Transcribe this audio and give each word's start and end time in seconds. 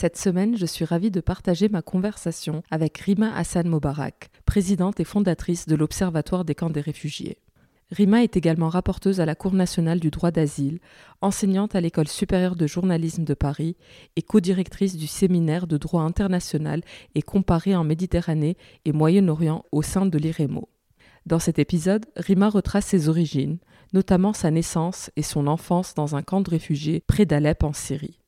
Cette 0.00 0.16
semaine, 0.16 0.56
je 0.56 0.64
suis 0.64 0.86
ravie 0.86 1.10
de 1.10 1.20
partager 1.20 1.68
ma 1.68 1.82
conversation 1.82 2.62
avec 2.70 2.96
Rima 2.96 3.36
Hassan 3.36 3.68
Mobarak, 3.68 4.30
présidente 4.46 4.98
et 4.98 5.04
fondatrice 5.04 5.66
de 5.66 5.76
l'Observatoire 5.76 6.46
des 6.46 6.54
camps 6.54 6.70
des 6.70 6.80
réfugiés. 6.80 7.36
Rima 7.90 8.22
est 8.22 8.34
également 8.34 8.70
rapporteuse 8.70 9.20
à 9.20 9.26
la 9.26 9.34
Cour 9.34 9.52
nationale 9.52 10.00
du 10.00 10.10
droit 10.10 10.30
d'asile, 10.30 10.78
enseignante 11.20 11.74
à 11.74 11.82
l'École 11.82 12.08
supérieure 12.08 12.56
de 12.56 12.66
journalisme 12.66 13.24
de 13.24 13.34
Paris 13.34 13.76
et 14.16 14.22
co-directrice 14.22 14.96
du 14.96 15.06
séminaire 15.06 15.66
de 15.66 15.76
droit 15.76 16.04
international 16.04 16.80
et 17.14 17.20
comparé 17.20 17.76
en 17.76 17.84
Méditerranée 17.84 18.56
et 18.86 18.92
Moyen-Orient 18.92 19.66
au 19.70 19.82
sein 19.82 20.06
de 20.06 20.16
l'IREMO. 20.16 20.70
Dans 21.26 21.40
cet 21.40 21.58
épisode, 21.58 22.06
Rima 22.16 22.48
retrace 22.48 22.86
ses 22.86 23.10
origines, 23.10 23.58
notamment 23.92 24.32
sa 24.32 24.50
naissance 24.50 25.10
et 25.16 25.22
son 25.22 25.46
enfance 25.46 25.92
dans 25.92 26.16
un 26.16 26.22
camp 26.22 26.40
de 26.40 26.48
réfugiés 26.48 27.02
près 27.06 27.26
d'Alep 27.26 27.64
en 27.64 27.74
Syrie. 27.74 28.19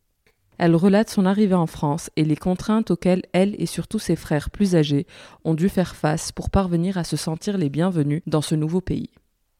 Elle 0.64 0.76
relate 0.76 1.10
son 1.10 1.26
arrivée 1.26 1.56
en 1.56 1.66
France 1.66 2.08
et 2.14 2.24
les 2.24 2.36
contraintes 2.36 2.92
auxquelles 2.92 3.24
elle 3.32 3.56
et 3.60 3.66
surtout 3.66 3.98
ses 3.98 4.14
frères 4.14 4.48
plus 4.48 4.76
âgés 4.76 5.08
ont 5.42 5.54
dû 5.54 5.68
faire 5.68 5.96
face 5.96 6.30
pour 6.30 6.50
parvenir 6.50 6.98
à 6.98 7.02
se 7.02 7.16
sentir 7.16 7.58
les 7.58 7.68
bienvenus 7.68 8.22
dans 8.28 8.42
ce 8.42 8.54
nouveau 8.54 8.80
pays. 8.80 9.10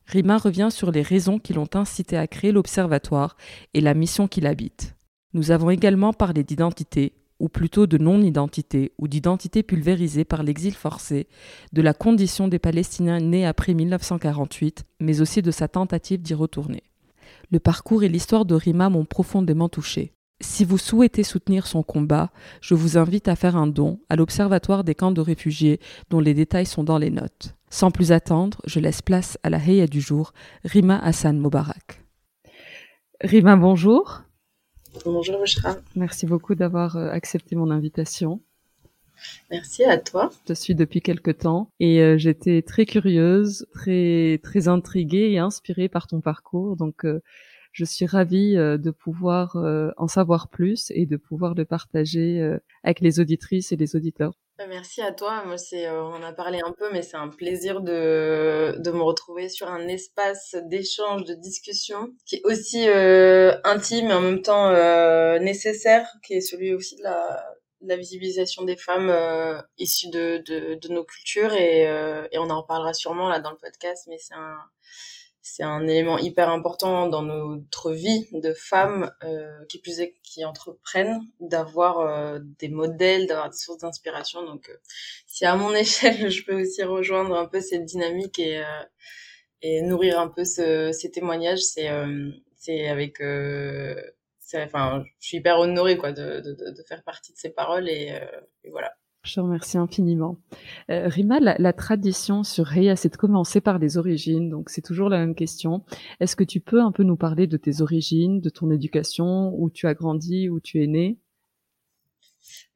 Rima 0.06 0.39
revient 0.39 0.69
sur 0.70 0.92
les 0.92 1.03
raisons 1.03 1.41
qui 1.41 1.55
l'ont 1.55 1.69
incité 1.75 2.17
à 2.17 2.28
créer 2.28 2.53
l'Observatoire 2.53 3.36
et 3.74 3.80
la 3.80 3.95
mission 3.95 4.29
qu'il 4.29 4.46
habite. 4.46 4.95
Nous 5.35 5.51
avons 5.51 5.70
également 5.70 6.12
parlé 6.12 6.45
d'identité, 6.45 7.14
ou 7.41 7.48
plutôt 7.48 7.89
de 7.89 7.98
non-identité, 7.98 8.92
ou 8.96 9.08
d'identité 9.08 9.64
pulvérisée 9.64 10.24
par 10.24 10.45
l'exil 10.45 10.73
forcé, 10.73 11.27
de 11.73 11.83
la 11.83 11.95
condition 11.95 12.46
des 12.46 12.61
Palestiniens 12.61 13.18
nés 13.18 13.45
après 13.45 13.74
1948, 13.74 14.85
mais 15.01 15.20
aussi 15.20 15.42
de 15.42 15.51
sa 15.51 15.67
tentative 15.67 16.23
d'y 16.23 16.35
retourner. 16.35 16.85
Le 17.51 17.58
parcours 17.58 18.05
et 18.05 18.08
l'histoire 18.08 18.45
de 18.45 18.55
Rima 18.55 18.89
m'ont 18.89 19.05
profondément 19.05 19.68
touchée. 19.68 20.12
Si 20.42 20.64
vous 20.64 20.77
souhaitez 20.77 21.23
soutenir 21.23 21.69
son 21.69 21.85
combat, 21.85 22.30
je 22.61 22.75
vous 22.75 22.98
invite 22.98 23.29
à 23.29 23.36
faire 23.36 23.57
un 23.57 23.69
don 23.69 24.01
à 24.08 24.17
l'Observatoire 24.17 24.83
des 24.83 24.97
camps 24.97 25.13
de 25.13 25.20
réfugiés 25.20 25.79
dont 26.11 26.19
les 26.19 26.35
détails 26.35 26.67
sont 26.67 26.83
dans 26.83 26.98
les 26.98 27.11
notes. 27.11 27.55
Sans 27.70 27.92
plus 27.92 28.11
attendre, 28.11 28.61
je 28.67 28.80
laisse 28.80 29.03
place 29.03 29.39
à 29.45 29.51
la 29.51 29.58
Heya 29.58 29.86
du 29.86 30.01
jour, 30.01 30.33
Rima 30.64 30.98
Hassan 30.98 31.39
Mobarak. 31.39 32.03
Rima, 33.20 33.55
bonjour. 33.55 34.23
Bonjour 35.05 35.39
Bushra. 35.39 35.77
Merci 35.95 36.27
beaucoup 36.27 36.57
d'avoir 36.57 36.97
euh, 36.97 37.09
accepté 37.11 37.55
mon 37.55 37.70
invitation. 37.70 38.41
Merci 39.48 39.85
à 39.85 39.97
toi. 39.97 40.30
Je 40.42 40.53
te 40.53 40.59
suis 40.59 40.74
depuis 40.74 41.01
quelque 41.01 41.30
temps 41.30 41.70
et 41.79 42.01
euh, 42.01 42.19
j'étais 42.19 42.63
très 42.63 42.85
curieuse, 42.85 43.64
très 43.73 44.41
très 44.42 44.67
intriguée 44.67 45.30
et 45.30 45.39
inspirée 45.39 45.89
par 45.89 46.09
ton 46.09 46.20
parcours. 46.20 46.77
Donc 46.77 47.05
euh, 47.05 47.23
je 47.73 47.85
suis 47.85 48.07
ravie 48.07 48.57
euh, 48.57 48.77
de 48.77 48.91
pouvoir 48.91 49.57
euh, 49.57 49.91
en 49.97 50.07
savoir 50.07 50.49
plus 50.49 50.93
et 50.95 51.07
de 51.07 51.17
pouvoir 51.17 51.55
le 51.55 51.65
partager 51.65 52.41
euh, 52.41 52.59
avec 52.85 53.01
les 53.01 53.19
auditrices 53.19 53.73
et 53.73 53.77
les 53.77 53.97
auditeurs. 53.97 54.35
Merci 54.69 55.03
à 55.03 55.11
toi. 55.11 55.43
Moi, 55.45 55.59
c'est, 55.59 55.91
on 55.91 56.23
a 56.23 56.33
parlé 56.33 56.61
un 56.65 56.71
peu, 56.71 56.93
mais 56.93 57.03
c'est 57.03 57.17
un 57.17 57.29
plaisir 57.29 57.81
de, 57.81 58.77
de 58.79 58.91
me 58.93 59.03
retrouver 59.03 59.49
sur 59.49 59.67
un 59.67 59.89
espace 59.89 60.55
d'échange, 60.67 61.25
de 61.25 61.35
discussion, 61.35 62.11
qui 62.27 62.37
est 62.37 62.43
aussi 62.45 62.87
intime 63.65 64.11
et 64.11 64.13
en 64.13 64.21
même 64.21 64.43
temps 64.43 64.71
nécessaire, 65.41 66.07
qui 66.25 66.35
est 66.35 66.41
celui 66.41 66.75
aussi 66.75 66.95
de 66.95 67.03
la, 67.03 67.45
la 67.81 67.97
visibilisation 67.97 68.63
des 68.63 68.77
femmes 68.77 69.13
issues 69.79 70.11
de, 70.11 70.45
de, 70.47 70.79
de, 70.81 70.89
nos 70.91 71.03
cultures 71.03 71.55
et, 71.55 71.81
et 72.31 72.39
on 72.39 72.49
en 72.49 72.61
reparlera 72.61 72.95
sûrement 72.95 73.29
là 73.29 73.41
dans 73.41 73.51
le 73.51 73.59
podcast, 73.59 74.07
mais 74.09 74.19
c'est 74.19 74.35
un 74.35 74.59
c'est 75.42 75.64
un 75.64 75.86
élément 75.89 76.19
hyper 76.19 76.51
important 76.51 77.08
dans 77.08 77.23
notre 77.23 77.92
vie 77.92 78.29
de 78.33 78.55
femmes 78.55 79.13
euh, 79.25 79.64
qui 79.69 79.79
plus 79.79 80.01
est 80.01 80.14
qui 80.23 80.45
entreprennent 80.45 81.20
d'avoir 81.41 81.98
euh, 81.98 82.39
des 82.61 82.69
modèles 82.69 83.27
d'avoir 83.27 83.51
des 83.51 83.57
sources 83.57 83.79
d'inspiration. 83.79 84.45
Donc 84.47 84.69
euh, 84.70 84.77
si 85.27 85.45
à 85.45 85.57
mon 85.57 85.75
échelle 85.75 86.30
je 86.30 86.45
peux 86.45 86.61
aussi 86.63 86.85
rejoindre 86.85 87.36
un 87.36 87.47
peu 87.47 87.61
cette 87.61 87.85
dynamique 87.85 88.39
et 88.39 88.58
euh, 88.58 88.85
et 89.63 89.83
nourrir 89.83 90.20
un 90.20 90.29
peu 90.29 90.45
ce, 90.45 90.92
ces 90.92 91.11
témoignages 91.11 91.61
c'est 91.61 91.89
euh, 91.91 92.30
c'est 92.57 92.89
avec 92.89 93.20
enfin 94.55 95.05
je 95.20 95.27
suis 95.27 95.39
hyper 95.39 95.59
honorée 95.59 95.97
quoi 95.97 96.13
de, 96.13 96.41
de, 96.41 96.53
de, 96.70 96.83
faire 96.85 97.03
partie 97.05 97.33
de 97.33 97.39
ces 97.39 97.51
paroles 97.51 97.89
et, 97.89 98.19
et 98.64 98.70
voilà 98.70 98.92
je 99.23 99.35
te 99.35 99.41
remercie 99.41 99.79
infiniment. 99.79 100.37
Euh, 100.91 101.09
Rima, 101.09 101.39
la, 101.41 101.73
tradition 101.73 102.43
sur 102.43 102.67
Reya, 102.67 102.97
c'est 102.97 103.11
de 103.11 103.17
commencer 103.17 103.61
par 103.61 103.79
les 103.79 103.97
origines, 103.97 104.51
donc 104.51 104.69
c'est 104.69 104.83
toujours 104.83 105.09
la 105.09 105.19
même 105.19 105.35
question. 105.35 105.85
Est-ce 106.21 106.37
que 106.37 106.45
tu 106.45 106.61
peux 106.61 106.81
un 106.81 106.93
peu 106.93 107.03
nous 107.03 107.17
parler 107.17 107.47
de 107.47 107.57
tes 107.57 107.81
origines, 107.81 108.41
de 108.41 108.51
ton 108.51 108.71
éducation, 108.71 109.55
où 109.57 109.71
tu 109.71 109.87
as 109.87 109.95
grandi, 109.95 110.49
où 110.49 110.61
tu 110.61 110.83
es 110.83 110.87
née 110.87 111.19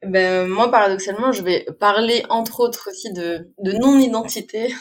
ben, 0.03 0.47
moi, 0.47 0.69
paradoxalement, 0.69 1.31
je 1.31 1.41
vais 1.43 1.65
parler 1.79 2.23
entre 2.29 2.59
autres 2.59 2.89
aussi 2.89 3.11
de, 3.13 3.49
de 3.59 3.71
non-identité, 3.73 4.73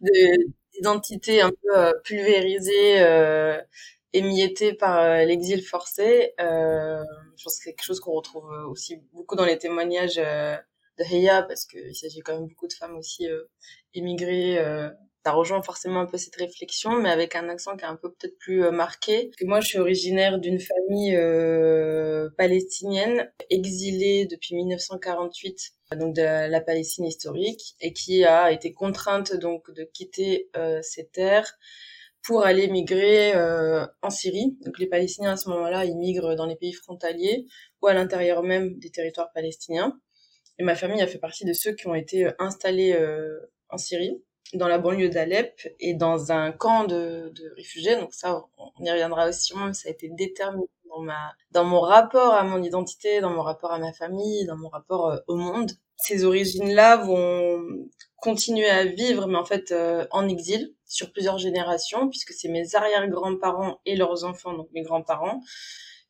d'identité 0.74 1.40
un 1.40 1.50
peu 1.50 1.78
euh, 1.78 1.92
pulvérisée, 2.04 3.00
euh, 3.00 3.58
émiettée 4.12 4.74
par 4.74 4.98
euh, 4.98 5.24
l'exil 5.24 5.62
forcé. 5.62 6.34
Euh, 6.40 7.02
je 7.36 7.44
pense 7.44 7.56
que 7.56 7.64
c'est 7.64 7.70
quelque 7.72 7.84
chose 7.84 8.00
qu'on 8.00 8.12
retrouve 8.12 8.50
aussi 8.68 8.96
beaucoup 9.12 9.36
dans 9.36 9.44
les 9.44 9.58
témoignages 9.58 10.20
parce 11.46 11.64
qu'il 11.64 11.94
s'agit 11.94 12.20
quand 12.20 12.34
même 12.34 12.48
beaucoup 12.48 12.68
de 12.68 12.72
femmes 12.72 12.96
aussi 12.96 13.28
euh, 13.28 13.44
immigrées. 13.94 14.58
Euh, 14.58 14.88
ça 15.24 15.32
rejoint 15.32 15.60
forcément 15.60 16.00
un 16.00 16.06
peu 16.06 16.16
cette 16.16 16.36
réflexion, 16.36 16.98
mais 16.98 17.10
avec 17.10 17.36
un 17.36 17.50
accent 17.50 17.76
qui 17.76 17.84
est 17.84 17.88
un 17.88 17.96
peu 17.96 18.10
peut-être 18.10 18.38
plus 18.38 18.64
euh, 18.64 18.70
marqué. 18.70 19.30
moi, 19.42 19.60
je 19.60 19.68
suis 19.68 19.78
originaire 19.78 20.38
d'une 20.38 20.58
famille 20.58 21.16
palestinienne 22.36 23.30
exilée 23.50 24.26
depuis 24.26 24.54
1948 24.54 25.72
donc 25.98 26.14
de 26.14 26.22
la 26.22 26.60
Palestine 26.60 27.04
historique 27.04 27.74
et 27.80 27.92
qui 27.92 28.24
a 28.24 28.52
été 28.52 28.72
contrainte 28.72 29.34
donc 29.36 29.70
de 29.72 29.82
quitter 29.82 30.48
ses 30.82 31.08
terres 31.08 31.58
pour 32.22 32.44
aller 32.44 32.68
migrer 32.68 33.34
en 34.00 34.10
Syrie. 34.10 34.56
Donc 34.64 34.78
les 34.78 34.86
Palestiniens 34.86 35.32
à 35.32 35.36
ce 35.36 35.48
moment-là, 35.50 35.84
ils 35.84 35.96
migrent 35.96 36.36
dans 36.36 36.46
les 36.46 36.56
pays 36.56 36.72
frontaliers 36.72 37.46
ou 37.82 37.88
à 37.88 37.92
l'intérieur 37.92 38.42
même 38.42 38.78
des 38.78 38.90
territoires 38.90 39.32
palestiniens. 39.32 40.00
Et 40.60 40.62
ma 40.62 40.76
famille 40.76 41.00
a 41.00 41.06
fait 41.06 41.18
partie 41.18 41.46
de 41.46 41.54
ceux 41.54 41.72
qui 41.72 41.86
ont 41.86 41.94
été 41.94 42.26
euh, 42.26 42.32
installés 42.38 42.92
euh, 42.92 43.40
en 43.70 43.78
Syrie, 43.78 44.22
dans 44.52 44.68
la 44.68 44.76
banlieue 44.76 45.08
d'Alep 45.08 45.58
et 45.80 45.94
dans 45.94 46.32
un 46.32 46.52
camp 46.52 46.84
de, 46.84 47.32
réfugiés. 47.56 47.96
Donc 47.96 48.12
ça, 48.12 48.44
on 48.58 48.84
y 48.84 48.90
reviendra 48.90 49.26
aussi. 49.26 49.56
Moi, 49.56 49.72
ça 49.72 49.88
a 49.88 49.92
été 49.92 50.10
déterminant 50.10 50.66
dans 50.90 51.00
ma, 51.00 51.32
dans 51.52 51.64
mon 51.64 51.80
rapport 51.80 52.34
à 52.34 52.44
mon 52.44 52.62
identité, 52.62 53.22
dans 53.22 53.30
mon 53.30 53.40
rapport 53.40 53.72
à 53.72 53.78
ma 53.78 53.94
famille, 53.94 54.44
dans 54.44 54.58
mon 54.58 54.68
rapport 54.68 55.08
euh, 55.08 55.16
au 55.28 55.36
monde. 55.36 55.72
Ces 55.96 56.24
origines-là 56.24 56.98
vont 56.98 57.64
continuer 58.16 58.68
à 58.68 58.84
vivre, 58.84 59.26
mais 59.28 59.38
en 59.38 59.46
fait 59.46 59.74
en 60.10 60.28
exil. 60.28 60.74
sur 60.86 61.12
plusieurs 61.12 61.38
générations, 61.38 62.08
puisque 62.08 62.32
c'est 62.32 62.48
mes 62.48 62.74
arrière-grands-parents 62.74 63.80
et 63.86 63.96
leurs 63.96 64.24
enfants, 64.24 64.54
donc 64.54 64.68
mes 64.72 64.82
grands-parents, 64.82 65.40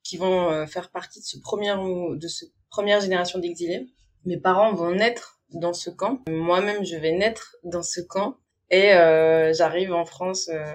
qui 0.04 0.16
vont 0.16 0.64
faire 0.68 0.90
partie 0.90 1.18
de 1.20 1.24
ce 1.24 1.38
premier 1.40 1.74
de 2.16 2.28
ce 2.28 2.44
première 2.68 3.00
génération 3.00 3.40
d'exilés. 3.40 3.88
Mes 4.24 4.36
parents 4.36 4.72
vont 4.72 4.92
naître 4.92 5.40
dans 5.50 5.72
ce 5.72 5.90
camp. 5.90 6.20
Moi-même, 6.28 6.84
je 6.84 6.96
vais 6.96 7.12
naître 7.12 7.56
dans 7.64 7.82
ce 7.82 8.00
camp. 8.00 8.36
Et 8.70 8.94
euh, 8.94 9.52
j'arrive 9.52 9.92
en 9.92 10.04
France 10.04 10.48
euh, 10.48 10.72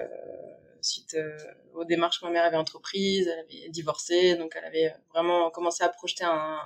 suite 0.82 1.14
euh, 1.14 1.36
aux 1.74 1.84
démarches 1.84 2.20
que 2.20 2.26
ma 2.26 2.32
mère 2.32 2.44
avait 2.44 2.56
entreprises. 2.56 3.28
Elle 3.28 3.38
avait 3.38 3.68
divorcé, 3.70 4.36
donc 4.36 4.54
elle 4.56 4.64
avait 4.64 4.94
vraiment 5.14 5.50
commencé 5.50 5.82
à 5.82 5.88
projeter 5.88 6.24
un, 6.24 6.58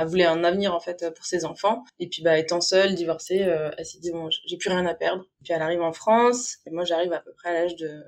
elle 0.00 0.06
voulait 0.06 0.24
un 0.24 0.44
avenir 0.44 0.74
en 0.74 0.80
fait 0.80 1.12
pour 1.14 1.24
ses 1.24 1.44
enfants. 1.44 1.84
Et 1.98 2.08
puis 2.08 2.22
bah 2.22 2.38
étant 2.38 2.60
seule, 2.60 2.94
divorcée, 2.94 3.42
euh, 3.42 3.70
elle 3.76 3.84
s'est 3.84 3.98
dit 3.98 4.10
bon, 4.12 4.28
j'ai 4.30 4.56
plus 4.56 4.70
rien 4.70 4.86
à 4.86 4.94
perdre. 4.94 5.24
Puis 5.44 5.52
elle 5.52 5.62
arrive 5.62 5.82
en 5.82 5.92
France 5.92 6.58
et 6.66 6.70
moi 6.70 6.84
j'arrive 6.84 7.12
à 7.12 7.20
peu 7.20 7.32
près 7.34 7.50
à 7.50 7.52
l'âge 7.52 7.76
de 7.76 8.02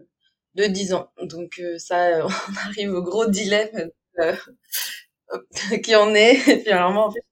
de 0.54 0.64
10 0.64 0.94
ans. 0.94 1.10
Donc 1.22 1.58
euh, 1.60 1.78
ça, 1.78 2.26
on 2.26 2.68
arrive 2.68 2.92
au 2.94 3.02
gros 3.02 3.26
dilemme 3.26 3.90
euh, 4.20 4.36
qui 5.84 5.94
en 5.94 6.14
est. 6.14 6.48
Et 6.48 6.56
puis 6.62 6.70
alors 6.70 6.96
en 6.96 7.10
fait, 7.10 7.24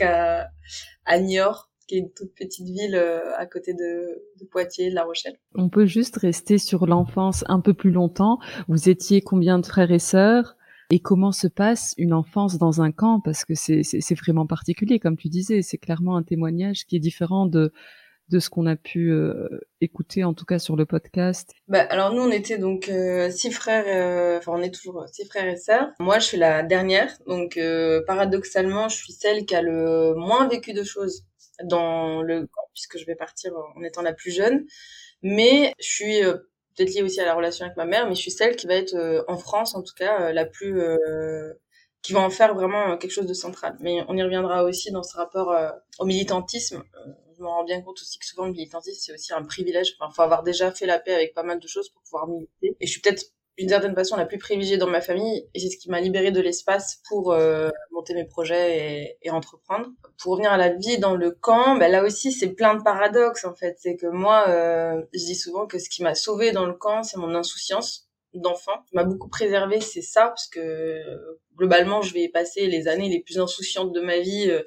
à, 0.00 1.18
Niort 1.20 1.70
qui 1.86 1.96
est 1.96 1.98
une 2.00 2.12
toute 2.12 2.34
petite 2.34 2.66
ville 2.66 2.96
à 3.38 3.46
côté 3.46 3.72
de, 3.72 4.22
Poitiers, 4.50 4.90
de 4.90 4.94
La 4.94 5.04
Rochelle. 5.04 5.38
On 5.54 5.70
peut 5.70 5.86
juste 5.86 6.18
rester 6.18 6.58
sur 6.58 6.86
l'enfance 6.86 7.44
un 7.48 7.60
peu 7.60 7.72
plus 7.72 7.90
longtemps. 7.90 8.38
Vous 8.68 8.90
étiez 8.90 9.22
combien 9.22 9.58
de 9.58 9.64
frères 9.64 9.90
et 9.90 9.98
sœurs? 9.98 10.56
Et 10.90 11.00
comment 11.00 11.32
se 11.32 11.48
passe 11.48 11.94
une 11.98 12.14
enfance 12.14 12.56
dans 12.56 12.80
un 12.80 12.92
camp? 12.92 13.20
Parce 13.20 13.44
que 13.44 13.54
c'est 13.54 14.14
vraiment 14.14 14.46
particulier, 14.46 14.98
comme 14.98 15.16
tu 15.16 15.28
disais, 15.28 15.62
c'est 15.62 15.78
clairement 15.78 16.16
un 16.16 16.22
témoignage 16.22 16.86
qui 16.86 16.96
est 16.96 17.00
différent 17.00 17.46
de 17.46 17.72
de 18.28 18.38
ce 18.38 18.50
qu'on 18.50 18.66
a 18.66 18.76
pu 18.76 19.10
euh, 19.10 19.48
écouter 19.80 20.24
en 20.24 20.34
tout 20.34 20.44
cas 20.44 20.58
sur 20.58 20.76
le 20.76 20.86
podcast 20.86 21.52
bah, 21.66 21.86
Alors 21.90 22.12
nous 22.12 22.22
on 22.22 22.30
était 22.30 22.58
donc 22.58 22.88
euh, 22.88 23.30
six 23.30 23.50
frères, 23.50 23.84
euh, 23.86 24.38
enfin 24.38 24.52
on 24.54 24.62
est 24.62 24.74
toujours 24.74 25.04
six 25.12 25.26
frères 25.26 25.48
et 25.48 25.56
sœurs. 25.56 25.88
Moi 25.98 26.18
je 26.18 26.24
suis 26.26 26.38
la 26.38 26.62
dernière, 26.62 27.16
donc 27.26 27.58
paradoxalement 28.06 28.88
je 28.88 28.96
suis 28.96 29.12
celle 29.12 29.46
qui 29.46 29.54
a 29.54 29.62
le 29.62 30.14
moins 30.14 30.48
vécu 30.48 30.72
de 30.72 30.82
choses 30.84 31.24
dans 31.64 32.22
le 32.22 32.48
puisque 32.72 32.98
je 32.98 33.06
vais 33.06 33.16
partir 33.16 33.52
en 33.76 33.82
étant 33.82 34.02
la 34.02 34.12
plus 34.12 34.30
jeune. 34.30 34.66
Mais 35.22 35.74
je 35.80 35.88
suis 35.88 36.22
peut-être 36.78 36.94
liée 36.94 37.02
aussi 37.02 37.20
à 37.20 37.24
la 37.24 37.34
relation 37.34 37.64
avec 37.64 37.76
ma 37.76 37.84
mère, 37.84 38.08
mais 38.08 38.14
je 38.14 38.20
suis 38.20 38.30
celle 38.30 38.56
qui 38.56 38.66
va 38.66 38.74
être 38.74 38.94
euh, 38.94 39.22
en 39.28 39.36
France, 39.36 39.74
en 39.74 39.82
tout 39.82 39.94
cas, 39.94 40.22
euh, 40.22 40.32
la 40.32 40.44
plus 40.44 40.80
euh, 40.80 41.52
qui 42.02 42.12
va 42.12 42.20
en 42.20 42.30
faire 42.30 42.54
vraiment 42.54 42.96
quelque 42.96 43.10
chose 43.10 43.26
de 43.26 43.34
central. 43.34 43.76
Mais 43.80 44.04
on 44.08 44.16
y 44.16 44.22
reviendra 44.22 44.62
aussi 44.62 44.92
dans 44.92 45.02
ce 45.02 45.16
rapport 45.16 45.54
au 45.98 46.06
militantisme. 46.06 46.84
Je 47.38 47.42
me 47.42 47.48
rends 47.48 47.64
bien 47.64 47.80
compte 47.80 48.00
aussi 48.00 48.18
que 48.18 48.26
souvent 48.26 48.46
le 48.46 48.52
militantisme 48.52 48.98
c'est 49.00 49.12
aussi 49.12 49.32
un 49.32 49.42
privilège. 49.44 49.96
Enfin, 49.98 50.12
faut 50.12 50.22
avoir 50.22 50.42
déjà 50.42 50.72
fait 50.72 50.86
la 50.86 50.98
paix 50.98 51.14
avec 51.14 51.34
pas 51.34 51.42
mal 51.42 51.60
de 51.60 51.66
choses 51.66 51.88
pour 51.90 52.02
pouvoir 52.02 52.26
militer. 52.26 52.76
Et 52.80 52.86
je 52.86 52.90
suis 52.90 53.00
peut-être 53.00 53.24
d'une 53.58 53.68
certaine 53.68 53.94
façon 53.94 54.16
la 54.16 54.24
plus 54.24 54.38
privilégiée 54.38 54.76
dans 54.76 54.86
ma 54.86 55.00
famille 55.00 55.48
et 55.52 55.58
c'est 55.58 55.68
ce 55.68 55.78
qui 55.78 55.90
m'a 55.90 56.00
libérée 56.00 56.30
de 56.30 56.40
l'espace 56.40 57.02
pour 57.08 57.32
euh, 57.32 57.68
monter 57.90 58.14
mes 58.14 58.24
projets 58.24 58.76
et, 58.78 59.18
et, 59.22 59.30
entreprendre. 59.30 59.88
Pour 60.22 60.32
revenir 60.32 60.52
à 60.52 60.56
la 60.56 60.68
vie 60.68 60.98
dans 60.98 61.16
le 61.16 61.32
camp, 61.32 61.76
bah 61.76 61.88
là 61.88 62.04
aussi 62.04 62.30
c'est 62.30 62.50
plein 62.50 62.76
de 62.76 62.82
paradoxes 62.82 63.44
en 63.44 63.54
fait. 63.54 63.76
C'est 63.78 63.96
que 63.96 64.06
moi, 64.06 64.44
euh, 64.48 65.02
je 65.12 65.24
dis 65.24 65.34
souvent 65.34 65.66
que 65.66 65.78
ce 65.80 65.90
qui 65.90 66.04
m'a 66.04 66.14
sauvée 66.14 66.52
dans 66.52 66.66
le 66.66 66.74
camp, 66.74 67.02
c'est 67.02 67.18
mon 67.18 67.34
insouciance 67.34 68.08
d'enfant. 68.34 68.84
m'a 68.92 69.04
beaucoup 69.04 69.28
préservé, 69.28 69.80
c'est 69.80 70.02
ça, 70.02 70.28
parce 70.28 70.46
que 70.48 71.02
globalement, 71.56 72.02
je 72.02 72.14
vais 72.14 72.28
passer 72.28 72.66
les 72.66 72.88
années 72.88 73.08
les 73.08 73.20
plus 73.20 73.38
insouciantes 73.38 73.92
de 73.92 74.00
ma 74.00 74.18
vie. 74.18 74.50
Euh, 74.50 74.62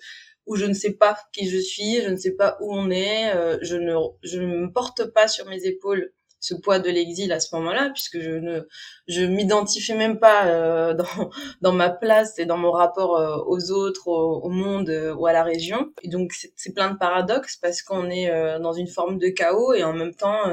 où 0.48 0.56
je 0.56 0.66
ne 0.66 0.74
sais 0.74 0.94
pas 0.94 1.18
qui 1.34 1.50
je 1.50 1.58
suis, 1.58 2.02
je 2.02 2.10
ne 2.10 2.18
sais 2.18 2.32
pas 2.32 2.58
où 2.62 2.74
on 2.74 2.90
est, 2.90 3.34
euh, 3.36 3.58
je 3.62 3.76
ne 3.78 3.96
je 4.24 4.40
ne 4.40 4.68
porte 4.68 5.06
pas 5.14 5.28
sur 5.28 5.46
mes 5.48 5.66
épaules 5.66 6.12
ce 6.42 6.56
poids 6.56 6.80
de 6.80 6.90
l'exil 6.90 7.32
à 7.32 7.40
ce 7.40 7.56
moment-là, 7.56 7.92
puisque 7.94 8.20
je 8.20 8.32
ne 8.32 8.62
je 9.08 9.22
m'identifiais 9.22 9.96
même 9.96 10.20
pas 10.20 10.48
euh, 10.48 10.94
dans 10.96 11.30
dans 11.62 11.72
ma 11.72 11.90
place 11.90 12.40
et 12.40 12.46
dans 12.46 12.58
mon 12.58 12.72
rapport 12.72 13.16
euh, 13.18 13.38
aux 13.46 13.72
autres, 13.72 14.08
au, 14.08 14.50
monde 14.50 14.90
euh, 14.90 15.14
ou 15.14 15.28
à 15.28 15.34
la 15.34 15.44
région. 15.44 15.94
Et 16.02 16.10
donc 16.10 16.34
c'est 16.34 16.74
plein 16.74 16.92
de 16.92 16.98
paradoxes 16.98 17.58
parce 17.58 17.82
qu'on 17.84 18.10
est 18.10 18.30
dans 18.60 18.74
une 18.74 18.88
forme 18.88 19.18
de 19.20 19.30
chaos 19.30 19.74
et 19.74 19.84
en 19.84 19.94
même 19.94 20.16
temps, 20.16 20.48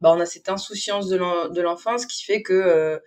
bah, 0.00 0.12
on 0.14 0.20
a 0.20 0.26
cette 0.26 0.48
insouciance 0.48 1.08
de 1.08 1.60
l'enfance 1.60 2.06
qui 2.06 2.24
fait 2.24 2.42
que 2.42 3.00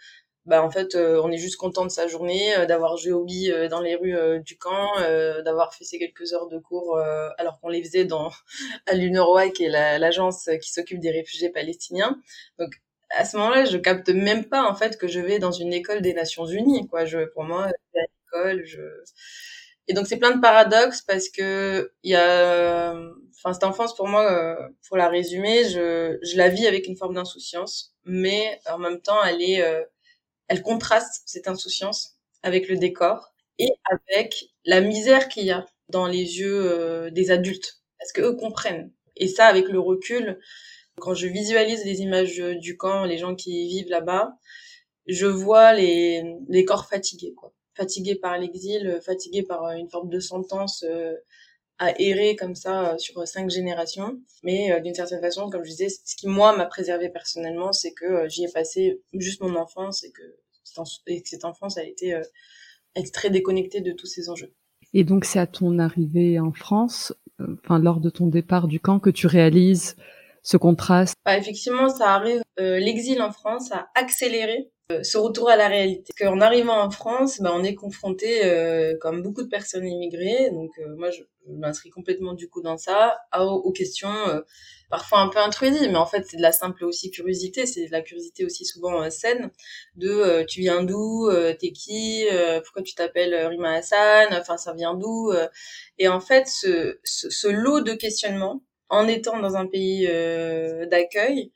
bah 0.45 0.61
en 0.61 0.69
fait 0.69 0.95
euh, 0.95 1.21
on 1.23 1.31
est 1.31 1.37
juste 1.37 1.55
content 1.55 1.85
de 1.85 1.91
sa 1.91 2.07
journée 2.07 2.55
euh, 2.57 2.65
d'avoir 2.65 2.97
joué 2.97 3.13
au 3.13 3.23
billes 3.23 3.51
euh, 3.51 3.69
dans 3.69 3.79
les 3.79 3.95
rues 3.95 4.41
du 4.41 4.57
camp 4.57 4.89
d'avoir 5.43 5.73
fait 5.73 5.85
ces 5.85 5.99
quelques 5.99 6.33
heures 6.33 6.47
de 6.47 6.59
cours 6.59 6.99
alors 7.37 7.59
qu'on 7.59 7.69
les 7.69 7.83
faisait 7.83 8.05
dans 8.05 8.31
à 8.87 8.93
l'UNRWA 8.93 9.49
qui 9.49 9.65
est 9.65 9.69
l'agence 9.69 10.49
qui 10.61 10.71
s'occupe 10.71 10.99
des 10.99 11.11
réfugiés 11.11 11.49
palestiniens. 11.49 12.19
Donc 12.59 12.73
à 13.11 13.25
ce 13.25 13.37
moment-là 13.37 13.65
je 13.65 13.77
capte 13.77 14.09
même 14.09 14.45
pas 14.45 14.63
en 14.69 14.75
fait 14.75 14.97
que 14.97 15.07
je 15.07 15.19
vais 15.19 15.39
dans 15.39 15.51
une 15.51 15.73
école 15.73 16.01
des 16.01 16.13
Nations 16.13 16.45
Unies 16.45 16.87
quoi. 16.87 17.05
Je 17.05 17.25
pour 17.25 17.43
moi 17.43 17.65
à 17.65 17.71
l'école 17.95 18.65
je 18.65 18.81
et 19.87 19.93
donc 19.93 20.07
c'est 20.07 20.17
plein 20.17 20.35
de 20.35 20.41
paradoxes 20.41 21.01
parce 21.01 21.29
que 21.29 21.91
il 22.03 22.11
y 22.11 22.15
a 22.15 22.93
enfin 23.35 23.53
cette 23.53 23.63
enfance 23.63 23.95
pour 23.95 24.07
moi 24.07 24.57
pour 24.87 24.97
la 24.97 25.07
résumer 25.07 25.65
je 25.65 26.17
je 26.21 26.37
la 26.37 26.49
vis 26.49 26.67
avec 26.67 26.87
une 26.87 26.95
forme 26.97 27.15
d'insouciance 27.15 27.95
mais 28.05 28.59
en 28.69 28.77
même 28.77 29.01
temps 29.01 29.21
elle 29.23 29.41
est 29.41 29.61
elle 30.47 30.61
contraste 30.61 31.23
cette 31.25 31.47
insouciance 31.47 32.17
avec 32.43 32.67
le 32.67 32.77
décor 32.77 33.33
et 33.59 33.71
avec 33.89 34.49
la 34.65 34.81
misère 34.81 35.29
qu'il 35.29 35.45
y 35.45 35.51
a 35.51 35.65
dans 35.89 36.07
les 36.07 36.39
yeux 36.39 36.71
euh, 36.71 37.09
des 37.11 37.31
adultes, 37.31 37.81
parce 37.99 38.11
que 38.11 38.21
eux 38.21 38.35
comprennent. 38.35 38.91
Et 39.15 39.27
ça, 39.27 39.45
avec 39.45 39.67
le 39.67 39.79
recul, 39.79 40.39
quand 40.99 41.13
je 41.13 41.27
visualise 41.27 41.85
les 41.85 42.01
images 42.01 42.37
du 42.37 42.77
camp, 42.77 43.05
les 43.05 43.17
gens 43.17 43.35
qui 43.35 43.67
vivent 43.67 43.89
là-bas, 43.89 44.37
je 45.07 45.25
vois 45.25 45.73
les, 45.73 46.23
les 46.49 46.65
corps 46.65 46.87
fatigués, 46.87 47.33
quoi. 47.33 47.53
Fatigués 47.75 48.15
par 48.15 48.37
l'exil, 48.37 48.99
fatigués 49.03 49.43
par 49.43 49.71
une 49.71 49.89
forme 49.89 50.09
de 50.09 50.19
sentence 50.19 50.83
euh, 50.87 51.15
à 51.79 51.99
errer 51.99 52.35
comme 52.35 52.55
ça 52.55 52.97
sur 52.97 53.27
cinq 53.27 53.49
générations. 53.49 54.19
Mais 54.43 54.71
euh, 54.71 54.79
d'une 54.79 54.93
certaine 54.93 55.21
façon, 55.21 55.49
comme 55.49 55.63
je 55.63 55.69
disais, 55.69 55.89
ce 55.89 56.15
qui 56.15 56.27
moi 56.27 56.55
m'a 56.55 56.65
préservé 56.65 57.09
personnellement, 57.09 57.73
c'est 57.73 57.93
que 57.93 58.27
j'y 58.29 58.45
ai 58.45 58.51
passé 58.51 59.01
juste 59.13 59.41
mon 59.41 59.55
enfance 59.55 60.03
et 60.03 60.11
que 60.11 60.23
et 61.07 61.21
que 61.21 61.29
cette 61.29 61.45
enfance 61.45 61.77
a 61.77 61.83
été, 61.83 62.13
euh, 62.13 62.21
très 63.11 63.29
déconnectée 63.29 63.81
de 63.81 63.91
tous 63.91 64.07
ces 64.07 64.29
enjeux. 64.29 64.53
Et 64.93 65.03
donc 65.03 65.25
c'est 65.25 65.39
à 65.39 65.47
ton 65.47 65.79
arrivée 65.79 66.39
en 66.39 66.51
France, 66.51 67.13
euh, 67.41 67.55
enfin 67.63 67.79
lors 67.79 67.99
de 67.99 68.09
ton 68.09 68.27
départ 68.27 68.67
du 68.67 68.79
camp, 68.79 68.99
que 68.99 69.09
tu 69.09 69.27
réalises 69.27 69.95
ce 70.43 70.57
contraste? 70.57 71.15
Bah, 71.25 71.37
effectivement, 71.37 71.89
ça 71.89 72.13
arrive. 72.13 72.41
Euh, 72.59 72.77
l'exil 72.77 73.21
en 73.21 73.31
France 73.31 73.71
a 73.71 73.87
accéléré 73.95 74.69
ce 75.01 75.17
retour 75.17 75.49
à 75.49 75.55
la 75.55 75.67
réalité. 75.67 76.13
Qu'en 76.17 76.41
arrivant 76.41 76.79
en 76.79 76.89
France, 76.91 77.39
bah, 77.41 77.51
on 77.53 77.63
est 77.63 77.75
confronté, 77.75 78.41
comme 79.01 79.21
beaucoup 79.21 79.43
de 79.43 79.49
personnes 79.49 79.87
immigrées, 79.87 80.49
donc 80.51 80.71
moi 80.97 81.09
je, 81.09 81.23
m'inscris 81.47 81.89
complètement 81.89 82.33
du 82.33 82.49
coup 82.49 82.61
dans 82.61 82.77
ça, 82.77 83.17
aux 83.37 83.71
questions 83.71 84.13
parfois 84.93 85.21
un 85.21 85.29
peu 85.29 85.39
intrusive, 85.39 85.89
mais 85.89 85.95
en 85.95 86.05
fait 86.05 86.23
c'est 86.29 86.37
de 86.37 86.41
la 86.43 86.51
simple 86.51 86.85
aussi 86.85 87.09
curiosité, 87.09 87.65
c'est 87.65 87.87
de 87.87 87.91
la 87.91 88.03
curiosité 88.03 88.45
aussi 88.45 88.63
souvent 88.63 89.01
euh, 89.01 89.09
saine, 89.09 89.49
de 89.95 90.07
euh, 90.07 90.45
tu 90.45 90.59
viens 90.59 90.83
d'où, 90.83 91.29
euh, 91.29 91.51
t'es 91.59 91.71
qui, 91.71 92.27
pourquoi 92.63 92.83
tu 92.83 92.93
t'appelles 92.93 93.33
Rima 93.47 93.73
Hassan, 93.73 94.27
enfin 94.33 94.57
ça 94.57 94.71
vient 94.73 94.93
d'où, 94.93 95.33
et 95.97 96.07
en 96.07 96.19
fait 96.19 96.45
ce, 96.45 96.99
ce, 97.03 97.47
lot 97.47 97.81
de 97.81 97.93
questionnements, 97.93 98.61
en 98.87 99.07
étant 99.07 99.39
dans 99.39 99.55
un 99.55 99.65
pays 99.65 100.07
d'accueil, 100.91 101.51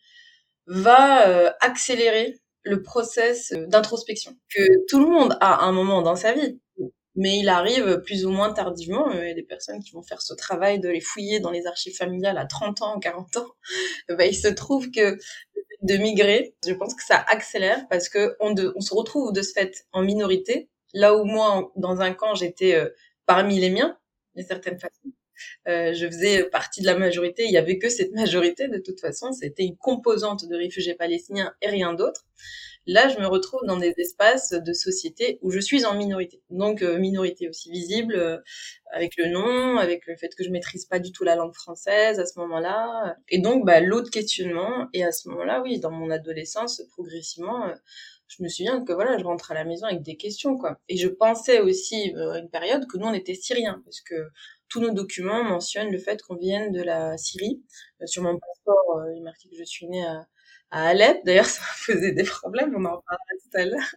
va 0.66 1.56
accélérer 1.62 2.40
le 2.68 2.82
process 2.82 3.54
d'introspection 3.68 4.36
que 4.54 4.86
tout 4.88 5.00
le 5.00 5.10
monde 5.10 5.38
a 5.42 5.66
un 5.66 5.72
moment 5.72 6.02
dans 6.02 6.16
sa 6.16 6.34
vie 6.34 6.60
mais 7.18 7.40
il 7.40 7.50
arrive 7.50 8.02
plus 8.06 8.26
ou 8.26 8.30
moins 8.30 8.54
tardivement. 8.54 9.12
Y 9.12 9.32
a 9.32 9.34
des 9.34 9.44
personnes 9.44 9.84
qui 9.84 9.92
vont 9.92 10.04
faire 10.04 10.22
ce 10.22 10.36
travail 10.36 10.80
de 10.80 10.88
les 10.88 11.02
fouiller 11.02 11.40
dans 11.40 11.50
les 11.50 11.66
archives 11.66 11.96
familiales 11.96 12.38
à 12.38 12.46
30 12.46 12.82
ans, 12.84 13.00
40 13.00 13.38
ans. 13.38 13.48
Bah, 14.10 14.26
il 14.26 14.36
se 14.36 14.48
trouve 14.48 14.90
que 14.92 15.18
de 15.82 15.98
migrer, 15.98 16.56
je 16.66 16.74
pense 16.74 16.96
que 16.96 17.04
ça 17.04 17.18
accélère 17.28 17.88
parce 17.90 18.08
que 18.08 18.36
on, 18.40 18.56
on 18.76 18.82
se 18.82 18.94
retrouve 18.94 19.34
de 19.34 19.42
ce 19.42 19.52
fait 19.52 19.86
en 19.92 20.04
minorité. 20.04 20.70
Là 20.94 21.16
où 21.16 21.26
moi, 21.26 21.72
dans 21.76 22.02
un 22.02 22.14
camp, 22.14 22.36
j'étais 22.36 22.76
euh, 22.76 22.90
parmi 23.26 23.60
les 23.60 23.70
miens, 23.70 23.98
d'une 24.36 24.46
certaine 24.46 24.80
façon. 24.80 25.12
Euh, 25.68 25.94
je 25.94 26.08
faisais 26.08 26.44
partie 26.46 26.82
de 26.82 26.86
la 26.86 26.98
majorité. 26.98 27.46
Il 27.46 27.52
y 27.52 27.58
avait 27.58 27.78
que 27.78 27.90
cette 27.90 28.12
majorité 28.14 28.68
de 28.68 28.78
toute 28.78 29.00
façon. 29.00 29.32
C'était 29.32 29.64
une 29.64 29.78
composante 29.78 30.46
de 30.48 30.56
réfugiés 30.56 30.96
palestiniens 30.96 31.54
et 31.62 31.70
rien 31.70 31.94
d'autre. 31.94 32.26
Là, 32.90 33.10
je 33.10 33.20
me 33.20 33.28
retrouve 33.28 33.60
dans 33.66 33.76
des 33.76 33.94
espaces 33.98 34.52
de 34.52 34.72
société 34.72 35.40
où 35.42 35.52
je 35.52 35.60
suis 35.60 35.84
en 35.86 35.94
minorité. 35.94 36.42
Donc, 36.50 36.82
euh, 36.82 36.98
minorité 36.98 37.50
aussi 37.50 37.70
visible, 37.70 38.16
euh, 38.16 38.38
avec 38.94 39.18
le 39.18 39.28
nom, 39.28 39.78
avec 39.78 40.08
le 40.08 40.16
fait 40.16 40.34
que 40.34 40.44
je 40.46 40.50
maîtrise 40.50 40.86
pas 40.86 41.00
du 41.00 41.12
tout 41.12 41.26
la 41.26 41.36
langue 41.36 41.54
française 41.54 42.18
à 42.18 42.26
ce 42.26 42.40
moment-là. 42.40 43.18
Et 43.28 43.40
donc, 43.40 43.66
bah, 43.66 43.82
l'autre 43.82 44.10
questionnement. 44.10 44.88
Et 44.94 45.04
à 45.04 45.12
ce 45.12 45.28
moment-là, 45.28 45.62
oui, 45.62 45.82
dans 45.82 45.92
mon 45.92 46.10
adolescence, 46.10 46.82
progressivement, 46.94 47.74
je 48.30 48.42
me 48.42 48.48
souviens 48.48 48.84
que 48.84 48.94
voilà, 48.94 49.18
je 49.18 49.24
rentre 49.26 49.52
à 49.52 49.54
la 49.54 49.66
maison 49.66 49.88
avec 49.88 50.02
des 50.02 50.16
questions, 50.16 50.58
quoi. 50.58 50.80
Et 50.88 50.96
je 50.96 51.10
pensais 51.10 51.60
aussi 51.60 52.14
à 52.16 52.40
une 52.40 52.50
période 52.50 52.88
que 52.88 52.98
nous, 52.98 53.08
on 53.08 53.14
était 53.14 53.36
syriens, 53.36 53.82
parce 53.84 54.00
que 54.00 54.16
tous 54.70 54.82
nos 54.82 54.92
documents 54.92 55.44
mentionnent 55.44 55.92
le 55.92 55.98
fait 56.00 56.22
qu'on 56.22 56.36
vienne 56.36 56.72
de 56.72 56.82
la 56.82 57.18
Syrie. 57.18 57.64
sur 58.06 58.24
mon 58.24 58.38
passeport, 58.38 59.04
il 59.14 59.20
est 59.20 59.24
marqué 59.24 59.50
que 59.50 59.56
je 59.58 59.64
suis 59.64 59.88
née 59.88 60.06
à, 60.06 60.28
à 60.72 60.88
Alep. 60.90 61.24
D'ailleurs, 61.26 61.46
ça 61.46 61.62
m'a 61.62 61.94
posé 61.94 62.12
des 62.12 62.24
problèmes, 62.24 62.74
on 62.76 62.86
en 62.86 63.02
parlera 63.02 63.18
tout 63.42 63.58
à 63.58 63.66
l'heure. 63.66 63.96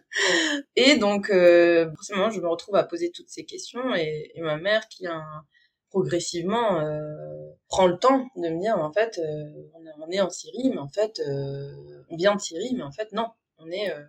Et 0.75 0.97
donc, 0.97 1.27
forcément, 1.27 2.29
je 2.29 2.39
me 2.39 2.47
retrouve 2.47 2.75
à 2.75 2.83
poser 2.83 3.11
toutes 3.11 3.29
ces 3.29 3.45
questions 3.45 3.95
et, 3.95 4.31
et 4.35 4.41
ma 4.41 4.57
mère 4.57 4.87
qui 4.87 5.07
a 5.07 5.15
un, 5.15 5.45
progressivement 5.91 6.79
euh, 6.79 7.51
prend 7.67 7.85
le 7.85 7.97
temps 7.97 8.25
de 8.37 8.49
me 8.49 8.59
dire 8.59 8.77
en 8.77 8.91
fait 8.91 9.19
euh, 9.19 9.69
on, 9.99 10.09
est 10.09 10.21
en 10.21 10.29
Syrie 10.29 10.71
mais 10.71 10.79
en 10.79 10.87
fait 10.87 11.19
euh, 11.19 12.03
on 12.09 12.15
vient 12.15 12.33
de 12.35 12.41
Syrie 12.41 12.73
mais 12.75 12.83
en 12.83 12.91
fait 12.91 13.11
non 13.11 13.27
on 13.59 13.69
est 13.69 13.91
euh, 13.91 14.01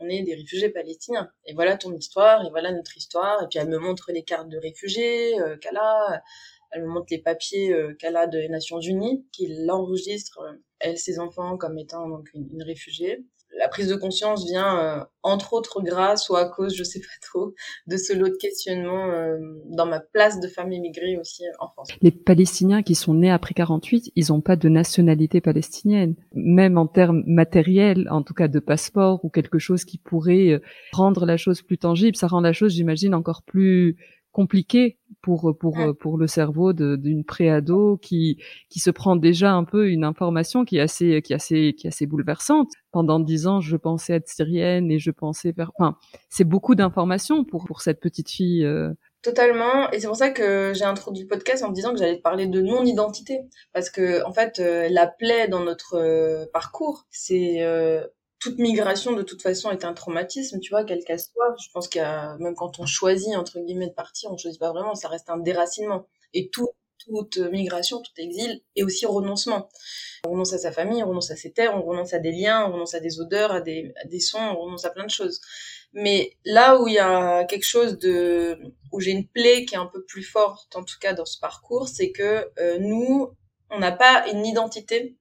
on 0.00 0.08
est 0.08 0.22
des 0.22 0.34
réfugiés 0.34 0.70
palestiniens. 0.70 1.30
Et 1.46 1.54
voilà 1.54 1.76
ton 1.76 1.94
histoire 1.94 2.44
et 2.44 2.50
voilà 2.50 2.72
notre 2.72 2.96
histoire. 2.96 3.42
Et 3.42 3.46
puis 3.48 3.58
elle 3.58 3.68
me 3.68 3.78
montre 3.78 4.12
les 4.12 4.22
cartes 4.22 4.48
de 4.48 4.58
réfugiés 4.58 5.36
qu'elle 5.60 5.76
a 5.76 6.22
elle 6.72 6.82
me 6.82 6.88
montre 6.88 7.08
les 7.10 7.18
papiers 7.18 7.74
qu'elle 7.98 8.16
a 8.16 8.28
des 8.28 8.48
Nations 8.48 8.80
Unies 8.80 9.26
qui 9.32 9.48
l'enregistre 9.66 10.40
elle 10.78 10.98
ses 10.98 11.18
enfants 11.18 11.56
comme 11.56 11.78
étant 11.78 12.08
donc 12.08 12.30
une 12.32 12.62
réfugiée 12.62 13.24
la 13.58 13.68
prise 13.68 13.88
de 13.88 13.96
conscience 13.96 14.44
vient 14.46 14.78
euh, 14.78 15.04
entre 15.22 15.52
autres 15.52 15.82
grâce 15.82 16.28
ou 16.28 16.36
à 16.36 16.48
cause, 16.48 16.74
je 16.74 16.84
sais 16.84 17.00
pas 17.00 17.06
trop, 17.20 17.54
de 17.86 17.96
ce 17.96 18.12
lot 18.12 18.28
de 18.28 18.36
questionnements 18.36 19.10
euh, 19.10 19.38
dans 19.66 19.86
ma 19.86 20.00
place 20.00 20.40
de 20.40 20.48
femme 20.48 20.72
immigrée 20.72 21.18
aussi 21.18 21.44
en 21.58 21.68
France. 21.68 21.88
Les 22.00 22.10
Palestiniens 22.10 22.82
qui 22.82 22.94
sont 22.94 23.14
nés 23.14 23.30
après 23.30 23.54
48, 23.54 24.12
ils 24.16 24.26
n'ont 24.30 24.40
pas 24.40 24.56
de 24.56 24.68
nationalité 24.68 25.40
palestinienne, 25.40 26.14
même 26.32 26.78
en 26.78 26.86
termes 26.86 27.22
matériels, 27.26 28.08
en 28.10 28.22
tout 28.22 28.34
cas 28.34 28.48
de 28.48 28.60
passeport 28.60 29.24
ou 29.24 29.28
quelque 29.28 29.58
chose 29.58 29.84
qui 29.84 29.98
pourrait 29.98 30.50
euh, 30.50 30.62
rendre 30.92 31.26
la 31.26 31.36
chose 31.36 31.62
plus 31.62 31.78
tangible. 31.78 32.16
Ça 32.16 32.28
rend 32.28 32.40
la 32.40 32.52
chose, 32.52 32.72
j'imagine, 32.72 33.14
encore 33.14 33.42
plus 33.42 33.96
compliqué 34.32 34.99
pour 35.22 35.56
pour 35.58 35.76
pour 35.98 36.18
le 36.18 36.26
cerveau 36.26 36.72
d'une 36.72 37.24
préado 37.24 37.98
qui 37.98 38.38
qui 38.68 38.80
se 38.80 38.90
prend 38.90 39.16
déjà 39.16 39.52
un 39.52 39.64
peu 39.64 39.90
une 39.90 40.04
information 40.04 40.64
qui 40.64 40.78
est 40.78 40.80
assez 40.80 41.22
qui 41.22 41.32
est 41.32 41.36
assez 41.36 41.74
qui 41.76 41.86
est 41.86 41.88
assez 41.88 42.06
bouleversante. 42.06 42.68
Pendant 42.92 43.20
dix 43.20 43.46
ans, 43.46 43.60
je 43.60 43.76
pensais 43.76 44.14
être 44.14 44.28
syrienne 44.28 44.90
et 44.90 44.98
je 44.98 45.10
pensais 45.12 45.52
faire. 45.52 45.70
Enfin, 45.78 45.96
c'est 46.28 46.44
beaucoup 46.44 46.74
d'informations 46.74 47.44
pour 47.44 47.64
pour 47.66 47.82
cette 47.82 48.00
petite 48.00 48.30
fille. 48.30 48.64
Euh. 48.64 48.92
Totalement, 49.22 49.90
et 49.90 50.00
c'est 50.00 50.06
pour 50.06 50.16
ça 50.16 50.30
que 50.30 50.72
j'ai 50.74 50.84
introduit 50.84 51.24
le 51.24 51.28
podcast 51.28 51.62
en 51.62 51.68
me 51.68 51.74
disant 51.74 51.92
que 51.92 51.98
j'allais 51.98 52.16
te 52.16 52.22
parler 52.22 52.46
de 52.46 52.62
non-identité, 52.62 53.40
parce 53.74 53.90
que 53.90 54.24
en 54.24 54.32
fait, 54.32 54.60
euh, 54.60 54.88
la 54.90 55.06
plaie 55.06 55.46
dans 55.46 55.62
notre 55.62 55.98
euh, 55.98 56.46
parcours, 56.54 57.04
c'est 57.10 57.58
toute 58.40 58.58
migration 58.58 59.12
de 59.12 59.22
toute 59.22 59.42
façon 59.42 59.70
est 59.70 59.84
un 59.84 59.92
traumatisme, 59.92 60.60
tu 60.60 60.70
vois, 60.70 60.84
quel 60.84 61.04
qu'elle 61.04 61.20
soit. 61.20 61.54
Je 61.62 61.70
pense 61.72 61.88
qu'il 61.88 62.00
y 62.00 62.04
a, 62.04 62.36
même 62.38 62.54
quand 62.54 62.80
on 62.80 62.86
choisit 62.86 63.36
entre 63.36 63.60
guillemets 63.60 63.88
de 63.88 63.94
partir, 63.94 64.32
on 64.32 64.38
choisit 64.38 64.58
pas 64.58 64.72
vraiment, 64.72 64.94
ça 64.94 65.08
reste 65.08 65.28
un 65.28 65.38
déracinement. 65.38 66.06
Et 66.32 66.48
tout, 66.48 66.70
toute 66.98 67.36
migration, 67.36 68.00
tout 68.00 68.12
exil 68.16 68.62
est 68.76 68.82
aussi 68.82 69.04
renoncement. 69.04 69.68
On 70.26 70.32
renonce 70.32 70.54
à 70.54 70.58
sa 70.58 70.72
famille, 70.72 71.02
on 71.02 71.08
renonce 71.08 71.30
à 71.30 71.36
ses 71.36 71.52
terres, 71.52 71.76
on 71.76 71.82
renonce 71.82 72.14
à 72.14 72.18
des 72.18 72.32
liens, 72.32 72.66
on 72.66 72.72
renonce 72.72 72.94
à 72.94 73.00
des 73.00 73.20
odeurs, 73.20 73.52
à 73.52 73.60
des, 73.60 73.92
à 74.02 74.06
des 74.06 74.20
sons, 74.20 74.38
on 74.38 74.60
renonce 74.62 74.86
à 74.86 74.90
plein 74.90 75.04
de 75.04 75.10
choses. 75.10 75.40
Mais 75.92 76.36
là 76.44 76.80
où 76.80 76.88
il 76.88 76.94
y 76.94 76.98
a 76.98 77.44
quelque 77.44 77.66
chose 77.66 77.98
de, 77.98 78.58
où 78.92 79.00
j'ai 79.00 79.10
une 79.10 79.26
plaie 79.26 79.66
qui 79.66 79.74
est 79.74 79.78
un 79.78 79.86
peu 79.86 80.02
plus 80.04 80.22
forte, 80.22 80.74
en 80.76 80.84
tout 80.84 80.98
cas 80.98 81.12
dans 81.12 81.26
ce 81.26 81.38
parcours, 81.38 81.88
c'est 81.88 82.10
que 82.10 82.48
euh, 82.58 82.78
nous, 82.78 83.30
on 83.70 83.78
n'a 83.80 83.92
pas 83.92 84.26
une 84.32 84.46
identité 84.46 85.18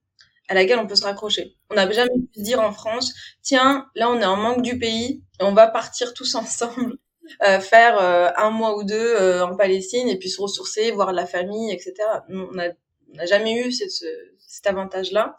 à 0.50 0.56
laquelle 0.56 0.80
on 0.80 0.88
peut 0.88 0.96
se 0.96 1.04
raccrocher. 1.04 1.56
On 1.70 1.76
n'a 1.76 1.90
jamais 1.90 2.10
pu 2.10 2.40
se 2.40 2.42
dire 2.42 2.60
en 2.60 2.74
France, 2.74 3.14
tiens, 3.42 3.88
là 3.96 4.10
on 4.10 4.20
est 4.20 4.26
en 4.26 4.36
manque 4.36 4.62
du 4.62 4.78
pays, 4.78 5.24
on 5.40 5.54
va 5.54 5.68
partir 5.68 6.14
tous 6.14 6.36
ensemble 6.36 6.98
euh, 7.44 7.60
faire 7.60 8.00
euh, 8.02 8.30
un 8.38 8.50
mois 8.50 8.76
ou 8.76 8.84
deux 8.84 9.16
euh, 9.16 9.46
en 9.46 9.56
Palestine 9.56 10.08
et 10.10 10.18
puis 10.18 10.30
se 10.30 10.42
ressourcer, 10.42 10.92
voir 10.92 11.14
la 11.14 11.28
famille, 11.28 11.72
etc. 11.72 11.94
On 12.30 12.52
n'a 12.54 13.26
jamais 13.26 13.62
eu 13.62 13.72
cet 13.72 14.66
avantage-là, 14.66 15.36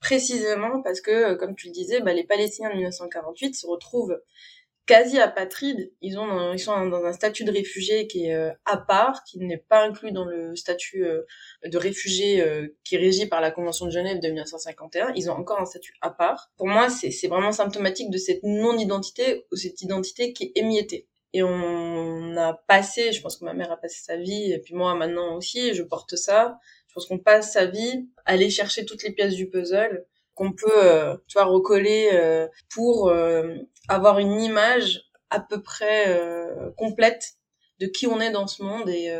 précisément 0.00 0.82
parce 0.82 1.00
que, 1.00 1.34
comme 1.34 1.56
tu 1.56 1.66
le 1.66 1.72
disais, 1.72 2.00
bah, 2.00 2.12
les 2.12 2.24
Palestiniens 2.24 2.70
de 2.70 2.76
1948 2.76 3.54
se 3.54 3.66
retrouvent 3.66 4.20
quasi 4.86 5.18
apatrides. 5.18 5.92
Ils 6.00 6.18
ont, 6.18 6.52
ils 6.52 6.58
sont 6.58 6.86
dans 6.86 7.04
un 7.04 7.12
statut 7.12 7.44
de 7.44 7.52
réfugié 7.52 8.06
qui 8.06 8.26
est 8.26 8.34
euh, 8.34 8.50
à 8.64 8.76
part, 8.76 9.24
qui 9.24 9.38
n'est 9.38 9.58
pas 9.58 9.84
inclus 9.84 10.12
dans 10.12 10.24
le 10.24 10.56
statut 10.56 11.04
euh, 11.04 11.22
de 11.64 11.78
réfugié 11.78 12.40
euh, 12.40 12.68
qui 12.84 12.96
est 12.96 12.98
régi 12.98 13.26
par 13.26 13.40
la 13.40 13.50
Convention 13.50 13.86
de 13.86 13.90
Genève 13.90 14.20
de 14.20 14.28
1951. 14.28 15.12
Ils 15.14 15.30
ont 15.30 15.34
encore 15.34 15.60
un 15.60 15.66
statut 15.66 15.94
à 16.00 16.10
part. 16.10 16.50
Pour 16.56 16.66
moi, 16.66 16.88
c'est 16.90 17.28
vraiment 17.28 17.52
symptomatique 17.52 18.10
de 18.10 18.18
cette 18.18 18.42
non-identité 18.42 19.46
ou 19.52 19.56
cette 19.56 19.80
identité 19.82 20.32
qui 20.32 20.44
est 20.44 20.52
émiettée. 20.56 21.08
Et 21.34 21.42
on 21.42 22.36
a 22.36 22.52
passé, 22.66 23.12
je 23.12 23.22
pense 23.22 23.38
que 23.38 23.44
ma 23.46 23.54
mère 23.54 23.72
a 23.72 23.78
passé 23.78 24.02
sa 24.02 24.18
vie, 24.18 24.52
et 24.52 24.58
puis 24.58 24.74
moi 24.74 24.94
maintenant 24.94 25.34
aussi, 25.36 25.72
je 25.72 25.82
porte 25.82 26.16
ça. 26.16 26.58
Je 26.88 26.94
pense 26.94 27.06
qu'on 27.06 27.18
passe 27.18 27.54
sa 27.54 27.64
vie 27.64 28.06
à 28.26 28.32
aller 28.32 28.50
chercher 28.50 28.84
toutes 28.84 29.02
les 29.02 29.12
pièces 29.12 29.34
du 29.34 29.48
puzzle 29.48 30.04
qu'on 30.34 30.52
peut, 30.52 31.18
tu 31.26 31.38
vois, 31.38 31.44
recoller 31.44 32.10
pour 32.68 33.10
avoir 33.88 34.18
une 34.18 34.40
image 34.40 35.02
à 35.30 35.40
peu 35.40 35.62
près 35.62 36.16
complète 36.76 37.36
de 37.80 37.86
qui 37.86 38.06
on 38.06 38.20
est 38.20 38.30
dans 38.30 38.46
ce 38.46 38.62
monde 38.62 38.88
et 38.88 39.12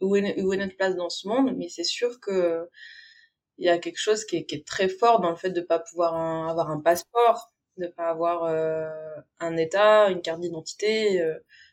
où, 0.00 0.16
est, 0.16 0.38
est 0.38 0.42
notre 0.42 0.76
place 0.76 0.96
dans 0.96 1.10
ce 1.10 1.28
monde. 1.28 1.54
Mais 1.56 1.68
c'est 1.68 1.84
sûr 1.84 2.20
que 2.20 2.68
il 3.58 3.66
y 3.66 3.70
a 3.70 3.78
quelque 3.78 3.98
chose 3.98 4.24
qui 4.24 4.36
est, 4.36 4.66
très 4.66 4.88
fort 4.88 5.20
dans 5.20 5.30
le 5.30 5.36
fait 5.36 5.50
de 5.50 5.60
pas 5.60 5.78
pouvoir 5.78 6.14
avoir 6.48 6.70
un 6.70 6.80
passeport, 6.80 7.52
de 7.78 7.86
pas 7.86 8.08
avoir 8.08 8.44
un 9.40 9.56
état, 9.56 10.10
une 10.10 10.22
carte 10.22 10.40
d'identité, 10.40 11.22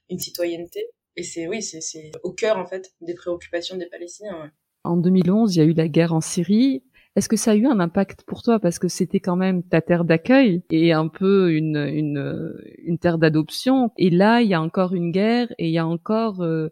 une 0.10 0.20
citoyenneté. 0.20 0.90
Et 1.16 1.24
c'est 1.24 1.48
oui, 1.48 1.62
c'est 1.62 2.12
au 2.24 2.32
cœur 2.32 2.58
en 2.58 2.66
fait 2.66 2.94
des 3.02 3.14
préoccupations 3.14 3.78
des 3.78 3.86
Palestiniens. 3.86 4.52
En 4.84 4.98
2011, 4.98 5.56
il 5.56 5.60
y 5.60 5.62
a 5.62 5.66
eu 5.66 5.74
la 5.74 5.88
guerre 5.88 6.14
en 6.14 6.22
Syrie. 6.22 6.84
Est-ce 7.16 7.30
que 7.30 7.36
ça 7.38 7.52
a 7.52 7.56
eu 7.56 7.68
un 7.68 7.80
impact 7.80 8.24
pour 8.26 8.42
toi? 8.42 8.60
Parce 8.60 8.80
que 8.80 8.88
c'était 8.88 9.20
quand 9.20 9.36
même 9.36 9.62
ta 9.62 9.82
terre 9.82 10.04
d'accueil 10.04 10.64
et 10.72 10.94
un 10.94 11.08
peu 11.08 11.54
une 11.54 11.78
une, 11.78 12.54
une 12.80 12.98
terre 12.98 13.18
d'adoption. 13.20 13.92
Et 13.98 14.10
là 14.10 14.42
il 14.42 14.48
y 14.48 14.54
a 14.56 14.62
encore 14.62 14.94
une 14.96 15.12
guerre 15.12 15.54
et 15.60 15.68
il 15.68 15.74
y 15.74 15.78
a 15.78 15.86
encore 15.86 16.42
euh, 16.42 16.70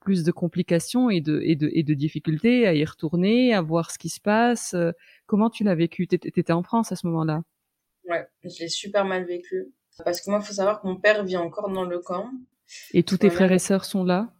plus 0.00 0.24
de 0.24 0.32
complications 0.32 1.10
et 1.10 1.20
de 1.20 1.40
et 1.44 1.56
de 1.56 1.70
et 1.74 1.82
de 1.82 1.94
difficultés 1.94 2.66
à 2.66 2.74
y 2.74 2.84
retourner, 2.84 3.52
à 3.52 3.60
voir 3.60 3.90
ce 3.90 3.98
qui 3.98 4.08
se 4.08 4.20
passe. 4.20 4.74
Comment 5.26 5.50
tu 5.50 5.62
l'as 5.62 5.74
vécu? 5.74 6.08
T'étais 6.08 6.52
en 6.52 6.62
France 6.62 6.90
à 6.90 6.96
ce 6.96 7.06
moment-là? 7.08 7.42
Ouais, 8.08 8.26
je 8.44 8.60
l'ai 8.60 8.68
super 8.68 9.04
mal 9.04 9.24
vécu. 9.26 9.66
Parce 10.04 10.22
que 10.22 10.30
moi 10.30 10.40
il 10.42 10.46
faut 10.46 10.54
savoir 10.54 10.80
que 10.80 10.86
mon 10.86 10.96
père 10.96 11.22
vit 11.22 11.36
encore 11.36 11.70
dans 11.70 11.84
le 11.84 11.98
camp. 11.98 12.30
Et 12.94 13.02
tous 13.02 13.18
tes 13.18 13.28
frères 13.30 13.52
et 13.52 13.58
sœurs 13.58 13.84
sont 13.84 14.04
là? 14.04 14.32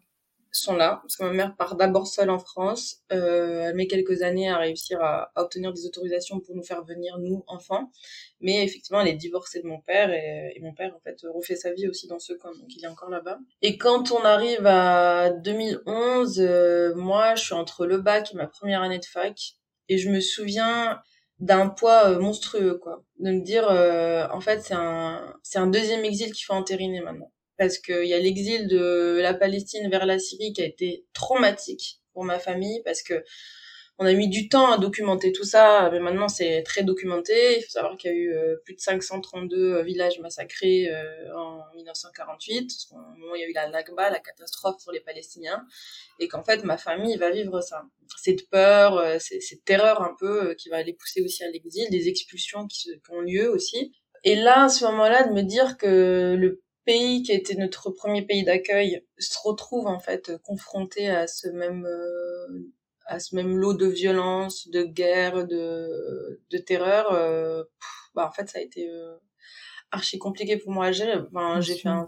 Sont 0.60 0.76
là, 0.76 1.00
parce 1.02 1.16
que 1.16 1.24
ma 1.24 1.32
mère 1.32 1.56
part 1.56 1.76
d'abord 1.76 2.06
seule 2.06 2.30
en 2.30 2.38
France. 2.38 3.02
Euh, 3.12 3.68
elle 3.68 3.74
met 3.74 3.86
quelques 3.86 4.22
années 4.22 4.50
à 4.50 4.58
réussir 4.58 5.00
à, 5.02 5.32
obtenir 5.36 5.72
des 5.72 5.86
autorisations 5.86 6.40
pour 6.40 6.54
nous 6.54 6.62
faire 6.62 6.84
venir, 6.84 7.18
nous, 7.18 7.42
enfants. 7.46 7.90
Mais 8.40 8.64
effectivement, 8.64 9.00
elle 9.00 9.08
est 9.08 9.14
divorcée 9.14 9.62
de 9.62 9.66
mon 9.66 9.80
père, 9.80 10.10
et, 10.10 10.58
mon 10.60 10.74
père, 10.74 10.94
en 10.94 11.00
fait, 11.00 11.16
refait 11.32 11.56
sa 11.56 11.72
vie 11.72 11.88
aussi 11.88 12.06
dans 12.06 12.18
ce 12.18 12.32
camp, 12.34 12.50
donc 12.50 12.74
il 12.76 12.84
est 12.84 12.88
encore 12.88 13.10
là-bas. 13.10 13.38
Et 13.62 13.78
quand 13.78 14.12
on 14.12 14.22
arrive 14.24 14.66
à 14.66 15.30
2011, 15.30 16.40
euh, 16.40 16.94
moi, 16.94 17.34
je 17.34 17.44
suis 17.44 17.54
entre 17.54 17.86
le 17.86 17.98
bac 17.98 18.30
et 18.32 18.36
ma 18.36 18.46
première 18.46 18.82
année 18.82 18.98
de 18.98 19.04
fac, 19.04 19.56
et 19.88 19.98
je 19.98 20.10
me 20.10 20.20
souviens 20.20 21.00
d'un 21.38 21.68
poids 21.68 22.10
euh, 22.10 22.20
monstrueux, 22.20 22.78
quoi. 22.78 23.04
De 23.18 23.32
me 23.32 23.40
dire, 23.40 23.68
euh, 23.68 24.26
en 24.32 24.40
fait, 24.40 24.60
c'est 24.62 24.74
un, 24.74 25.34
c'est 25.42 25.58
un 25.58 25.66
deuxième 25.66 26.04
exil 26.04 26.32
qu'il 26.32 26.44
faut 26.44 26.52
entériner 26.52 27.00
maintenant 27.00 27.31
parce 27.58 27.78
qu'il 27.78 28.06
y 28.06 28.14
a 28.14 28.18
l'exil 28.18 28.68
de 28.68 29.18
la 29.20 29.34
Palestine 29.34 29.90
vers 29.90 30.06
la 30.06 30.18
Syrie 30.18 30.52
qui 30.52 30.62
a 30.62 30.66
été 30.66 31.06
traumatique 31.12 32.00
pour 32.12 32.24
ma 32.24 32.38
famille 32.38 32.82
parce 32.84 33.02
que 33.02 33.22
on 33.98 34.06
a 34.06 34.12
mis 34.14 34.28
du 34.28 34.48
temps 34.48 34.72
à 34.72 34.78
documenter 34.78 35.32
tout 35.32 35.44
ça, 35.44 35.88
mais 35.92 36.00
maintenant 36.00 36.28
c'est 36.28 36.62
très 36.62 36.82
documenté. 36.82 37.58
Il 37.58 37.62
faut 37.62 37.70
savoir 37.70 37.96
qu'il 37.96 38.10
y 38.10 38.14
a 38.14 38.16
eu 38.16 38.32
euh, 38.32 38.56
plus 38.64 38.74
de 38.74 38.80
532 38.80 39.56
euh, 39.56 39.82
villages 39.82 40.18
massacrés 40.18 40.88
euh, 40.90 41.36
en 41.36 41.62
1948, 41.76 42.70
au 42.90 42.96
moment 42.96 43.32
où 43.32 43.36
il 43.36 43.42
y 43.42 43.44
a 43.44 43.48
eu 43.48 43.52
la 43.52 43.68
Nakba, 43.68 44.10
la 44.10 44.18
catastrophe 44.18 44.82
pour 44.82 44.92
les 44.92 45.00
Palestiniens, 45.00 45.64
et 46.18 46.26
qu'en 46.26 46.42
fait 46.42 46.64
ma 46.64 46.78
famille 46.78 47.16
va 47.16 47.30
vivre 47.30 47.60
ça. 47.60 47.84
Cette 48.16 48.48
peur, 48.50 49.20
cette 49.20 49.64
terreur 49.64 50.02
un 50.02 50.14
peu 50.18 50.54
qui 50.54 50.68
va 50.68 50.82
les 50.82 50.92
pousser 50.94 51.22
aussi 51.22 51.44
à 51.44 51.50
l'exil, 51.50 51.88
des 51.90 52.08
expulsions 52.08 52.66
qui, 52.66 52.88
qui 52.88 53.10
ont 53.10 53.20
lieu 53.20 53.50
aussi. 53.50 53.92
Et 54.24 54.36
là, 54.36 54.64
à 54.64 54.68
ce 54.68 54.84
moment-là, 54.84 55.24
de 55.28 55.32
me 55.32 55.42
dire 55.42 55.76
que 55.78 56.36
le 56.38 56.62
pays 56.84 57.22
qui 57.22 57.32
a 57.32 57.34
été 57.34 57.54
notre 57.56 57.90
premier 57.90 58.22
pays 58.22 58.44
d'accueil 58.44 59.04
se 59.18 59.38
retrouve 59.42 59.86
en 59.86 59.98
fait 59.98 60.36
confronté 60.42 61.08
à 61.08 61.26
ce 61.26 61.48
même 61.48 61.86
euh, 61.86 62.72
à 63.06 63.18
ce 63.18 63.34
même 63.34 63.56
lot 63.56 63.74
de 63.74 63.86
violence, 63.86 64.68
de 64.68 64.84
guerre, 64.84 65.46
de 65.46 66.40
de 66.50 66.58
terreur. 66.58 67.12
Euh, 67.12 67.64
bah 68.14 68.26
en 68.26 68.32
fait 68.32 68.48
ça 68.48 68.58
a 68.58 68.62
été 68.62 68.88
euh, 68.88 69.16
archi 69.90 70.18
compliqué 70.18 70.56
pour 70.56 70.72
moi 70.72 70.86
à 70.86 70.92
gérer. 70.92 71.18
Enfin, 71.32 71.60
j'ai 71.60 71.76
fait 71.76 71.88
un 71.88 72.06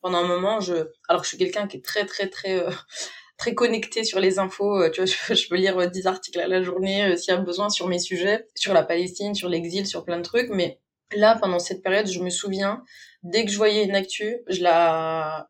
pendant 0.00 0.18
un 0.18 0.26
moment. 0.26 0.60
Je 0.60 0.74
alors 1.08 1.22
que 1.22 1.24
je 1.24 1.28
suis 1.28 1.38
quelqu'un 1.38 1.66
qui 1.66 1.78
est 1.78 1.84
très 1.84 2.06
très 2.06 2.28
très 2.28 2.64
très 3.38 3.54
connecté 3.54 4.04
sur 4.04 4.20
les 4.20 4.38
infos. 4.38 4.88
Tu 4.90 5.02
vois, 5.02 5.06
je, 5.34 5.48
peux 5.48 5.56
lire 5.56 5.90
10 5.90 6.06
articles 6.06 6.40
à 6.40 6.48
la 6.48 6.62
journée 6.62 7.16
s'il 7.16 7.34
y 7.34 7.36
a 7.36 7.40
besoin 7.40 7.68
sur 7.70 7.88
mes 7.88 7.98
sujets, 7.98 8.48
sur 8.54 8.74
la 8.74 8.82
Palestine, 8.84 9.34
sur 9.34 9.48
l'exil, 9.48 9.86
sur 9.86 10.04
plein 10.04 10.18
de 10.18 10.22
trucs. 10.22 10.50
Mais 10.50 10.80
là, 11.16 11.38
pendant 11.40 11.58
cette 11.58 11.82
période, 11.82 12.06
je 12.06 12.20
me 12.20 12.30
souviens 12.30 12.82
dès 13.22 13.44
que 13.44 13.50
je 13.50 13.56
voyais 13.56 13.84
une 13.84 13.94
actu, 13.94 14.38
je 14.48 14.62
la, 14.62 15.48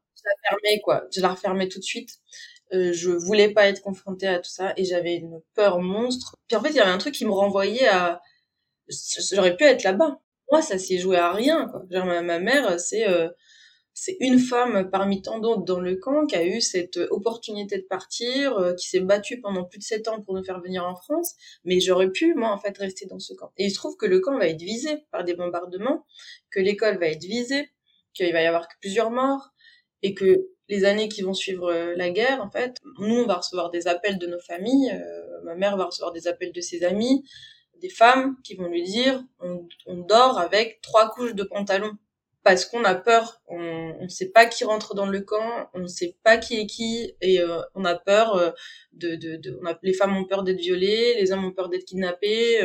fermais, 0.49 0.81
quoi. 0.83 1.05
Je 1.15 1.21
la 1.21 1.29
refermais 1.29 1.69
tout 1.69 1.79
de 1.79 1.85
suite. 1.85 2.11
Euh, 2.73 2.93
je 2.93 3.11
voulais 3.11 3.51
pas 3.51 3.69
être 3.69 3.83
confrontée 3.83 4.27
à 4.27 4.39
tout 4.39 4.51
ça 4.51 4.73
et 4.77 4.85
j'avais 4.85 5.17
une 5.17 5.41
peur 5.55 5.81
monstre. 5.81 6.37
Puis 6.49 6.57
en 6.57 6.63
fait, 6.63 6.71
il 6.71 6.77
y 6.77 6.81
avait 6.81 6.91
un 6.91 6.99
truc 6.99 7.15
qui 7.15 7.27
me 7.27 7.33
renvoyait 7.33 7.89
à 7.89 8.21
j'aurais 9.33 9.57
pu 9.57 9.65
être 9.65 9.83
là-bas. 9.83 10.21
Moi, 10.51 10.63
ça 10.63 10.79
s'est 10.79 10.99
joué 10.99 11.17
à 11.17 11.33
rien. 11.33 11.69
Quoi. 11.69 11.83
Genre, 11.91 12.07
ma, 12.07 12.23
ma 12.23 12.39
mère, 12.39 12.79
c'est 12.81 13.09
euh, 13.09 13.29
c'est 13.95 14.17
une 14.19 14.41
femme 14.41 14.91
parmi 14.91 15.23
tant 15.23 15.39
d'autres 15.39 15.63
dans 15.63 15.79
le 15.79 15.95
camp 15.95 16.27
qui 16.27 16.35
a 16.35 16.45
eu 16.45 16.61
cette 16.61 16.99
opportunité 17.11 17.79
de 17.79 17.87
partir, 17.89 18.59
euh, 18.59 18.75
qui 18.75 18.89
s'est 18.89 19.01
battue 19.01 19.41
pendant 19.41 19.65
plus 19.65 19.79
de 19.79 19.85
sept 19.85 20.09
ans 20.09 20.21
pour 20.21 20.35
nous 20.35 20.43
faire 20.43 20.61
venir 20.61 20.85
en 20.85 20.97
France. 20.97 21.35
Mais 21.65 21.79
j'aurais 21.79 22.11
pu, 22.11 22.35
moi, 22.35 22.51
en 22.51 22.59
fait, 22.59 22.77
rester 22.77 23.07
dans 23.07 23.21
ce 23.21 23.33
camp. 23.35 23.53
Et 23.57 23.67
il 23.67 23.71
se 23.71 23.77
trouve 23.77 23.97
que 23.97 24.07
le 24.07 24.19
camp 24.19 24.37
va 24.37 24.49
être 24.49 24.61
visé 24.61 25.05
par 25.13 25.23
des 25.23 25.35
bombardements, 25.35 26.05
que 26.51 26.59
l'école 26.59 26.99
va 26.99 27.07
être 27.07 27.23
visée, 27.23 27.71
qu'il 28.15 28.33
va 28.33 28.43
y 28.43 28.47
avoir 28.47 28.67
plusieurs 28.81 29.13
morts, 29.13 29.51
et 30.03 30.13
que 30.13 30.49
les 30.69 30.85
années 30.85 31.09
qui 31.09 31.23
vont 31.23 31.35
suivre 31.35 31.73
euh, 31.73 31.95
la 31.95 32.11
guerre, 32.11 32.43
en 32.43 32.51
fait, 32.51 32.79
nous, 32.99 33.21
on 33.21 33.27
va 33.27 33.35
recevoir 33.35 33.71
des 33.71 33.87
appels 33.87 34.19
de 34.19 34.27
nos 34.27 34.41
familles, 34.41 34.91
euh, 34.91 35.43
ma 35.45 35.55
mère 35.55 35.77
va 35.77 35.85
recevoir 35.85 36.11
des 36.11 36.27
appels 36.27 36.53
de 36.53 36.61
ses 36.61 36.83
amis, 36.83 37.25
des 37.81 37.91
femmes 37.91 38.37
qui 38.43 38.55
vont 38.57 38.67
lui 38.67 38.83
dire 38.83 39.23
on, 39.41 39.69
on 39.87 39.99
dort 39.99 40.39
avec 40.39 40.81
trois 40.81 41.11
couches 41.11 41.35
de 41.35 41.45
pantalon 41.45 41.93
parce 42.45 42.67
qu'on 42.67 42.85
a 42.85 42.95
peur, 42.95 43.43
on 43.49 44.03
ne 44.03 44.09
sait 44.09 44.31
pas 44.31 44.47
qui 44.47 44.65
rentre 44.65 44.95
dans 44.95 45.07
le 45.07 45.21
camp, 45.23 45.69
on 45.75 45.81
ne 45.81 45.87
sait 45.87 46.17
pas 46.23 46.37
qui 46.37 46.61
est 46.61 46.67
qui, 46.67 47.15
et 47.21 47.41
euh, 47.41 47.61
on 47.75 47.85
a 47.85 47.95
peur 47.97 48.55
de, 48.93 49.17
de, 49.17 49.37
de 49.37 49.59
on 49.61 49.67
a, 49.67 49.79
les 49.83 49.95
femmes 49.95 50.17
ont 50.17 50.25
peur 50.25 50.45
d'être 50.45 50.61
violées, 50.61 51.15
les 51.15 51.33
hommes 51.33 51.45
ont 51.45 51.53
peur 51.53 51.69
d'être 51.69 51.85
kidnappés, 51.85 52.61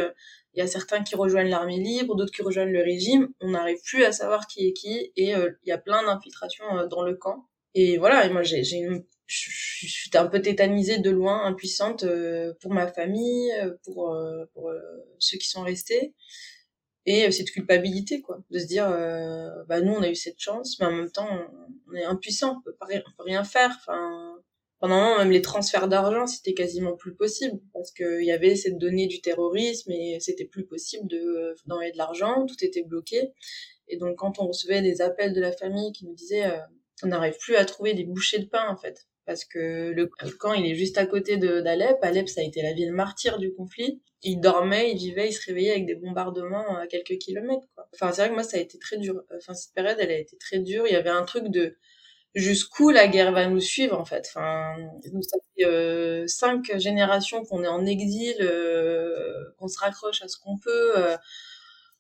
il 0.54 0.60
y 0.60 0.62
a 0.62 0.68
certains 0.68 1.02
qui 1.04 1.16
rejoignent 1.16 1.50
l'armée 1.50 1.80
libre, 1.80 2.16
d'autres 2.16 2.34
qui 2.34 2.42
rejoignent 2.44 2.74
le 2.74 2.84
régime, 2.84 3.30
on 3.40 3.50
n'arrive 3.52 3.80
plus 3.84 4.04
à 4.04 4.12
savoir 4.12 4.48
qui 4.48 4.68
est 4.68 4.74
qui, 4.74 5.12
et 5.16 5.32
il 5.32 5.68
y 5.68 5.72
a 5.72 5.78
plein 5.78 6.04
d'infiltrations 6.04 6.88
dans 6.88 7.04
le 7.04 7.16
camp. 7.16 7.46
Et 7.74 7.98
voilà, 7.98 8.26
et 8.26 8.30
moi 8.30 8.44
j'ai 8.44 8.78
une 8.78 9.04
je 9.30 9.88
suis 9.88 10.10
un 10.16 10.26
peu 10.26 10.42
tétanisée 10.42 10.98
de 10.98 11.12
loin, 11.12 11.46
impuissante 11.46 12.04
euh, 12.04 12.54
pour 12.62 12.74
ma 12.74 12.88
famille, 12.92 13.52
euh, 13.62 13.76
pour, 13.84 14.12
euh, 14.12 14.46
pour 14.54 14.72
ceux 15.20 15.38
qui 15.38 15.48
sont 15.48 15.62
restés. 15.62 16.14
Et 17.06 17.32
cette 17.32 17.52
culpabilité, 17.52 18.22
quoi, 18.22 18.40
de 18.52 18.60
se 18.60 18.66
dire, 18.66 18.88
bah 19.68 19.82
nous 19.82 19.94
on 19.94 20.02
a 20.02 20.10
eu 20.10 20.16
cette 20.16 20.40
chance, 20.40 20.80
mais 20.80 20.86
en 20.86 20.92
même 20.92 21.12
temps 21.12 21.28
on, 21.88 21.96
est 21.96 22.04
impuissant, 22.04 22.58
on 22.58 22.62
peut, 22.62 22.76
pas, 22.80 22.88
on 22.90 23.12
peut 23.18 23.24
rien 23.24 23.44
faire. 23.44 23.72
Enfin, 23.80 24.36
pendant 24.80 24.96
un 24.96 25.02
moment, 25.02 25.18
même 25.20 25.32
les 25.32 25.42
transferts 25.42 25.88
d'argent, 25.88 26.28
c'était 26.28 26.54
quasiment 26.54 26.96
plus 26.96 27.16
possible 27.16 27.60
parce 27.74 27.92
qu'il 27.92 28.24
y 28.24 28.32
avait 28.32 28.56
cette 28.56 28.78
donnée 28.78 29.08
du 29.08 29.22
terrorisme 29.22 29.92
et 29.92 30.20
c'était 30.20 30.46
plus 30.46 30.66
possible 30.66 31.08
de 31.08 31.56
d'envoyer 31.66 31.92
de 31.92 31.98
l'argent, 31.98 32.46
tout 32.46 32.64
était 32.64 32.84
bloqué. 32.84 33.34
Et 33.88 33.98
donc 33.98 34.18
quand 34.18 34.40
on 34.40 34.48
recevait 34.48 34.82
des 34.82 35.02
appels 35.02 35.34
de 35.34 35.42
la 35.42 35.52
famille 35.52 35.92
qui 35.94 36.06
nous 36.06 36.14
disaient 36.14 36.52
on 37.04 37.08
n'arrive 37.08 37.38
plus 37.38 37.56
à 37.56 37.66
trouver 37.66 37.94
des 37.94 38.04
bouchées 38.04 38.40
de 38.40 38.46
pain 38.46 38.68
en 38.70 38.78
fait 38.78 39.08
parce 39.26 39.46
que 39.46 39.92
le, 39.92 40.10
camp 40.40 40.54
il 40.54 40.66
est 40.66 40.76
juste 40.76 40.98
à 40.98 41.06
côté 41.06 41.38
d'Alep. 41.38 41.98
Alep 42.02 42.28
ça 42.30 42.42
a 42.42 42.44
été 42.44 42.62
la 42.62 42.74
ville 42.74 42.92
martyre 42.92 43.38
du 43.38 43.54
conflit. 43.54 44.02
Il 44.24 44.40
dormait, 44.42 44.92
il 44.92 44.98
vivait, 44.98 45.30
il 45.30 45.34
se 45.34 45.46
réveillait 45.46 45.72
avec 45.72 45.86
des 45.86 45.96
bombardements 45.96 46.78
à 46.78 46.88
quelques 46.88 47.18
kilomètres. 47.20 47.68
Quoi. 47.76 47.88
Enfin 47.94 48.12
c'est 48.12 48.22
vrai 48.22 48.30
que 48.30 48.36
moi 48.36 48.44
ça 48.44 48.58
a 48.58 48.60
été 48.60 48.80
très 48.80 48.98
dur. 48.98 49.24
Enfin 49.36 49.54
cette 49.54 49.74
période 49.74 49.98
elle 50.00 50.12
a 50.12 50.18
été 50.18 50.38
très 50.38 50.60
dure. 50.60 50.88
Il 50.88 50.94
y 50.94 50.96
avait 50.96 51.10
un 51.10 51.24
truc 51.24 51.50
de 51.50 51.76
jusqu'où 52.36 52.90
la 52.90 53.08
guerre 53.08 53.32
va 53.32 53.48
nous 53.48 53.60
suivre 53.60 54.00
en 54.00 54.06
fait. 54.06 54.26
Enfin 54.28 54.76
nous 55.12 55.22
ça 55.22 55.38
fait 55.56 55.66
euh, 55.66 56.26
cinq 56.28 56.78
générations 56.78 57.44
qu'on 57.46 57.64
est 57.64 57.68
en 57.68 57.86
exil, 57.86 58.38
euh, 58.42 59.46
qu'on 59.58 59.68
se 59.68 59.80
raccroche 59.80 60.22
à 60.22 60.28
ce 60.28 60.38
qu'on 60.38 60.58
peut, 60.58 60.98
euh, 60.98 61.18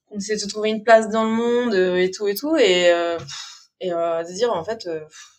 qu'on 0.07 0.17
essaie 0.17 0.37
de 0.37 0.49
trouver 0.49 0.69
une 0.69 0.83
place 0.83 1.09
dans 1.09 1.23
le 1.23 1.31
monde 1.31 1.75
et 1.75 2.11
tout 2.11 2.27
et 2.27 2.35
tout 2.35 2.55
et 2.57 2.91
et 3.81 3.89
de 3.89 4.33
dire 4.33 4.51
en 4.53 4.63
fait 4.63 4.89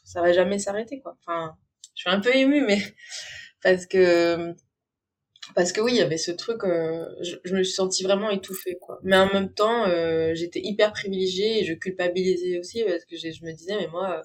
ça 0.05 0.23
va 0.23 0.33
jamais 0.33 0.59
s'arrêter 0.59 1.01
quoi 1.01 1.17
enfin 1.21 1.57
je 2.01 2.09
suis 2.09 2.17
un 2.17 2.21
peu 2.21 2.35
émue 2.35 2.63
mais 2.63 2.81
parce 3.63 3.85
que 3.85 4.55
parce 5.55 5.73
que 5.73 5.83
oui 5.83 5.93
il 5.93 5.99
y 5.99 6.01
avait 6.01 6.17
ce 6.17 6.31
truc 6.31 6.65
euh, 6.65 7.05
je, 7.21 7.55
me 7.55 7.63
suis 7.63 7.75
sentie 7.75 8.05
vraiment 8.05 8.31
étouffée 8.31 8.79
quoi. 8.81 9.01
Mais 9.03 9.17
en 9.17 9.31
même 9.33 9.53
temps 9.53 9.87
euh, 9.87 10.35
j'étais 10.35 10.61
hyper 10.63 10.93
privilégiée 10.93 11.61
et 11.61 11.65
je 11.67 11.75
culpabilisais 11.75 12.59
aussi 12.59 12.83
parce 12.85 13.05
que 13.05 13.17
je 13.17 13.45
me 13.45 13.53
disais 13.53 13.77
mais 13.77 13.89
moi 13.89 14.23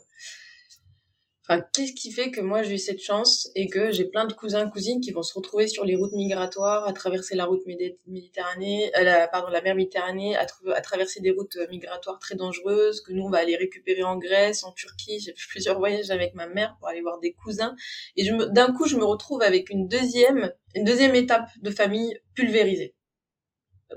Enfin, 1.48 1.64
qu'est-ce 1.74 1.94
qui 1.94 2.12
fait 2.12 2.32
que 2.32 2.42
moi 2.42 2.64
j'ai 2.64 2.74
eu 2.74 2.78
cette 2.80 3.02
chance 3.02 3.52
et 3.54 3.68
que 3.68 3.92
j'ai 3.92 4.06
plein 4.06 4.26
de 4.26 4.34
cousins 4.34 4.68
cousines 4.68 5.00
qui 5.00 5.12
vont 5.12 5.22
se 5.22 5.34
retrouver 5.36 5.68
sur 5.68 5.86
les 5.86 5.96
routes 5.96 6.14
migratoires, 6.14 6.88
à 6.88 6.94
traverser 6.94 7.36
la 7.36 7.46
route 7.46 7.62
Méditerranée, 8.08 8.92
euh, 8.98 9.28
pardon 9.32 9.50
la 9.50 9.62
mer 9.62 9.76
Méditerranée, 9.76 10.36
à, 10.36 10.48
à, 10.74 10.82
traverser 10.82 11.22
des 11.22 11.30
routes 11.30 11.56
euh, 11.58 11.68
migratoires 11.70 12.18
très 12.18 12.34
dangereuses 12.34 13.02
que 13.02 13.14
nous 13.14 13.24
on 13.24 13.30
va 13.30 13.38
aller 13.38 13.56
récupérer 13.56 14.02
en 14.02 14.18
Grèce, 14.18 14.64
en 14.64 14.72
Turquie. 14.72 15.20
J'ai 15.20 15.34
fait 15.34 15.48
plusieurs 15.50 15.78
voyages 15.78 16.10
avec 16.10 16.34
ma 16.34 16.48
mère 16.48 16.76
pour 16.80 16.88
aller 16.88 17.02
voir 17.02 17.20
des 17.20 17.34
cousins 17.34 17.76
et 18.16 18.28
d'un 18.50 18.74
coup 18.74 18.88
je 18.88 18.96
me 18.96 19.06
retrouve 19.06 19.44
avec 19.44 19.70
une 19.70 19.88
deuxième 19.88 20.52
une 20.74 20.84
deuxième 20.84 21.14
étape 21.14 21.50
de 21.62 21.70
famille 21.70 22.20
pulvérisée 22.34 22.96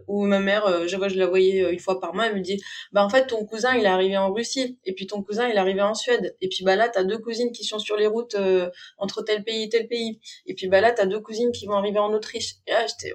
où 0.07 0.25
ma 0.25 0.41
mère, 0.41 0.67
euh, 0.67 0.87
je 0.87 0.97
vois, 0.97 1.09
je 1.09 1.19
la 1.19 1.27
voyais 1.27 1.65
euh, 1.65 1.73
une 1.73 1.79
fois 1.79 2.01
par 2.01 2.15
mois, 2.15 2.27
elle 2.27 2.37
me 2.37 2.41
dit, 2.41 2.61
bah 2.93 3.05
en 3.05 3.09
fait 3.09 3.27
ton 3.27 3.45
cousin 3.45 3.75
il 3.77 3.85
est 3.85 3.89
arrivé 3.89 4.17
en 4.17 4.33
Russie, 4.33 4.79
et 4.85 4.95
puis 4.95 5.07
ton 5.07 5.23
cousin 5.23 5.49
il 5.49 5.55
est 5.55 5.59
arrivé 5.59 5.83
en 5.83 5.95
Suède, 5.95 6.37
et 6.41 6.49
puis 6.49 6.65
bah 6.65 6.77
là 6.77 6.89
t'as 6.89 7.05
deux 7.05 7.19
cousines 7.19 7.53
qui 7.53 7.65
sont 7.65 7.79
sur 7.79 7.97
les 7.97 8.07
routes 8.07 8.35
euh, 8.37 8.71
entre 8.99 9.23
tel 9.23 9.45
pays 9.45 9.65
et 9.65 9.69
tel 9.69 9.89
pays, 9.89 10.21
et 10.47 10.55
puis 10.55 10.69
bah 10.69 10.81
là 10.81 10.93
t'as 10.93 11.07
deux 11.07 11.21
cousines 11.21 11.53
qui 11.53 11.67
vont 11.67 11.75
arriver 11.75 11.99
en 11.99 12.13
Autriche. 12.13 12.57
Et 12.67 12.73
là 12.73 12.87
j'étais, 12.87 13.15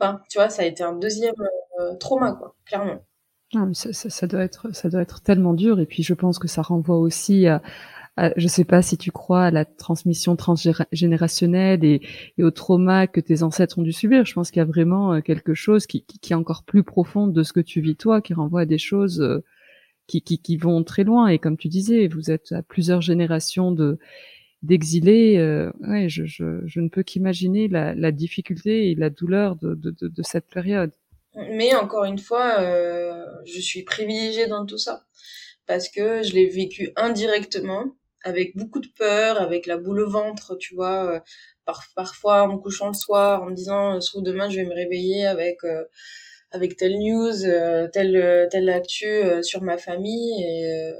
enfin, 0.00 0.20
tu 0.30 0.38
vois, 0.38 0.48
ça 0.48 0.62
a 0.62 0.64
été 0.66 0.82
un 0.82 0.94
deuxième 0.94 1.34
trauma 2.00 2.32
quoi, 2.32 2.54
clairement. 2.66 3.04
Ah, 3.54 3.64
mais 3.64 3.74
ça, 3.74 3.92
ça, 3.92 4.26
doit 4.26 4.42
être, 4.42 4.74
ça 4.74 4.88
doit 4.88 5.02
être 5.02 5.22
tellement 5.22 5.54
dur, 5.54 5.78
et 5.78 5.86
puis 5.86 6.02
je 6.02 6.14
pense 6.14 6.38
que 6.38 6.48
ça 6.48 6.62
renvoie 6.62 6.98
aussi 6.98 7.46
à 7.46 7.62
je 8.18 8.30
je 8.36 8.48
sais 8.48 8.64
pas 8.64 8.80
si 8.80 8.96
tu 8.96 9.10
crois 9.10 9.44
à 9.44 9.50
la 9.50 9.64
transmission 9.64 10.36
transgénérationnelle 10.36 11.84
et, 11.84 12.00
au 12.38 12.50
trauma 12.50 13.06
que 13.06 13.20
tes 13.20 13.42
ancêtres 13.42 13.78
ont 13.78 13.82
dû 13.82 13.92
subir. 13.92 14.24
Je 14.24 14.32
pense 14.32 14.50
qu'il 14.50 14.60
y 14.60 14.62
a 14.62 14.66
vraiment 14.66 15.14
euh, 15.14 15.20
quelque 15.20 15.54
chose 15.54 15.86
qui, 15.86 16.04
est 16.30 16.34
encore 16.34 16.62
plus 16.64 16.82
profond 16.82 17.26
de 17.26 17.42
ce 17.42 17.52
que 17.52 17.60
tu 17.60 17.80
vis 17.80 17.96
toi, 17.96 18.20
qui 18.20 18.34
renvoie 18.34 18.62
à 18.62 18.66
des 18.66 18.78
choses 18.78 19.20
euh, 19.20 19.44
qui, 20.06 20.56
vont 20.56 20.84
très 20.84 21.04
loin. 21.04 21.28
Et 21.28 21.38
comme 21.38 21.56
tu 21.56 21.68
disais, 21.68 22.08
vous 22.08 22.30
êtes 22.30 22.52
à 22.52 22.62
plusieurs 22.62 23.00
générations 23.00 23.72
de 23.72 23.98
d'exilés. 24.62 25.36
Euh, 25.38 25.70
ouais, 25.80 26.08
je, 26.08 26.80
ne 26.80 26.88
peux 26.88 27.02
qu'imaginer 27.02 27.68
la, 27.68 28.12
difficulté 28.12 28.90
et 28.90 28.94
la 28.94 29.10
douleur 29.10 29.56
de, 29.56 30.22
cette 30.22 30.48
période. 30.48 30.92
Mais 31.34 31.74
encore 31.74 32.04
une 32.04 32.18
fois, 32.18 32.60
euh, 32.60 33.24
je 33.44 33.60
suis 33.60 33.82
privilégiée 33.82 34.46
dans 34.46 34.64
tout 34.64 34.78
ça 34.78 35.04
parce 35.66 35.88
que 35.88 36.22
je 36.22 36.32
l'ai 36.32 36.48
vécu 36.48 36.92
indirectement 36.96 37.94
avec 38.26 38.56
beaucoup 38.56 38.80
de 38.80 38.88
peur, 38.88 39.40
avec 39.40 39.66
la 39.66 39.76
boule 39.76 40.00
au 40.00 40.10
ventre, 40.10 40.56
tu 40.56 40.74
vois, 40.74 41.14
euh, 41.14 41.20
par, 41.64 41.84
parfois 41.94 42.42
en 42.42 42.54
me 42.54 42.58
couchant 42.58 42.88
le 42.88 42.94
soir, 42.94 43.42
en 43.42 43.46
me 43.46 43.54
disant, 43.54 43.96
euh, 43.96 44.20
demain 44.20 44.50
je 44.50 44.56
vais 44.56 44.64
me 44.64 44.74
réveiller 44.74 45.26
avec 45.26 45.62
euh, 45.64 45.84
avec 46.50 46.76
telle 46.76 46.98
news, 46.98 47.34
telle 47.92 48.48
telle 48.50 48.68
actu 48.70 49.06
sur 49.42 49.62
ma 49.62 49.78
famille 49.78 50.42
et 50.42 50.92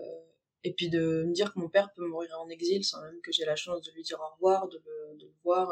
et 0.64 0.72
puis 0.72 0.88
de 0.88 1.24
me 1.24 1.32
dire 1.32 1.52
que 1.54 1.60
mon 1.60 1.68
père 1.68 1.90
peut 1.94 2.04
mourir 2.04 2.36
en 2.40 2.48
exil 2.48 2.84
sans 2.84 3.00
même 3.02 3.20
que 3.22 3.32
j'ai 3.32 3.44
la 3.44 3.56
chance 3.56 3.82
de 3.82 3.92
lui 3.92 4.02
dire 4.02 4.18
au 4.20 4.34
revoir, 4.34 4.68
de 4.68 4.78
le, 4.84 5.18
de 5.18 5.26
le 5.26 5.34
voir. 5.44 5.70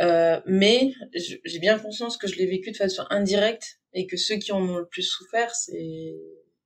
Euh, 0.00 0.40
mais 0.46 0.92
j'ai 1.14 1.58
bien 1.58 1.78
conscience 1.78 2.16
que 2.16 2.26
je 2.26 2.36
l'ai 2.36 2.46
vécu 2.46 2.70
de 2.70 2.76
façon 2.76 3.04
indirecte 3.10 3.80
et 3.92 4.06
que 4.06 4.16
ceux 4.16 4.36
qui 4.36 4.52
en 4.52 4.62
ont 4.62 4.78
le 4.78 4.86
plus 4.86 5.02
souffert, 5.02 5.54
c'est 5.54 6.14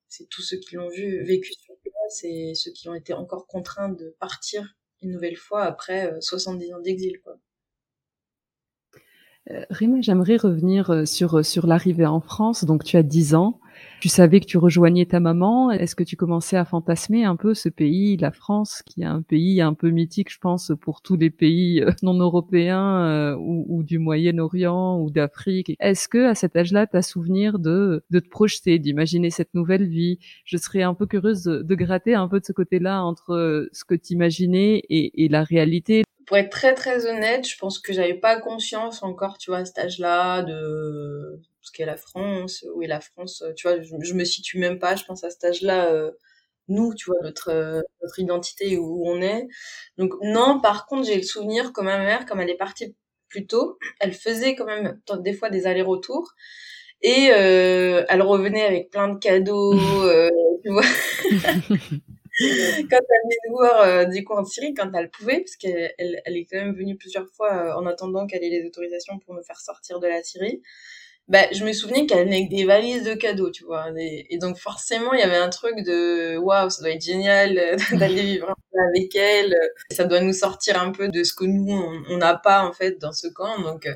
c'est 0.07 0.29
tous 0.29 0.43
ceux 0.43 0.59
qui 0.59 0.77
l'ont 0.77 0.91
vu 0.91 1.25
vécu 1.25 1.53
et 2.23 2.55
ceux 2.55 2.71
qui 2.71 2.89
ont 2.89 2.95
été 2.95 3.13
encore 3.13 3.47
contraints 3.47 3.89
de 3.89 4.17
partir 4.21 4.77
une 5.03 5.11
nouvelle 5.11 5.37
fois 5.37 5.63
après 5.65 6.15
70 6.21 6.71
euh, 6.73 6.77
ans 6.77 6.81
d'exil. 6.81 7.21
Quoi. 7.23 7.39
Euh, 9.51 9.65
Rima, 9.71 10.01
j'aimerais 10.01 10.37
revenir 10.37 10.91
euh, 10.91 11.05
sur, 11.05 11.45
sur 11.45 11.67
l'arrivée 11.67 12.07
en 12.07 12.21
France. 12.21 12.65
Donc, 12.65 12.85
tu 12.85 12.97
as 12.97 13.03
10 13.03 13.35
ans. 13.35 13.61
Tu 14.05 14.11
savais 14.11 14.41
que 14.41 14.45
tu 14.45 14.59
rejoignais 14.59 15.07
ta 15.07 15.19
maman. 15.19 15.71
Est-ce 15.71 15.97
que 15.97 16.05
tu 16.05 16.15
commençais 16.15 16.59
à 16.59 16.67
fantasmer 16.67 17.25
un 17.25 17.37
peu 17.37 17.55
ce 17.55 17.71
pays, 17.71 18.19
la 18.19 18.33
France, 18.33 18.83
qui 18.85 19.01
est 19.01 19.07
un 19.07 19.23
pays 19.23 19.63
un 19.63 19.73
peu 19.73 19.89
mythique, 19.89 20.31
je 20.31 20.39
pense, 20.39 20.73
pour 20.83 21.01
tous 21.01 21.17
les 21.17 21.31
pays 21.31 21.81
euh, 21.81 21.91
non 22.03 22.13
européens 22.13 23.07
euh, 23.07 23.35
ou, 23.39 23.83
du 23.83 23.99
Moyen-Orient 23.99 25.01
ou 25.01 25.11
d'Afrique? 25.11 25.75
Est-ce 25.81 26.07
que 26.07 26.27
à 26.27 26.35
cet 26.35 26.55
âge-là, 26.55 26.87
tu 26.87 26.99
as 26.99 27.01
souvenir 27.01 27.59
de, 27.59 28.05
de 28.11 28.19
te 28.19 28.29
projeter, 28.29 28.79
d'imaginer 28.79 29.31
cette 29.31 29.55
nouvelle 29.55 29.89
vie? 29.89 30.19
Je 30.45 30.59
serais 30.59 30.83
un 30.83 30.93
peu 30.93 31.07
curieuse 31.07 31.45
de, 31.45 31.75
gratter 31.75 32.15
un 32.15 32.29
peu 32.29 32.41
de 32.41 32.45
ce 32.45 32.53
côté-là 32.53 33.03
entre 33.03 33.33
euh, 33.33 33.71
ce 33.73 33.87
que 33.87 33.95
tu 33.95 34.13
imaginais 34.13 34.83
et 34.91 35.29
la 35.31 35.45
réalité. 35.45 36.03
Pour 36.27 36.37
être 36.37 36.51
très 36.51 36.75
très 36.75 37.07
honnête, 37.07 37.49
je 37.49 37.57
pense 37.57 37.79
que 37.79 37.95
j'avais 37.95 38.13
pas 38.13 38.39
conscience 38.39 39.03
encore, 39.03 39.39
tu 39.39 39.51
vois, 39.51 39.61
à 39.61 39.65
cet 39.65 39.79
âge-là, 39.79 40.43
de 40.43 41.41
ce 41.65 41.73
qu'est 41.73 41.87
la 41.87 41.97
France, 41.97 42.65
où 42.75 42.83
est 42.83 42.87
la 42.87 43.01
France, 43.01 43.43
euh, 43.43 43.53
tu 43.55 43.69
vois, 43.69 43.81
je, 43.81 44.15
me 44.15 44.25
situe 44.25 44.59
même 44.59 44.79
pas, 44.79 44.97
je 44.97 45.05
pense 45.05 45.25
à 45.25 45.31
cet 45.31 45.45
âge-là, 45.45 45.91
euh, 45.93 46.13
nous, 46.69 46.95
tu 46.95 47.07
vois, 47.07 47.21
notre, 47.23 47.51
euh, 47.51 47.83
notre 48.03 48.19
identité, 48.19 48.77
où, 48.79 49.05
on 49.07 49.21
est. 49.23 49.47
Donc 49.99 50.15
non, 50.23 50.61
par 50.61 50.87
contre, 50.87 51.07
j'ai 51.07 51.17
le 51.17 51.23
souvenir 51.23 51.73
que 51.73 51.81
ma 51.83 51.99
mère, 51.99 52.27
comme 52.27 52.41
elle 52.41 52.51
est 52.51 52.57
partie 52.57 52.97
plus 53.29 53.47
tôt, 53.47 53.79
elle 54.01 54.13
faisait 54.13 54.55
quand 54.55 54.67
même 54.67 55.01
des 55.21 55.35
fois 55.35 55.51
des 55.51 55.67
allers-retours. 55.67 56.33
Et 57.03 57.25
elle 57.27 58.23
revenait 58.23 58.65
avec 58.65 58.91
plein 58.91 59.09
de 59.09 59.19
cadeaux, 59.19 59.75
tu 60.65 60.71
vois. 60.71 60.83
quand 62.37 62.99
elle 62.99 63.21
venait 63.25 63.37
nous 63.49 63.57
voir 63.57 63.81
euh, 63.83 64.05
du 64.07 64.25
coup 64.25 64.33
en 64.33 64.45
Syrie, 64.45 64.75
quand 64.75 64.91
elle 64.95 65.09
pouvait, 65.11 65.39
parce 65.39 65.57
qu'elle 65.57 65.95
elle, 65.99 66.21
elle 66.25 66.37
est 66.37 66.45
quand 66.47 66.59
même 66.59 66.75
venue 66.75 66.97
plusieurs 66.97 67.29
fois 67.29 67.53
euh, 67.53 67.75
en 67.75 67.87
attendant 67.87 68.27
qu'elle 68.27 68.43
ait 68.43 68.51
les 68.51 68.67
autorisations 68.67 69.21
pour 69.21 69.35
nous 69.35 69.43
faire 69.45 69.61
sortir 69.61 70.01
de 70.01 70.09
la 70.09 70.23
Syrie. 70.23 70.61
Bah, 71.29 71.47
je 71.53 71.65
me 71.65 71.73
souvenais 71.73 72.07
qu'elle 72.07 72.27
venait 72.27 72.37
avec 72.37 72.51
des 72.51 72.65
valises 72.65 73.05
de 73.05 73.15
cadeaux, 73.15 73.51
tu 73.51 73.65
vois. 73.65 73.87
Et, 73.99 74.37
donc 74.39 74.59
forcément, 74.59 75.15
il 75.15 75.21
y 75.21 75.23
avait 75.23 75.37
un 75.37 75.49
truc 75.49 75.77
de 75.77 76.37
waouh, 76.37 76.69
ça 76.69 76.83
doit 76.83 76.93
être 76.93 77.05
génial 77.05 77.59
euh, 77.59 77.77
d'aller 77.99 78.23
vivre 78.33 78.55
avec 78.91 79.15
elle. 79.17 79.57
Ça 79.91 80.05
doit 80.05 80.21
nous 80.21 80.35
sortir 80.35 80.81
un 80.81 80.93
peu 80.93 81.09
de 81.09 81.25
ce 81.25 81.33
que 81.33 81.45
nous 81.45 82.05
on 82.11 82.17
n'a 82.19 82.37
pas 82.37 82.67
en 82.67 82.73
fait 82.73 83.01
dans 83.01 83.13
ce 83.13 83.29
camp. 83.29 83.61
Donc 83.63 83.89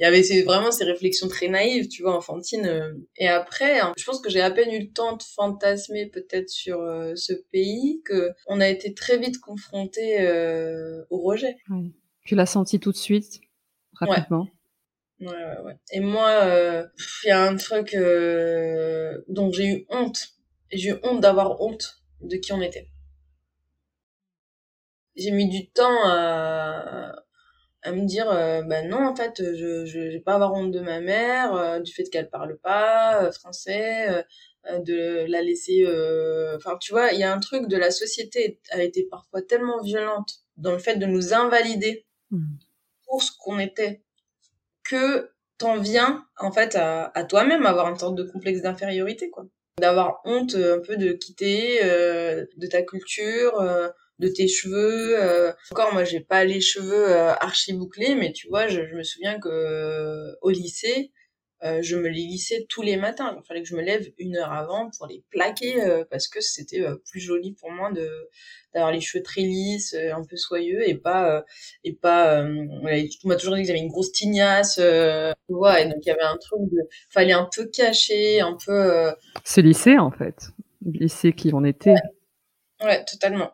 il 0.00 0.04
y 0.04 0.06
avait 0.06 0.42
vraiment 0.42 0.72
ces 0.72 0.84
réflexions 0.84 1.28
très 1.28 1.48
naïves, 1.48 1.88
tu 1.88 2.02
vois, 2.02 2.16
enfantines. 2.16 2.64
Euh. 2.64 2.94
Et 3.18 3.28
après, 3.28 3.80
hein, 3.80 3.92
je 3.98 4.04
pense 4.04 4.20
que 4.20 4.30
j'ai 4.30 4.40
à 4.40 4.50
peine 4.50 4.72
eu 4.72 4.80
le 4.80 4.90
temps 4.90 5.14
de 5.14 5.22
fantasmer 5.22 6.06
peut-être 6.06 6.48
sur 6.48 6.80
euh, 6.80 7.12
ce 7.16 7.34
pays 7.52 8.00
que 8.06 8.30
on 8.46 8.62
a 8.62 8.68
été 8.68 8.94
très 8.94 9.18
vite 9.18 9.38
confronté 9.40 10.22
euh, 10.22 11.04
au 11.10 11.18
rejet. 11.20 11.56
Tu 12.24 12.34
l'as 12.34 12.46
senti 12.46 12.80
tout 12.80 12.92
de 12.92 12.96
suite, 12.96 13.42
rapidement? 13.92 14.44
Ouais, 14.44 14.52
ouais, 15.20 15.60
ouais. 15.64 15.76
Et 15.92 16.00
moi, 16.00 16.88
il 17.24 17.28
y 17.28 17.30
a 17.30 17.42
un 17.42 17.56
truc 17.56 17.94
dont 19.28 19.52
j'ai 19.52 19.66
eu 19.66 19.86
honte. 19.90 20.28
J'ai 20.72 20.90
eu 20.90 20.96
honte 21.02 21.20
d'avoir 21.20 21.60
honte 21.60 22.02
de 22.20 22.36
qui 22.36 22.52
on 22.52 22.60
était. 22.60 22.88
J'ai 25.16 25.32
mis 25.32 25.48
du 25.48 25.68
temps 25.70 26.08
à, 26.08 27.12
à 27.82 27.92
me 27.92 28.04
dire 28.06 28.30
euh, 28.30 28.62
bah 28.62 28.82
non 28.82 29.06
en 29.06 29.16
fait 29.16 29.42
je 29.42 29.84
je 29.86 29.98
vais 29.98 30.20
pas 30.20 30.34
avoir 30.34 30.52
honte 30.52 30.70
de 30.70 30.80
ma 30.80 31.00
mère 31.00 31.54
euh, 31.54 31.80
du 31.80 31.92
fait 31.92 32.04
qu'elle 32.04 32.28
parle 32.28 32.58
pas 32.58 33.24
euh, 33.24 33.32
français 33.32 34.24
de 34.84 35.24
la 35.26 35.40
laisser 35.40 35.86
enfin 36.56 36.76
tu 36.78 36.92
vois 36.92 37.12
il 37.12 37.18
y 37.18 37.24
a 37.24 37.32
un 37.32 37.40
truc 37.40 37.66
de 37.68 37.76
la 37.76 37.90
société 37.90 38.60
a 38.70 38.82
été 38.82 39.04
parfois 39.04 39.40
tellement 39.40 39.80
violente 39.82 40.44
dans 40.58 40.72
le 40.72 40.78
fait 40.78 40.96
de 40.96 41.06
nous 41.06 41.32
invalider 41.32 42.06
mmh. 42.30 42.44
pour 43.06 43.22
ce 43.22 43.32
qu'on 43.38 43.58
était 43.58 44.02
que 44.90 45.30
t'en 45.58 45.78
viens 45.78 46.24
en 46.38 46.52
fait 46.52 46.76
à, 46.76 47.24
toi-même 47.28 47.66
avoir 47.66 47.88
une 47.88 47.98
sorte 47.98 48.16
de 48.16 48.24
complexe 48.24 48.62
d'infériorité 48.62 49.30
quoi 49.30 49.44
d'avoir 49.78 50.20
honte 50.24 50.54
un 50.54 50.80
peu 50.80 50.96
de 50.96 51.12
quitter 51.12 51.80
de 51.82 52.66
ta 52.66 52.82
culture 52.82 53.54
de 54.20 54.28
tes 54.28 54.46
cheveux. 54.46 55.20
Euh, 55.20 55.52
encore, 55.72 55.92
moi, 55.92 56.04
j'ai 56.04 56.20
pas 56.20 56.44
les 56.44 56.60
cheveux 56.60 57.10
euh, 57.10 57.32
archi 57.34 57.72
bouclés, 57.72 58.14
mais 58.14 58.32
tu 58.32 58.48
vois, 58.48 58.68
je, 58.68 58.80
me 58.94 59.02
souviens 59.02 59.40
que 59.40 59.48
euh, 59.48 60.32
au 60.42 60.50
lycée, 60.50 61.10
je 61.62 61.96
me 61.96 62.08
les 62.08 62.22
lissais 62.22 62.66
tous 62.68 62.82
les 62.82 62.96
matins. 62.96 63.36
Il 63.38 63.46
fallait 63.46 63.62
que 63.62 63.68
je 63.68 63.76
me 63.76 63.82
lève 63.82 64.10
une 64.18 64.36
heure 64.36 64.52
avant 64.52 64.90
pour 64.96 65.06
les 65.06 65.22
plaquer 65.30 66.04
parce 66.10 66.28
que 66.28 66.40
c'était 66.40 66.82
plus 67.10 67.20
joli 67.20 67.52
pour 67.52 67.70
moi 67.70 67.90
de 67.92 68.08
d'avoir 68.72 68.92
les 68.92 69.00
cheveux 69.00 69.22
très 69.22 69.40
lisses, 69.40 69.94
un 69.94 70.22
peu 70.22 70.36
soyeux 70.36 70.88
et 70.88 70.94
pas 70.94 71.44
et 71.84 71.92
pas. 71.92 72.42
on 72.42 72.82
m'a 73.28 73.36
toujours 73.36 73.56
dit 73.56 73.62
que 73.62 73.68
j'avais 73.68 73.80
une 73.80 73.88
grosse 73.88 74.12
tignasse. 74.12 74.78
ouais, 74.78 75.86
donc 75.86 75.98
il 76.02 76.08
y 76.08 76.12
avait 76.12 76.22
un 76.22 76.36
truc 76.38 76.60
de, 76.62 76.88
fallait 77.08 77.32
un 77.32 77.48
peu 77.54 77.66
cacher, 77.66 78.40
un 78.40 78.56
peu. 78.64 79.12
Ce 79.44 79.60
lycée 79.60 79.98
en 79.98 80.10
fait, 80.10 80.48
lycée 80.84 81.32
qui 81.32 81.52
en 81.52 81.64
était. 81.64 81.94
ouais 82.82 83.04
totalement. 83.04 83.52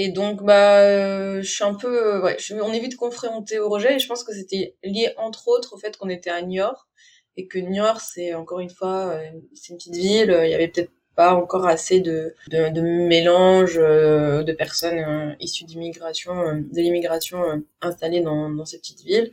Et 0.00 0.10
donc, 0.10 0.44
bah, 0.44 0.80
euh, 0.82 1.42
je 1.42 1.50
suis 1.50 1.64
un 1.64 1.74
peu, 1.74 2.16
euh, 2.16 2.22
ouais, 2.22 2.36
je, 2.38 2.54
on 2.54 2.72
est 2.72 2.78
vite 2.78 2.96
confronté 2.96 3.58
au 3.58 3.68
rejet 3.68 3.96
et 3.96 3.98
je 3.98 4.06
pense 4.06 4.22
que 4.22 4.32
c'était 4.32 4.76
lié 4.84 5.12
entre 5.16 5.48
autres 5.48 5.74
au 5.74 5.78
fait 5.78 5.96
qu'on 5.96 6.08
était 6.08 6.30
à 6.30 6.42
Niort 6.42 6.86
et 7.38 7.46
que 7.46 7.58
Niort, 7.58 8.00
c'est 8.00 8.34
encore 8.34 8.60
une 8.60 8.70
fois, 8.70 9.14
euh, 9.14 9.30
c'est 9.54 9.72
une 9.72 9.78
petite 9.78 9.96
ville, 9.96 10.38
il 10.44 10.50
y 10.50 10.54
avait 10.54 10.68
peut-être 10.68 10.90
pas 11.16 11.34
encore 11.34 11.66
assez 11.66 12.00
de, 12.00 12.34
de, 12.48 12.68
de 12.68 12.80
mélange 12.80 13.74
de 13.76 14.52
personnes 14.52 15.36
issues 15.40 15.64
d'immigration, 15.64 16.34
de 16.54 16.80
l'immigration 16.80 17.62
installées 17.80 18.20
dans, 18.20 18.50
dans 18.50 18.64
cette 18.64 18.82
petite 18.82 19.02
ville. 19.02 19.32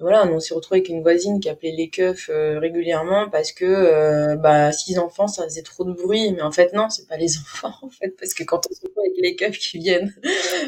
Voilà, 0.00 0.26
on 0.26 0.40
s'est 0.40 0.54
retrouvé 0.54 0.78
avec 0.78 0.88
une 0.88 1.02
voisine 1.02 1.40
qui 1.40 1.50
appelait 1.50 1.72
les 1.72 1.90
keufs 1.90 2.30
euh, 2.30 2.58
régulièrement 2.58 3.28
parce 3.28 3.52
que 3.52 3.66
euh, 3.66 4.34
bah 4.36 4.72
six 4.72 4.98
enfants 4.98 5.28
ça 5.28 5.44
faisait 5.44 5.60
trop 5.60 5.84
de 5.84 5.92
bruit. 5.92 6.32
Mais 6.32 6.40
en 6.40 6.50
fait 6.50 6.72
non 6.72 6.88
c'est 6.88 7.06
pas 7.06 7.18
les 7.18 7.36
enfants 7.40 7.74
en 7.82 7.90
fait 7.90 8.16
parce 8.18 8.32
que 8.32 8.42
quand 8.42 8.62
on 8.70 8.74
se 8.74 8.80
retrouve 8.80 9.02
avec 9.04 9.18
les 9.18 9.36
keufs 9.36 9.58
qui 9.58 9.78
viennent 9.78 10.14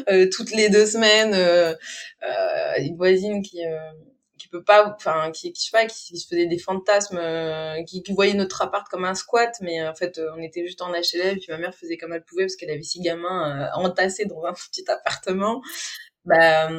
euh, 0.07 0.27
toutes 0.31 0.51
les 0.51 0.69
deux 0.69 0.85
semaines 0.85 1.33
une 2.77 2.95
voisine 2.95 3.41
qui 3.41 3.61
peut 4.57 4.63
pas 4.63 4.95
enfin 4.95 5.31
qui, 5.31 5.53
je 5.55 5.61
sais 5.61 5.71
pas 5.71 5.85
qui, 5.85 6.17
se 6.17 6.27
faisait 6.27 6.45
des 6.45 6.57
fantasmes 6.57 7.21
qui, 7.85 8.03
qui, 8.03 8.13
voyait 8.13 8.33
notre 8.33 8.61
appart 8.61 8.87
comme 8.89 9.05
un 9.05 9.15
squat 9.15 9.53
mais 9.61 9.85
en 9.85 9.95
fait 9.95 10.19
on 10.35 10.41
était 10.41 10.65
juste 10.65 10.81
en 10.81 10.91
HLM 10.91 11.37
puis 11.37 11.47
ma 11.49 11.57
mère 11.57 11.75
faisait 11.75 11.97
comme 11.97 12.13
elle 12.13 12.23
pouvait 12.23 12.43
parce 12.43 12.55
qu'elle 12.55 12.69
avait 12.69 12.83
six 12.83 13.01
gamins 13.01 13.69
entassés 13.75 14.25
dans 14.25 14.43
un 14.45 14.53
petit 14.71 14.89
appartement 14.89 15.61
bah, 16.25 16.69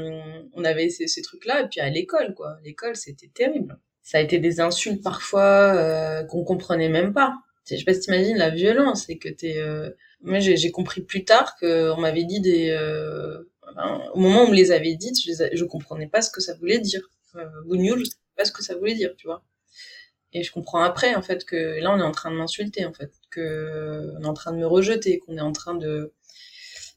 on 0.55 0.65
avait 0.65 0.89
ces, 0.89 1.23
trucs-là. 1.23 1.63
Et 1.63 1.69
puis 1.69 1.81
à 1.81 1.91
l'école, 1.91 2.35
quoi. 2.35 2.57
L'école, 2.65 2.97
c'était 2.97 3.31
terrible. 3.33 3.79
Ça 4.03 4.19
a 4.19 4.21
été 4.21 4.39
des 4.39 4.61
insultes 4.61 5.03
parfois 5.03 5.75
euh, 5.75 6.25
qu'on 6.25 6.45
comprenait 6.45 6.89
même 6.89 7.13
pas. 7.13 7.35
Je 7.69 7.77
sais 7.77 7.85
pas 7.85 7.95
si 7.95 8.01
t'imagines 8.01 8.37
la 8.37 8.51
violence, 8.51 9.05
c'est 9.07 9.17
que 9.17 9.29
t'es. 9.29 9.59
Euh... 9.59 9.91
Moi, 10.21 10.39
j'ai 10.39 10.71
compris 10.71 11.03
plus 11.03 11.25
tard 11.25 11.57
qu'on 11.59 12.01
m'avait 12.01 12.25
dit 12.25 12.41
des. 12.41 12.71
Euh... 12.71 13.39
au 14.15 14.19
moment 14.19 14.43
où 14.43 14.47
on 14.47 14.51
me 14.51 14.55
les 14.55 14.73
avait 14.73 14.95
dites, 14.95 15.17
je, 15.23 15.45
les 15.45 15.57
je 15.57 15.65
comprenais 15.65 16.07
pas 16.07 16.23
ce 16.23 16.31
que 16.31 16.41
ça 16.41 16.55
voulait 16.55 16.79
dire. 16.79 17.03
Euh, 17.37 17.49
News, 17.67 17.99
je 17.99 18.05
sais 18.05 18.17
pas 18.37 18.45
ce 18.45 18.53
que 18.53 18.63
ça 18.63 18.75
voulait 18.77 18.95
dire, 18.95 19.15
tu 19.17 19.27
vois. 19.27 19.43
Et 20.33 20.43
je 20.43 20.53
comprends 20.53 20.83
après, 20.83 21.15
en 21.15 21.23
fait, 21.23 21.45
que 21.45 21.81
là, 21.81 21.93
on 21.95 21.99
est 22.01 22.03
en 22.03 22.13
train 22.13 22.31
de 22.31 22.37
m'insulter, 22.37 22.85
en 22.87 22.93
fait, 22.93 23.13
que 23.31 24.13
on 24.19 24.23
est 24.25 24.27
en 24.27 24.35
train 24.35 24.53
de 24.53 24.59
me 24.59 24.67
rejeter, 24.67 25.19
qu'on 25.21 25.37
est 25.37 25.41
en 25.41 25.53
train 25.53 25.75
de 25.75 26.13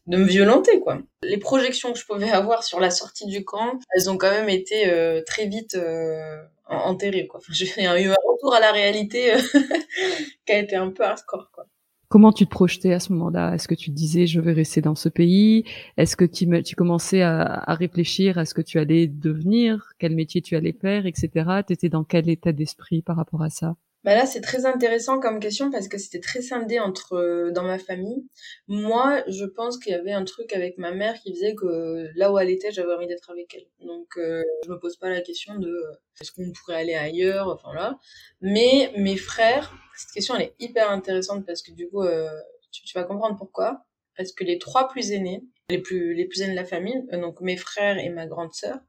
de 0.07 0.17
me 0.17 0.25
violenter 0.25 0.79
quoi. 0.79 0.99
Les 1.21 1.37
projections 1.37 1.91
que 1.93 1.99
je 1.99 2.05
pouvais 2.05 2.31
avoir 2.31 2.63
sur 2.63 2.79
la 2.79 2.89
sortie 2.89 3.25
du 3.27 3.43
camp, 3.43 3.79
elles 3.93 4.09
ont 4.09 4.17
quand 4.17 4.31
même 4.31 4.49
été 4.49 4.89
euh, 4.89 5.21
très 5.25 5.47
vite 5.47 5.75
euh, 5.75 6.41
enterrées 6.67 7.27
quoi. 7.27 7.39
Enfin, 7.39 7.53
j'ai 7.53 7.67
eu 7.83 8.09
un 8.09 8.15
retour 8.25 8.53
à 8.53 8.59
la 8.59 8.71
réalité 8.71 9.33
qui 10.45 10.53
a 10.53 10.59
été 10.59 10.75
un 10.75 10.91
peu 10.91 11.03
hardcore 11.03 11.51
quoi. 11.51 11.67
Comment 12.09 12.31
tu 12.31 12.45
te 12.45 12.49
projetais 12.49 12.93
à 12.93 12.99
ce 12.99 13.11
moment-là? 13.13 13.53
Est-ce 13.53 13.67
que 13.67 13.75
tu 13.75 13.89
disais 13.89 14.27
je 14.27 14.39
vais 14.39 14.53
rester 14.53 14.81
dans 14.81 14.95
ce 14.95 15.09
pays? 15.09 15.65
Est-ce 15.97 16.15
que 16.15 16.23
tu, 16.23 16.75
commençais 16.75 17.21
à, 17.21 17.41
à, 17.41 17.73
réfléchir 17.75 18.37
à 18.37 18.45
ce 18.45 18.53
que 18.53 18.61
tu 18.61 18.79
allais 18.79 19.07
devenir, 19.07 19.93
quel 19.99 20.15
métier 20.15 20.41
tu 20.41 20.55
allais 20.55 20.73
faire, 20.73 21.05
etc. 21.05 21.63
Tu 21.67 21.73
étais 21.73 21.89
dans 21.89 22.05
quel 22.05 22.29
état 22.29 22.53
d'esprit 22.53 23.01
par 23.01 23.17
rapport 23.17 23.43
à 23.43 23.49
ça? 23.49 23.75
Bah 24.07 24.15
là, 24.15 24.25
c'est 24.25 24.39
très 24.39 24.65
intéressant 24.65 25.19
comme 25.19 25.41
question 25.41 25.69
parce 25.69 25.89
que 25.89 25.97
c'était 25.97 26.21
très 26.21 26.41
scindé 26.41 26.79
entre 26.79 27.17
euh, 27.17 27.51
dans 27.51 27.63
ma 27.63 27.77
famille. 27.77 28.25
Moi, 28.69 29.21
je 29.27 29.43
pense 29.43 29.77
qu'il 29.77 29.91
y 29.91 29.95
avait 29.95 30.13
un 30.13 30.23
truc 30.23 30.53
avec 30.53 30.77
ma 30.77 30.93
mère 30.93 31.19
qui 31.19 31.33
faisait 31.33 31.55
que 31.55 32.07
là 32.15 32.31
où 32.31 32.39
elle 32.39 32.49
était, 32.49 32.71
j'avais 32.71 32.93
envie 32.93 33.07
d'être 33.07 33.29
avec 33.29 33.53
elle. 33.53 33.67
Donc, 33.85 34.07
euh, 34.15 34.45
je 34.63 34.69
me 34.69 34.79
pose 34.79 34.95
pas 34.95 35.09
la 35.09 35.19
question 35.19 35.55
de 35.55 35.67
euh, 35.67 35.91
est-ce 36.21 36.31
qu'on 36.31 36.49
pourrait 36.53 36.77
aller 36.77 36.93
ailleurs, 36.93 37.49
enfin 37.49 37.73
là. 37.73 37.99
Mais 38.39 38.93
mes 38.95 39.17
frères, 39.17 39.73
cette 39.97 40.13
question 40.13 40.37
elle 40.37 40.43
est 40.43 40.55
hyper 40.57 40.89
intéressante 40.89 41.45
parce 41.45 41.61
que 41.61 41.73
du 41.73 41.89
coup, 41.89 42.03
euh, 42.03 42.29
tu, 42.71 42.83
tu, 42.83 42.97
vas 42.97 43.03
comprendre 43.03 43.35
pourquoi. 43.35 43.83
Parce 44.15 44.31
que 44.31 44.45
les 44.45 44.57
trois 44.57 44.87
plus 44.87 45.11
aînés, 45.11 45.43
les 45.69 45.79
plus 45.79 46.13
les 46.13 46.23
plus 46.23 46.43
aînés 46.43 46.53
de 46.53 46.55
la 46.55 46.63
famille, 46.63 47.05
donc 47.11 47.41
mes 47.41 47.57
frères 47.57 47.97
et 47.97 48.07
ma 48.07 48.25
grande 48.25 48.53
sœur, 48.53 48.79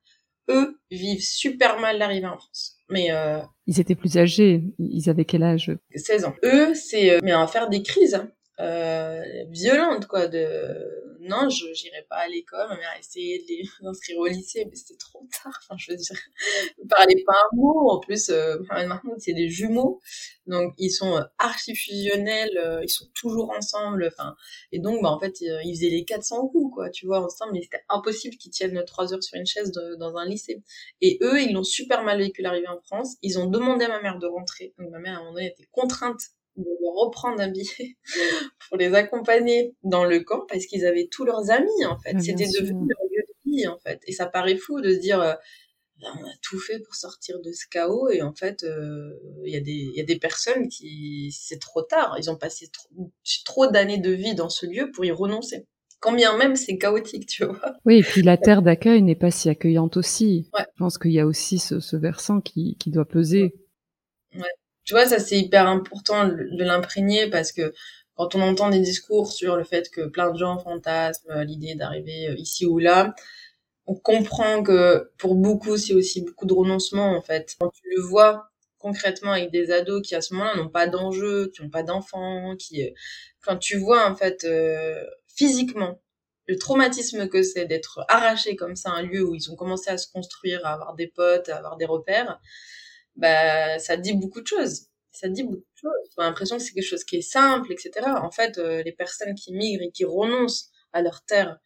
eux 0.48 0.78
vivent 0.92 1.24
super 1.24 1.80
mal 1.80 1.98
l'arrivée 1.98 2.28
en 2.28 2.38
France. 2.38 2.77
Mais 2.90 3.08
euh, 3.10 3.40
ils 3.66 3.80
étaient 3.80 3.94
plus 3.94 4.16
âgés. 4.16 4.62
Ils 4.78 5.10
avaient 5.10 5.24
quel 5.24 5.42
âge? 5.42 5.76
16 5.94 6.24
ans. 6.24 6.34
Eux, 6.44 6.74
c'est 6.74 7.10
euh, 7.10 7.20
mais 7.22 7.32
à 7.32 7.46
faire 7.46 7.68
des 7.68 7.82
crises 7.82 8.14
hein. 8.14 8.30
Euh, 8.60 9.22
violentes 9.50 10.06
quoi. 10.06 10.26
De 10.26 11.08
non, 11.20 11.48
je 11.50 11.72
j'irai 11.74 12.06
pas 12.08 12.16
à 12.16 12.28
l'école. 12.28 12.68
Ma 12.68 12.76
mère 12.76 12.90
a 12.94 12.98
essayé 12.98 13.38
de 13.38 13.44
les 13.48 13.68
inscrire 13.88 14.18
au 14.18 14.26
lycée, 14.26 14.64
mais 14.64 14.74
c'était 14.74 14.96
trop 14.98 15.26
tard. 15.42 15.58
Enfin, 15.62 15.76
je 15.78 15.90
veux 15.90 15.96
dire, 15.96 16.16
ils 16.78 16.86
parlaient 16.88 17.22
pas 17.26 17.34
un 17.34 17.56
mot. 17.56 17.90
En 17.90 18.00
plus, 18.00 18.30
euh, 18.30 18.58
maintenant 18.70 19.14
c'est 19.18 19.32
des 19.32 19.48
jumeaux, 19.48 20.00
donc 20.46 20.74
ils 20.78 20.90
sont 20.90 21.16
euh, 21.16 21.22
archi 21.38 21.74
fusionnels. 21.74 22.56
Euh, 22.58 22.80
ils 22.82 22.88
sont 22.88 23.06
toujours 23.14 23.50
ensemble. 23.50 24.10
Enfin, 24.12 24.34
et 24.72 24.78
donc 24.78 25.02
bah 25.02 25.10
en 25.10 25.18
fait 25.20 25.40
ils 25.40 25.74
faisaient 25.74 25.90
les 25.90 26.04
400 26.04 26.48
coups 26.48 26.74
quoi. 26.74 26.90
Tu 26.90 27.06
vois 27.06 27.20
ensemble, 27.24 27.52
mais 27.54 27.62
c'était 27.62 27.82
impossible 27.88 28.36
qu'ils 28.36 28.52
tiennent 28.52 28.82
trois 28.86 29.12
heures 29.12 29.22
sur 29.22 29.38
une 29.38 29.46
chaise 29.46 29.72
dans 29.98 30.16
un 30.16 30.26
lycée. 30.26 30.62
Et 31.00 31.18
eux, 31.22 31.40
ils 31.42 31.52
l'ont 31.52 31.64
super 31.64 32.02
mal 32.04 32.18
vécu 32.18 32.42
l'arrivée 32.42 32.68
en 32.68 32.80
France. 32.80 33.16
Ils 33.22 33.38
ont 33.38 33.46
demandé 33.46 33.84
à 33.84 33.88
ma 33.88 34.00
mère 34.00 34.18
de 34.18 34.26
rentrer. 34.26 34.74
Donc 34.78 34.90
ma 34.90 34.98
mère 34.98 35.14
à 35.14 35.16
un 35.16 35.20
moment 35.20 35.34
donné 35.34 35.48
était 35.48 35.68
contrainte 35.72 36.20
de 36.58 37.00
reprendre 37.00 37.40
un 37.40 37.48
billet 37.48 37.96
pour 38.68 38.76
les 38.76 38.94
accompagner 38.94 39.74
dans 39.82 40.04
le 40.04 40.20
camp 40.20 40.44
parce 40.48 40.66
qu'ils 40.66 40.86
avaient 40.86 41.08
tous 41.10 41.24
leurs 41.24 41.50
amis 41.50 41.84
en 41.86 41.98
fait. 41.98 42.18
C'était 42.20 42.46
devenu 42.46 42.86
leur 42.88 43.02
lieu 43.10 43.22
de 43.28 43.50
vie 43.50 43.66
en 43.66 43.78
fait. 43.78 44.00
Et 44.06 44.12
ça 44.12 44.26
paraît 44.26 44.56
fou 44.56 44.80
de 44.80 44.90
se 44.90 44.98
dire 44.98 45.20
euh, 45.20 45.34
ben, 46.00 46.08
on 46.20 46.24
a 46.24 46.32
tout 46.42 46.58
fait 46.58 46.80
pour 46.80 46.94
sortir 46.94 47.40
de 47.40 47.52
ce 47.52 47.66
chaos 47.70 48.08
et 48.10 48.22
en 48.22 48.32
fait 48.32 48.62
euh, 48.62 49.10
il 49.44 49.52
y 49.52 49.56
a 49.56 49.60
des 49.60 49.72
il 49.72 49.94
y 49.94 50.00
a 50.00 50.04
des 50.04 50.18
personnes 50.18 50.68
qui 50.68 51.30
c'est 51.32 51.60
trop 51.60 51.82
tard. 51.82 52.16
Ils 52.18 52.30
ont 52.30 52.36
passé 52.36 52.68
trop, 52.72 53.12
trop 53.44 53.66
d'années 53.68 53.98
de 53.98 54.10
vie 54.10 54.34
dans 54.34 54.50
ce 54.50 54.66
lieu 54.66 54.90
pour 54.92 55.04
y 55.04 55.10
renoncer. 55.10 55.66
Quand 56.00 56.12
bien 56.12 56.36
même 56.36 56.54
c'est 56.54 56.78
chaotique, 56.78 57.26
tu 57.26 57.44
vois. 57.44 57.74
Oui, 57.84 57.98
et 57.98 58.02
puis 58.02 58.22
la 58.22 58.36
terre 58.36 58.62
d'accueil 58.62 59.02
n'est 59.02 59.16
pas 59.16 59.32
si 59.32 59.48
accueillante 59.48 59.96
aussi. 59.96 60.48
Ouais. 60.54 60.64
Je 60.74 60.78
pense 60.78 60.98
qu'il 60.98 61.12
y 61.12 61.18
a 61.18 61.26
aussi 61.26 61.58
ce, 61.58 61.80
ce 61.80 61.96
versant 61.96 62.40
qui, 62.40 62.76
qui 62.78 62.90
doit 62.90 63.08
peser. 63.08 63.54
Ouais 64.34 64.42
tu 64.88 64.94
vois, 64.94 65.04
ça 65.04 65.18
c'est 65.18 65.38
hyper 65.38 65.68
important 65.68 66.26
de 66.26 66.64
l'imprégner 66.64 67.28
parce 67.28 67.52
que 67.52 67.74
quand 68.14 68.34
on 68.34 68.40
entend 68.40 68.70
des 68.70 68.80
discours 68.80 69.30
sur 69.30 69.54
le 69.56 69.64
fait 69.64 69.90
que 69.90 70.06
plein 70.08 70.30
de 70.32 70.38
gens 70.38 70.58
fantasment 70.58 71.42
l'idée 71.42 71.74
d'arriver 71.74 72.34
ici 72.38 72.64
ou 72.64 72.78
là, 72.78 73.14
on 73.86 73.94
comprend 73.94 74.62
que 74.62 75.10
pour 75.18 75.34
beaucoup, 75.34 75.76
c'est 75.76 75.92
aussi 75.92 76.22
beaucoup 76.22 76.46
de 76.46 76.54
renoncement, 76.54 77.14
en 77.14 77.20
fait. 77.20 77.54
Quand 77.60 77.68
tu 77.68 77.82
le 77.94 78.02
vois 78.02 78.48
concrètement 78.78 79.32
avec 79.32 79.50
des 79.50 79.70
ados 79.70 80.00
qui, 80.06 80.14
à 80.14 80.22
ce 80.22 80.32
moment-là, 80.32 80.56
n'ont 80.56 80.70
pas 80.70 80.86
d'enjeux, 80.86 81.50
qui 81.54 81.62
n'ont 81.62 81.68
pas 81.68 81.82
d'enfants, 81.82 82.56
qui, 82.56 82.82
euh, 82.82 82.90
quand 83.42 83.58
tu 83.58 83.76
vois, 83.76 84.10
en 84.10 84.16
fait, 84.16 84.44
euh, 84.44 85.04
physiquement, 85.26 86.00
le 86.46 86.56
traumatisme 86.56 87.28
que 87.28 87.42
c'est 87.42 87.66
d'être 87.66 88.06
arraché 88.08 88.56
comme 88.56 88.74
ça 88.74 88.90
à 88.90 88.94
un 88.94 89.02
lieu 89.02 89.22
où 89.22 89.34
ils 89.34 89.50
ont 89.50 89.54
commencé 89.54 89.90
à 89.90 89.98
se 89.98 90.10
construire, 90.10 90.64
à 90.64 90.72
avoir 90.72 90.94
des 90.94 91.08
potes, 91.08 91.50
à 91.50 91.58
avoir 91.58 91.76
des 91.76 91.84
repères, 91.84 92.40
bah, 93.18 93.78
ça 93.78 93.96
dit 93.96 94.14
beaucoup 94.14 94.40
de 94.40 94.46
choses. 94.46 94.86
Ça 95.12 95.28
dit 95.28 95.42
beaucoup 95.42 95.58
de 95.58 95.78
choses. 95.80 96.10
On 96.16 96.22
a 96.22 96.26
l'impression 96.26 96.56
que 96.56 96.62
c'est 96.62 96.72
quelque 96.72 96.84
chose 96.84 97.04
qui 97.04 97.16
est 97.16 97.22
simple, 97.22 97.72
etc. 97.72 97.90
En 98.22 98.30
fait, 98.30 98.58
euh, 98.58 98.82
les 98.82 98.92
personnes 98.92 99.34
qui 99.34 99.52
migrent 99.52 99.82
et 99.82 99.90
qui 99.90 100.04
renoncent 100.04 100.70
à 100.92 101.02
leur 101.02 101.24
terre 101.24 101.58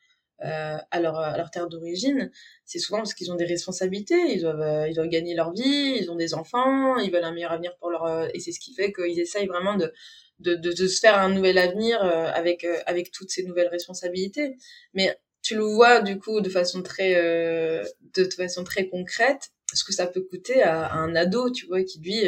euh, 0.44 0.76
à, 0.90 1.00
leur, 1.00 1.16
à 1.18 1.36
leur 1.36 1.52
terre 1.52 1.68
d'origine, 1.68 2.32
c'est 2.64 2.80
souvent 2.80 2.98
parce 2.98 3.14
qu'ils 3.14 3.30
ont 3.30 3.36
des 3.36 3.44
responsabilités, 3.44 4.18
ils 4.28 4.40
doivent, 4.40 4.60
euh, 4.60 4.88
ils 4.88 4.94
doivent 4.94 5.08
gagner 5.08 5.36
leur 5.36 5.52
vie, 5.52 5.96
ils 6.00 6.10
ont 6.10 6.16
des 6.16 6.34
enfants, 6.34 6.96
ils 6.96 7.12
veulent 7.12 7.22
un 7.22 7.32
meilleur 7.32 7.52
avenir 7.52 7.76
pour 7.78 7.90
leur... 7.90 8.06
Euh, 8.06 8.26
et 8.34 8.40
c'est 8.40 8.50
ce 8.50 8.58
qui 8.58 8.74
fait 8.74 8.92
qu'ils 8.92 9.20
essayent 9.20 9.46
vraiment 9.46 9.76
de, 9.76 9.92
de, 10.40 10.56
de, 10.56 10.88
se 10.88 10.98
faire 10.98 11.16
un 11.16 11.28
nouvel 11.28 11.58
avenir 11.58 12.02
avec, 12.02 12.66
avec 12.86 13.12
toutes 13.12 13.30
ces 13.30 13.44
nouvelles 13.44 13.68
responsabilités. 13.68 14.56
Mais 14.94 15.16
tu 15.42 15.54
le 15.54 15.62
vois 15.62 16.00
du 16.00 16.18
coup 16.18 16.40
de 16.40 16.50
façon 16.50 16.82
très, 16.82 17.14
de, 17.14 18.28
façon 18.36 18.64
très 18.64 18.88
concrète, 18.88 19.50
ce 19.76 19.84
que 19.84 19.92
ça 19.92 20.06
peut 20.06 20.22
coûter 20.22 20.62
à, 20.62 20.86
à 20.86 20.96
un 20.96 21.14
ado, 21.14 21.50
tu 21.50 21.66
vois, 21.66 21.82
qui 21.84 22.00
lui 22.00 22.26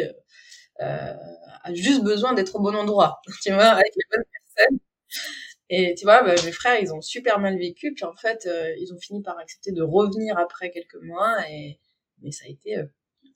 euh, 0.81 1.15
a 1.63 1.75
juste 1.75 2.03
besoin 2.03 2.35
d'être 2.35 2.57
au 2.57 2.61
bon 2.61 2.75
endroit, 2.75 3.21
tu 3.43 3.53
vois, 3.53 3.67
avec 3.67 3.93
les 3.97 4.03
bonnes 4.11 4.25
personnes. 4.33 4.79
Et 5.71 5.95
tu 5.97 6.05
vois, 6.05 6.23
bah, 6.23 6.35
mes 6.45 6.53
frères, 6.53 6.81
ils 6.81 6.93
ont 6.93 7.01
super 7.01 7.39
mal 7.41 7.59
vécu, 7.59 7.95
puis 7.95 8.05
en 8.05 8.15
fait, 8.15 8.47
euh, 8.47 8.75
ils 8.79 8.93
ont 8.93 8.99
fini 8.99 9.23
par 9.23 9.39
accepter 9.39 9.73
de 9.73 9.83
revenir 9.83 10.39
après 10.39 10.71
quelques 10.71 11.03
mois, 11.03 11.39
et 11.51 11.79
mais 12.23 12.31
ça 12.33 12.45
a 12.47 12.49
été 12.51 12.77
euh, 12.79 12.85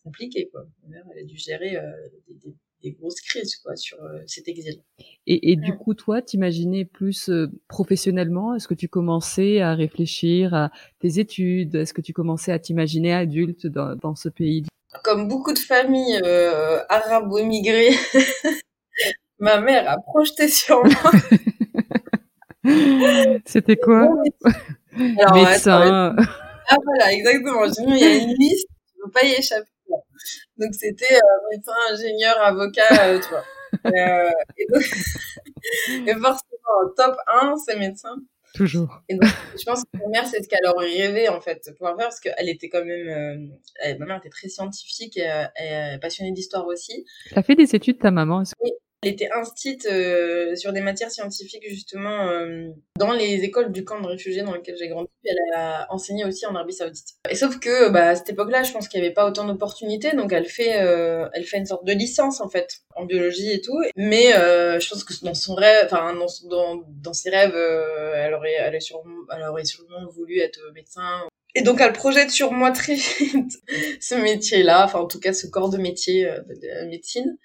compliqué, 0.05 0.49
quoi. 0.51 0.66
Ma 0.83 0.88
mère, 0.90 1.05
elle 1.12 1.21
a 1.21 1.25
dû 1.25 1.37
gérer 1.37 1.77
euh, 1.77 1.90
des, 2.83 2.93
grosses 2.93 3.21
crises, 3.21 3.57
quoi, 3.57 3.77
sur 3.77 3.99
cet 4.27 4.49
exil. 4.49 4.83
Et, 5.27 5.53
et 5.53 5.57
du 5.57 5.77
coup, 5.77 5.95
toi, 5.95 6.23
t'imaginais 6.23 6.85
plus 6.85 7.31
professionnellement? 7.69 8.55
Est-ce 8.55 8.69
que 8.69 8.75
tu 8.75 8.88
commençais 8.88 9.61
à 9.61 9.75
réfléchir 9.75 10.55
à 10.55 10.71
tes 11.01 11.19
études? 11.19 11.75
Est-ce 11.75 11.95
que 11.95 12.01
tu 12.01 12.12
commençais 12.12 12.53
à 12.53 12.59
t'imaginer 12.59 13.12
adulte 13.12 13.67
dans, 13.67 13.97
dans 13.97 14.14
ce 14.14 14.29
pays? 14.29 14.64
Comme 15.05 15.29
beaucoup 15.29 15.53
de 15.53 15.59
familles 15.59 16.21
arabo-immigrées, 16.88 17.95
ma 19.38 19.61
mère 19.61 19.88
a 19.91 19.99
projeté 19.99 20.49
sur 20.49 20.83
moi 20.85 21.12
C'était 23.45 23.77
quoi? 23.77 24.09
Alors, 25.19 25.35
Médecin. 25.35 26.17
Ah 26.71 26.77
voilà, 26.85 27.12
exactement. 27.12 27.64
il 27.64 27.99
y 27.99 28.05
a 28.05 28.14
une 28.17 28.35
liste, 28.35 28.69
tu 28.69 28.99
ne 28.99 29.05
peux 29.05 29.11
pas 29.11 29.25
y 29.25 29.33
échapper. 29.33 29.71
Donc 30.59 30.74
c'était 30.74 31.14
euh, 31.14 31.51
médecin, 31.51 31.72
ingénieur, 31.90 32.40
avocat, 32.40 33.09
euh, 33.09 33.20
tu 33.20 33.29
vois. 33.31 33.44
Euh, 33.85 34.31
et, 34.57 34.66
donc... 34.72 34.83
et 36.09 36.14
forcément, 36.14 36.94
top 36.96 37.16
1, 37.27 37.55
c'est 37.59 37.77
médecin. 37.79 38.16
Toujours. 38.55 39.03
Et 39.11 39.14
donc, 39.14 39.29
je 39.59 39.62
pense 39.66 39.85
que 39.85 39.98
ma 39.98 40.09
mère, 40.09 40.27
c'est 40.27 40.42
ce 40.42 40.48
qu'elle 40.48 40.66
aurait 40.66 40.87
rêvé, 40.87 41.29
en 41.29 41.38
fait, 41.42 41.61
de 41.66 41.72
pouvoir 41.72 41.94
faire, 41.96 42.07
parce 42.07 42.18
qu'elle 42.18 42.48
était 42.48 42.70
quand 42.70 42.83
même, 42.83 43.09
euh, 43.09 43.55
elle, 43.83 43.98
ma 43.98 44.07
mère 44.07 44.16
était 44.16 44.31
très 44.31 44.48
scientifique 44.48 45.18
et, 45.18 45.44
et 45.61 45.98
passionnée 46.01 46.33
d'histoire 46.33 46.66
aussi. 46.66 47.05
Tu 47.27 47.38
as 47.38 47.42
fait 47.42 47.57
des 47.57 47.77
études, 47.77 47.98
ta 47.98 48.11
maman 48.11 48.42
Oui, 48.62 48.70
était 49.07 49.29
instite 49.33 49.87
euh, 49.87 50.57
sur 50.57 50.73
des 50.73 50.81
matières 50.81 51.11
scientifiques 51.11 51.65
justement 51.69 52.29
euh, 52.29 52.69
dans 52.99 53.13
les 53.13 53.45
écoles 53.45 53.71
du 53.71 53.85
camp 53.85 54.01
de 54.01 54.07
réfugiés 54.07 54.43
dans 54.43 54.53
lequel 54.53 54.77
j'ai 54.77 54.89
grandi. 54.89 55.09
Elle 55.25 55.39
a 55.55 55.87
enseigné 55.91 56.25
aussi 56.25 56.47
en 56.47 56.55
Arabie 56.55 56.73
Saoudite. 56.73 57.15
Et 57.31 57.37
sauf 57.37 57.61
que 57.61 57.91
bah, 57.91 58.09
à 58.09 58.17
cette 58.17 58.31
époque-là, 58.31 58.65
je 58.65 58.73
pense 58.73 58.89
qu'il 58.89 59.01
n'y 59.01 59.07
avait 59.07 59.15
pas 59.15 59.27
autant 59.27 59.47
d'opportunités, 59.47 60.17
donc 60.17 60.33
elle 60.33 60.47
fait 60.47 60.81
euh, 60.81 61.29
elle 61.33 61.45
fait 61.45 61.59
une 61.59 61.67
sorte 61.67 61.85
de 61.85 61.93
licence 61.93 62.41
en 62.41 62.49
fait 62.49 62.81
en 62.97 63.05
biologie 63.05 63.53
et 63.53 63.61
tout. 63.61 63.79
Mais 63.97 64.35
euh, 64.35 64.81
je 64.81 64.89
pense 64.89 65.05
que 65.05 65.15
dans 65.25 65.35
son 65.35 65.55
rêve, 65.55 65.87
enfin 65.87 66.15
dans, 66.15 66.27
dans, 66.49 66.83
dans 66.89 67.13
ses 67.13 67.31
rêves, 67.31 67.55
euh, 67.55 68.15
elle 68.17 68.35
aurait 68.35 68.55
elle, 68.59 68.83
sûrement, 68.83 69.15
elle 69.35 69.45
aurait 69.45 69.65
sûrement 69.65 70.07
voulu 70.11 70.41
être 70.41 70.61
médecin 70.75 71.23
et 71.55 71.63
donc 71.63 71.81
elle 71.81 71.93
projette 71.93 72.31
sur 72.31 72.53
moi 72.53 72.73
très 72.73 72.95
vite 73.21 73.59
ce 74.01 74.15
métier-là, 74.17 74.85
enfin 74.85 74.99
en 74.99 75.07
tout 75.07 75.21
cas 75.21 75.33
ce 75.33 75.47
corps 75.47 75.71
de 75.71 75.79
métier 75.79 76.25
de 76.25 76.89
médecine. 76.89 77.39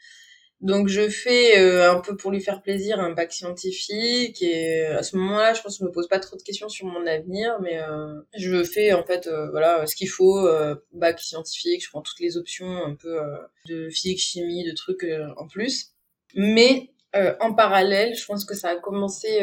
Donc 0.63 0.87
je 0.87 1.09
fais 1.09 1.59
euh, 1.59 1.91
un 1.91 1.99
peu 1.99 2.15
pour 2.15 2.31
lui 2.31 2.39
faire 2.39 2.61
plaisir 2.61 2.97
un 3.01 3.11
bac 3.11 3.33
scientifique 3.33 4.41
et 4.41 4.85
euh, 4.85 4.99
à 4.99 5.03
ce 5.03 5.17
moment-là, 5.17 5.53
je 5.53 5.61
pense 5.61 5.77
que 5.77 5.83
je 5.83 5.85
me 5.85 5.91
pose 5.91 6.07
pas 6.07 6.19
trop 6.19 6.37
de 6.37 6.41
questions 6.41 6.69
sur 6.69 6.85
mon 6.85 7.05
avenir, 7.05 7.59
mais 7.61 7.79
euh, 7.79 8.21
je 8.37 8.63
fais 8.63 8.93
en 8.93 9.03
fait 9.03 9.29
voilà 9.51 9.85
ce 9.85 9.93
qu'il 9.93 10.07
faut 10.07 10.47
bac 10.93 11.19
scientifique, 11.19 11.83
je 11.83 11.89
prends 11.89 12.01
toutes 12.01 12.21
les 12.21 12.37
options 12.37 12.85
un 12.85 12.95
peu 12.95 13.19
de 13.67 13.89
physique, 13.89 14.19
chimie, 14.19 14.63
de 14.63 14.71
trucs 14.71 15.05
en 15.35 15.47
plus. 15.49 15.91
Mais 16.33 16.91
en 17.13 17.53
parallèle, 17.53 18.15
je 18.15 18.25
pense 18.25 18.45
que 18.45 18.55
ça 18.55 18.69
a 18.69 18.75
commencé 18.77 19.41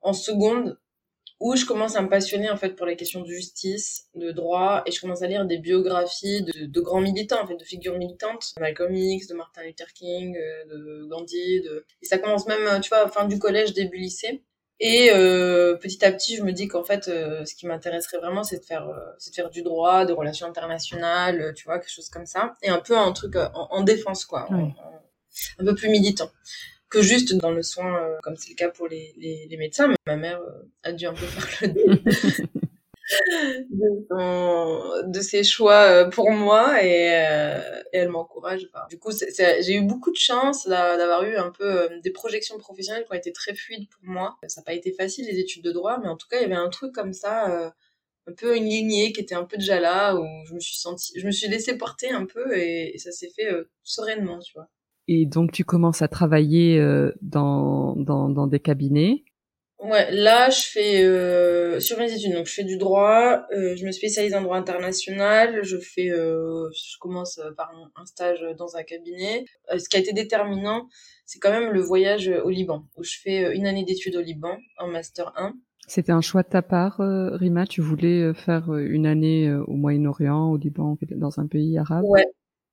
en 0.00 0.12
seconde 0.12 0.78
où 1.40 1.54
je 1.54 1.64
commence 1.64 1.94
à 1.96 2.02
me 2.02 2.08
passionner 2.08 2.50
en 2.50 2.56
fait 2.56 2.70
pour 2.70 2.86
les 2.86 2.96
questions 2.96 3.20
de 3.22 3.28
justice, 3.28 4.08
de 4.14 4.32
droit, 4.32 4.82
et 4.86 4.90
je 4.90 5.00
commence 5.00 5.22
à 5.22 5.26
lire 5.26 5.44
des 5.44 5.58
biographies 5.58 6.42
de, 6.42 6.66
de 6.66 6.80
grands 6.80 7.00
militants, 7.00 7.42
en 7.42 7.46
fait, 7.46 7.56
de 7.56 7.64
figures 7.64 7.96
militantes, 7.96 8.54
de 8.56 8.60
Malcolm 8.60 8.94
X, 8.94 9.28
de 9.28 9.34
Martin 9.34 9.62
Luther 9.62 9.92
King, 9.92 10.36
euh, 10.36 10.64
de 10.66 11.04
Gandhi, 11.08 11.60
de... 11.60 11.84
et 12.02 12.06
ça 12.06 12.18
commence 12.18 12.46
même, 12.46 12.80
tu 12.80 12.88
vois, 12.88 13.08
fin 13.08 13.26
du 13.26 13.38
collège, 13.38 13.72
début 13.72 13.98
lycée. 13.98 14.42
Et 14.80 15.10
euh, 15.12 15.74
petit 15.76 16.04
à 16.04 16.12
petit, 16.12 16.36
je 16.36 16.42
me 16.44 16.52
dis 16.52 16.68
qu'en 16.68 16.84
fait, 16.84 17.08
euh, 17.08 17.44
ce 17.44 17.56
qui 17.56 17.66
m'intéresserait 17.66 18.18
vraiment, 18.18 18.44
c'est 18.44 18.58
de 18.58 18.64
faire, 18.64 18.88
euh, 18.88 18.98
c'est 19.18 19.30
de 19.30 19.34
faire 19.34 19.50
du 19.50 19.62
droit, 19.62 20.04
des 20.06 20.12
relations 20.12 20.46
internationales, 20.46 21.52
tu 21.56 21.64
vois, 21.64 21.80
quelque 21.80 21.90
chose 21.90 22.08
comme 22.08 22.26
ça, 22.26 22.54
et 22.62 22.68
un 22.68 22.78
peu 22.78 22.96
un 22.96 23.10
truc 23.12 23.34
en, 23.36 23.68
en 23.70 23.82
défense, 23.82 24.24
quoi, 24.24 24.48
un 24.50 25.64
peu 25.64 25.74
plus 25.74 25.88
militant 25.88 26.30
que 26.90 27.02
juste 27.02 27.34
dans 27.34 27.50
le 27.50 27.62
soin, 27.62 28.02
euh, 28.02 28.16
comme 28.22 28.36
c'est 28.36 28.50
le 28.50 28.54
cas 28.54 28.70
pour 28.70 28.88
les, 28.88 29.14
les, 29.18 29.46
les 29.48 29.56
médecins. 29.56 29.88
Mais 29.88 29.96
ma 30.06 30.16
mère 30.16 30.40
euh, 30.40 30.62
a 30.82 30.92
dû 30.92 31.06
un 31.06 31.12
peu 31.14 31.26
faire 31.26 31.68
le 31.68 31.74
de, 33.70 35.10
de 35.10 35.20
ses 35.20 35.42
choix 35.44 35.82
euh, 35.84 36.08
pour 36.10 36.30
moi 36.30 36.82
et, 36.82 37.08
et 37.92 37.96
elle 37.98 38.08
m'encourage. 38.08 38.68
Enfin, 38.72 38.86
du 38.90 38.98
coup, 38.98 39.10
j'ai 39.12 39.74
eu 39.74 39.82
beaucoup 39.82 40.10
de 40.10 40.16
chance 40.16 40.66
d'avoir 40.66 41.24
eu 41.24 41.36
un 41.36 41.50
peu 41.50 41.88
des 42.02 42.10
projections 42.10 42.58
professionnelles 42.58 43.04
qui 43.04 43.12
ont 43.12 43.16
été 43.16 43.32
très 43.32 43.54
fluides 43.54 43.88
pour 43.88 44.04
moi. 44.04 44.36
Ça 44.46 44.60
n'a 44.60 44.64
pas 44.64 44.74
été 44.74 44.92
facile 44.92 45.26
les 45.26 45.38
études 45.38 45.64
de 45.64 45.72
droit, 45.72 45.98
mais 45.98 46.08
en 46.08 46.16
tout 46.16 46.28
cas, 46.28 46.38
il 46.38 46.42
y 46.42 46.44
avait 46.46 46.54
un 46.54 46.68
truc 46.70 46.94
comme 46.94 47.12
ça 47.12 47.72
un 48.26 48.32
peu 48.32 48.56
une 48.56 48.66
lignée 48.68 49.12
qui 49.12 49.20
était 49.22 49.34
un 49.34 49.44
peu 49.44 49.56
déjà 49.56 49.80
là 49.80 50.14
où 50.14 50.26
je 50.46 50.52
me 50.52 50.60
suis 50.60 50.76
sentie 50.76 51.18
je 51.18 51.24
me 51.24 51.30
suis 51.30 51.48
laissée 51.48 51.78
porter 51.78 52.10
un 52.10 52.26
peu 52.26 52.58
et, 52.58 52.94
et 52.94 52.98
ça 52.98 53.10
s'est 53.10 53.30
fait 53.30 53.48
sereinement 53.84 54.38
tu 54.40 54.52
vois 54.52 54.68
et 55.08 55.26
donc 55.26 55.52
tu 55.52 55.64
commences 55.64 56.02
à 56.02 56.08
travailler 56.08 56.78
euh, 56.78 57.12
dans, 57.22 57.96
dans, 57.96 58.28
dans 58.28 58.46
des 58.46 58.60
cabinets. 58.60 59.24
Ouais, 59.80 60.10
là 60.10 60.50
je 60.50 60.60
fais 60.60 61.04
euh, 61.04 61.78
sur 61.78 61.98
mes 61.98 62.12
études, 62.12 62.32
donc 62.34 62.46
je 62.46 62.52
fais 62.52 62.64
du 62.64 62.78
droit, 62.78 63.46
euh, 63.56 63.76
je 63.76 63.86
me 63.86 63.92
spécialise 63.92 64.34
en 64.34 64.42
droit 64.42 64.56
international, 64.56 65.60
je 65.62 65.78
fais, 65.78 66.10
euh, 66.10 66.68
je 66.72 66.98
commence 66.98 67.40
par 67.56 67.70
un, 67.94 68.04
stage 68.04 68.44
dans 68.58 68.76
un 68.76 68.82
cabinet. 68.82 69.44
Euh, 69.72 69.78
ce 69.78 69.88
qui 69.88 69.96
a 69.96 70.00
été 70.00 70.12
déterminant, 70.12 70.88
c'est 71.26 71.38
quand 71.38 71.52
même 71.52 71.72
le 71.72 71.80
voyage 71.80 72.28
au 72.44 72.50
Liban, 72.50 72.86
où 72.96 73.04
je 73.04 73.18
fais 73.22 73.54
une 73.56 73.66
année 73.66 73.84
d'études 73.84 74.16
au 74.16 74.20
Liban 74.20 74.58
en 74.78 74.88
master 74.88 75.32
1. 75.36 75.54
C'était 75.86 76.12
un 76.12 76.20
choix 76.20 76.42
de 76.42 76.48
ta 76.48 76.60
part, 76.60 76.96
Rima? 76.98 77.64
Tu 77.64 77.80
voulais 77.80 78.34
faire 78.34 78.74
une 78.74 79.06
année 79.06 79.50
au 79.68 79.74
Moyen-Orient, 79.74 80.50
au 80.50 80.56
Liban, 80.56 80.98
dans 81.12 81.40
un 81.40 81.46
pays 81.46 81.78
arabe? 81.78 82.04
Ouais, 82.04 82.26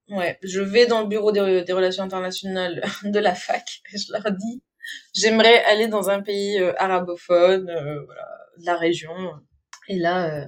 Ouais, 0.10 0.38
je 0.44 0.62
vais 0.62 0.86
dans 0.86 1.02
le 1.02 1.08
bureau 1.08 1.32
des, 1.32 1.74
relations 1.74 2.04
internationales 2.04 2.84
de 3.04 3.20
la 3.20 3.34
fac. 3.36 3.82
Et 3.94 3.98
je 3.98 4.12
leur 4.12 4.32
dis, 4.32 4.62
j'aimerais 5.14 5.64
aller 5.66 5.88
dans 5.88 6.10
un 6.10 6.22
pays 6.22 6.60
euh, 6.60 6.74
arabophone, 6.78 7.70
euh, 7.70 8.04
voilà, 8.06 8.28
de 8.60 8.66
la 8.66 8.76
région. 8.76 9.16
Et 9.88 9.98
là, 9.98 10.26
euh, 10.26 10.48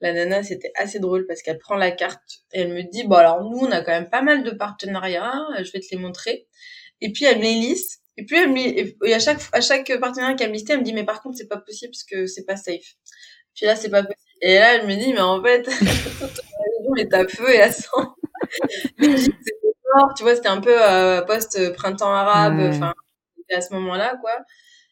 la 0.00 0.12
nana, 0.12 0.42
c'était 0.42 0.72
assez 0.76 0.98
drôle 0.98 1.26
parce 1.26 1.42
qu'elle 1.42 1.58
prend 1.58 1.76
la 1.76 1.90
carte 1.90 2.42
et 2.52 2.60
elle 2.60 2.72
me 2.72 2.82
dit, 2.82 3.04
bon 3.04 3.16
alors 3.16 3.42
nous, 3.44 3.58
on 3.58 3.70
a 3.70 3.82
quand 3.82 3.92
même 3.92 4.08
pas 4.08 4.22
mal 4.22 4.42
de 4.42 4.50
partenariats, 4.50 5.46
euh, 5.58 5.64
je 5.64 5.72
vais 5.72 5.80
te 5.80 5.86
les 5.90 5.98
montrer. 5.98 6.46
Et 7.00 7.12
puis 7.12 7.24
elle 7.24 7.38
me 7.38 7.42
les 7.42 7.54
liste. 7.54 8.02
Et 8.16 8.24
puis 8.24 8.36
elle 8.36 8.50
me, 8.50 8.58
et 8.58 9.14
à 9.14 9.18
chaque 9.18 9.40
à 9.52 9.60
chaque 9.60 9.90
partenariat 10.00 10.36
qu'elle 10.36 10.50
me 10.50 10.54
listait, 10.54 10.74
elle 10.74 10.80
me 10.80 10.84
dit, 10.84 10.92
mais 10.92 11.04
par 11.04 11.22
contre, 11.22 11.38
c'est 11.38 11.48
pas 11.48 11.58
possible 11.58 11.92
parce 11.92 12.04
que 12.04 12.26
c'est 12.26 12.44
pas 12.44 12.56
safe. 12.56 12.96
Puis 13.54 13.66
là, 13.66 13.76
c'est 13.76 13.90
pas 13.90 14.02
possible. 14.02 14.20
Et 14.42 14.54
là, 14.54 14.74
elle 14.74 14.86
me 14.86 14.94
dit, 14.96 15.12
mais 15.12 15.20
en 15.20 15.42
fait, 15.42 15.62
ton 15.64 15.70
région 15.70 16.96
est 16.96 17.14
à 17.14 17.26
feu 17.26 17.50
et 17.50 17.60
à 17.60 17.72
sang. 17.72 18.16
c'était 18.98 19.74
fort, 19.92 20.14
tu 20.16 20.22
vois, 20.22 20.34
c'était 20.34 20.48
un 20.48 20.60
peu 20.60 20.76
euh, 20.76 21.22
post-printemps 21.22 22.12
arabe, 22.12 22.60
enfin, 22.60 22.94
mmh. 23.36 23.54
à 23.54 23.60
ce 23.60 23.74
moment-là, 23.74 24.16
quoi. 24.20 24.32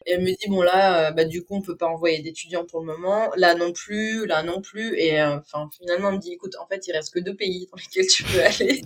Et 0.05 0.13
elle 0.13 0.21
me 0.21 0.27
dit, 0.27 0.47
bon, 0.47 0.61
là, 0.61 1.09
euh, 1.09 1.11
bah, 1.11 1.25
du 1.25 1.43
coup, 1.43 1.55
on 1.55 1.59
ne 1.59 1.65
peut 1.65 1.77
pas 1.77 1.87
envoyer 1.87 2.21
d'étudiants 2.21 2.65
pour 2.65 2.79
le 2.79 2.85
moment, 2.85 3.29
là 3.35 3.53
non 3.55 3.73
plus, 3.73 4.25
là 4.25 4.43
non 4.43 4.61
plus. 4.61 4.97
Et 4.97 5.21
euh, 5.21 5.37
enfin, 5.37 5.69
finalement, 5.77 6.09
elle 6.09 6.15
me 6.15 6.19
dit, 6.19 6.33
écoute, 6.33 6.55
en 6.59 6.67
fait, 6.67 6.87
il 6.87 6.91
ne 6.91 6.95
reste 6.95 7.13
que 7.13 7.19
deux 7.19 7.35
pays 7.35 7.67
dans 7.71 7.77
lesquels 7.77 8.07
tu 8.07 8.23
peux 8.23 8.41
aller, 8.43 8.81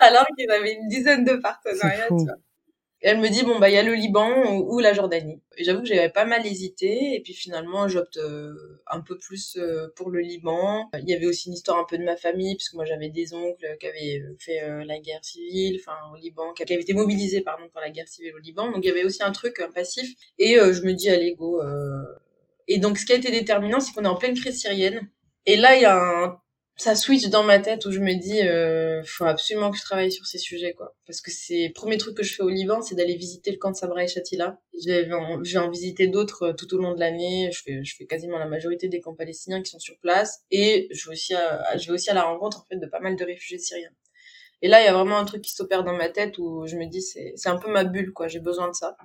alors 0.00 0.26
qu'il 0.36 0.46
y 0.48 0.50
avait 0.50 0.74
une 0.74 0.88
dizaine 0.88 1.24
de 1.24 1.34
partenariats, 1.34 2.08
tu 2.08 2.24
vois 2.24 2.36
elle 3.02 3.18
me 3.18 3.28
dit 3.30 3.42
bon 3.44 3.58
bah 3.58 3.70
il 3.70 3.74
y 3.74 3.78
a 3.78 3.82
le 3.82 3.94
Liban 3.94 4.58
ou, 4.58 4.78
la 4.78 4.92
Jordanie. 4.92 5.40
J'avoue 5.58 5.80
que 5.80 5.86
j'avais 5.86 6.10
pas 6.10 6.26
mal 6.26 6.46
hésité 6.46 7.14
et 7.14 7.20
puis 7.20 7.32
finalement 7.32 7.88
j'opte 7.88 8.18
euh, 8.18 8.82
un 8.86 9.00
peu 9.00 9.16
plus 9.16 9.56
euh, 9.56 9.88
pour 9.96 10.10
le 10.10 10.20
Liban. 10.20 10.88
Il 10.98 11.08
y 11.08 11.14
avait 11.14 11.26
aussi 11.26 11.48
une 11.48 11.54
histoire 11.54 11.78
un 11.78 11.84
peu 11.88 11.96
de 11.96 12.04
ma 12.04 12.16
famille 12.16 12.56
puisque 12.56 12.74
moi 12.74 12.84
j'avais 12.84 13.08
des 13.08 13.32
oncles 13.32 13.76
qui 13.80 13.86
avaient 13.86 14.22
fait 14.38 14.62
euh, 14.62 14.84
la 14.84 14.98
guerre 14.98 15.24
civile, 15.24 15.80
enfin 15.80 15.96
au 16.12 16.16
Liban, 16.16 16.52
qui 16.52 16.62
avaient 16.62 16.74
été 16.74 16.92
mobilisés 16.92 17.40
pardon 17.40 17.68
pour 17.70 17.80
la 17.80 17.90
guerre 17.90 18.08
civile 18.08 18.34
au 18.34 18.38
Liban. 18.38 18.70
Donc 18.70 18.84
il 18.84 18.88
y 18.88 18.90
avait 18.90 19.04
aussi 19.04 19.22
un 19.22 19.32
truc 19.32 19.60
un 19.60 19.70
passif 19.70 20.10
et 20.38 20.56
je 20.56 20.82
me 20.82 20.92
dis 20.92 21.08
allez 21.08 21.34
go. 21.34 21.62
Et 22.68 22.78
donc 22.78 22.98
ce 22.98 23.06
qui 23.06 23.12
a 23.12 23.16
été 23.16 23.30
déterminant 23.30 23.80
c'est 23.80 23.92
qu'on 23.94 24.04
est 24.04 24.08
en 24.08 24.16
pleine 24.16 24.34
crise 24.34 24.60
syrienne. 24.60 25.08
Et 25.46 25.56
là 25.56 25.74
il 25.74 25.82
y 25.82 25.86
a 25.86 25.96
un 25.96 26.40
ça 26.80 26.94
switch 26.94 27.28
dans 27.28 27.42
ma 27.42 27.58
tête 27.58 27.84
où 27.84 27.92
je 27.92 28.00
me 28.00 28.14
dis 28.14 28.40
euh, 28.40 29.02
faut 29.04 29.26
absolument 29.26 29.70
que 29.70 29.76
je 29.76 29.82
travaille 29.82 30.10
sur 30.10 30.24
ces 30.26 30.38
sujets 30.38 30.72
quoi. 30.72 30.96
Parce 31.06 31.20
que 31.20 31.30
c'est 31.30 31.66
le 31.68 31.72
premier 31.74 31.98
truc 31.98 32.16
que 32.16 32.22
je 32.22 32.34
fais 32.34 32.42
au 32.42 32.48
Liban 32.48 32.80
c'est 32.80 32.94
d'aller 32.94 33.16
visiter 33.16 33.50
le 33.50 33.58
camp 33.58 33.70
de 33.70 33.76
Sabra 33.76 34.02
et 34.02 34.08
Shatila. 34.08 34.58
Je 34.82 34.88
vais 34.88 35.12
en, 35.12 35.42
en 35.42 35.70
visiter 35.70 36.06
d'autres 36.06 36.42
euh, 36.44 36.52
tout 36.54 36.72
au 36.74 36.78
long 36.78 36.94
de 36.94 37.00
l'année. 37.00 37.50
Je 37.52 37.60
fais 37.62 37.84
je 37.84 37.94
fais 37.96 38.06
quasiment 38.06 38.38
la 38.38 38.46
majorité 38.46 38.88
des 38.88 39.00
camps 39.02 39.14
palestiniens 39.14 39.62
qui 39.62 39.70
sont 39.70 39.78
sur 39.78 39.98
place. 39.98 40.40
Et 40.50 40.88
je 40.90 41.04
vais 41.06 41.12
aussi 41.12 41.34
à, 41.34 41.76
je 41.76 41.86
vais 41.86 41.92
aussi 41.92 42.08
à 42.08 42.14
la 42.14 42.22
rencontre 42.22 42.60
en 42.60 42.64
fait 42.70 42.76
de 42.78 42.86
pas 42.86 43.00
mal 43.00 43.14
de 43.14 43.24
réfugiés 43.24 43.58
syriens. 43.58 43.92
Et 44.62 44.68
là 44.68 44.80
il 44.80 44.86
y 44.86 44.88
a 44.88 44.94
vraiment 44.94 45.18
un 45.18 45.26
truc 45.26 45.42
qui 45.42 45.52
s'opère 45.52 45.84
dans 45.84 45.94
ma 45.94 46.08
tête 46.08 46.38
où 46.38 46.66
je 46.66 46.76
me 46.76 46.86
dis 46.86 47.02
c'est 47.02 47.34
c'est 47.36 47.50
un 47.50 47.58
peu 47.58 47.70
ma 47.70 47.84
bulle 47.84 48.12
quoi. 48.14 48.26
J'ai 48.26 48.40
besoin 48.40 48.68
de 48.68 48.74
ça. 48.74 48.96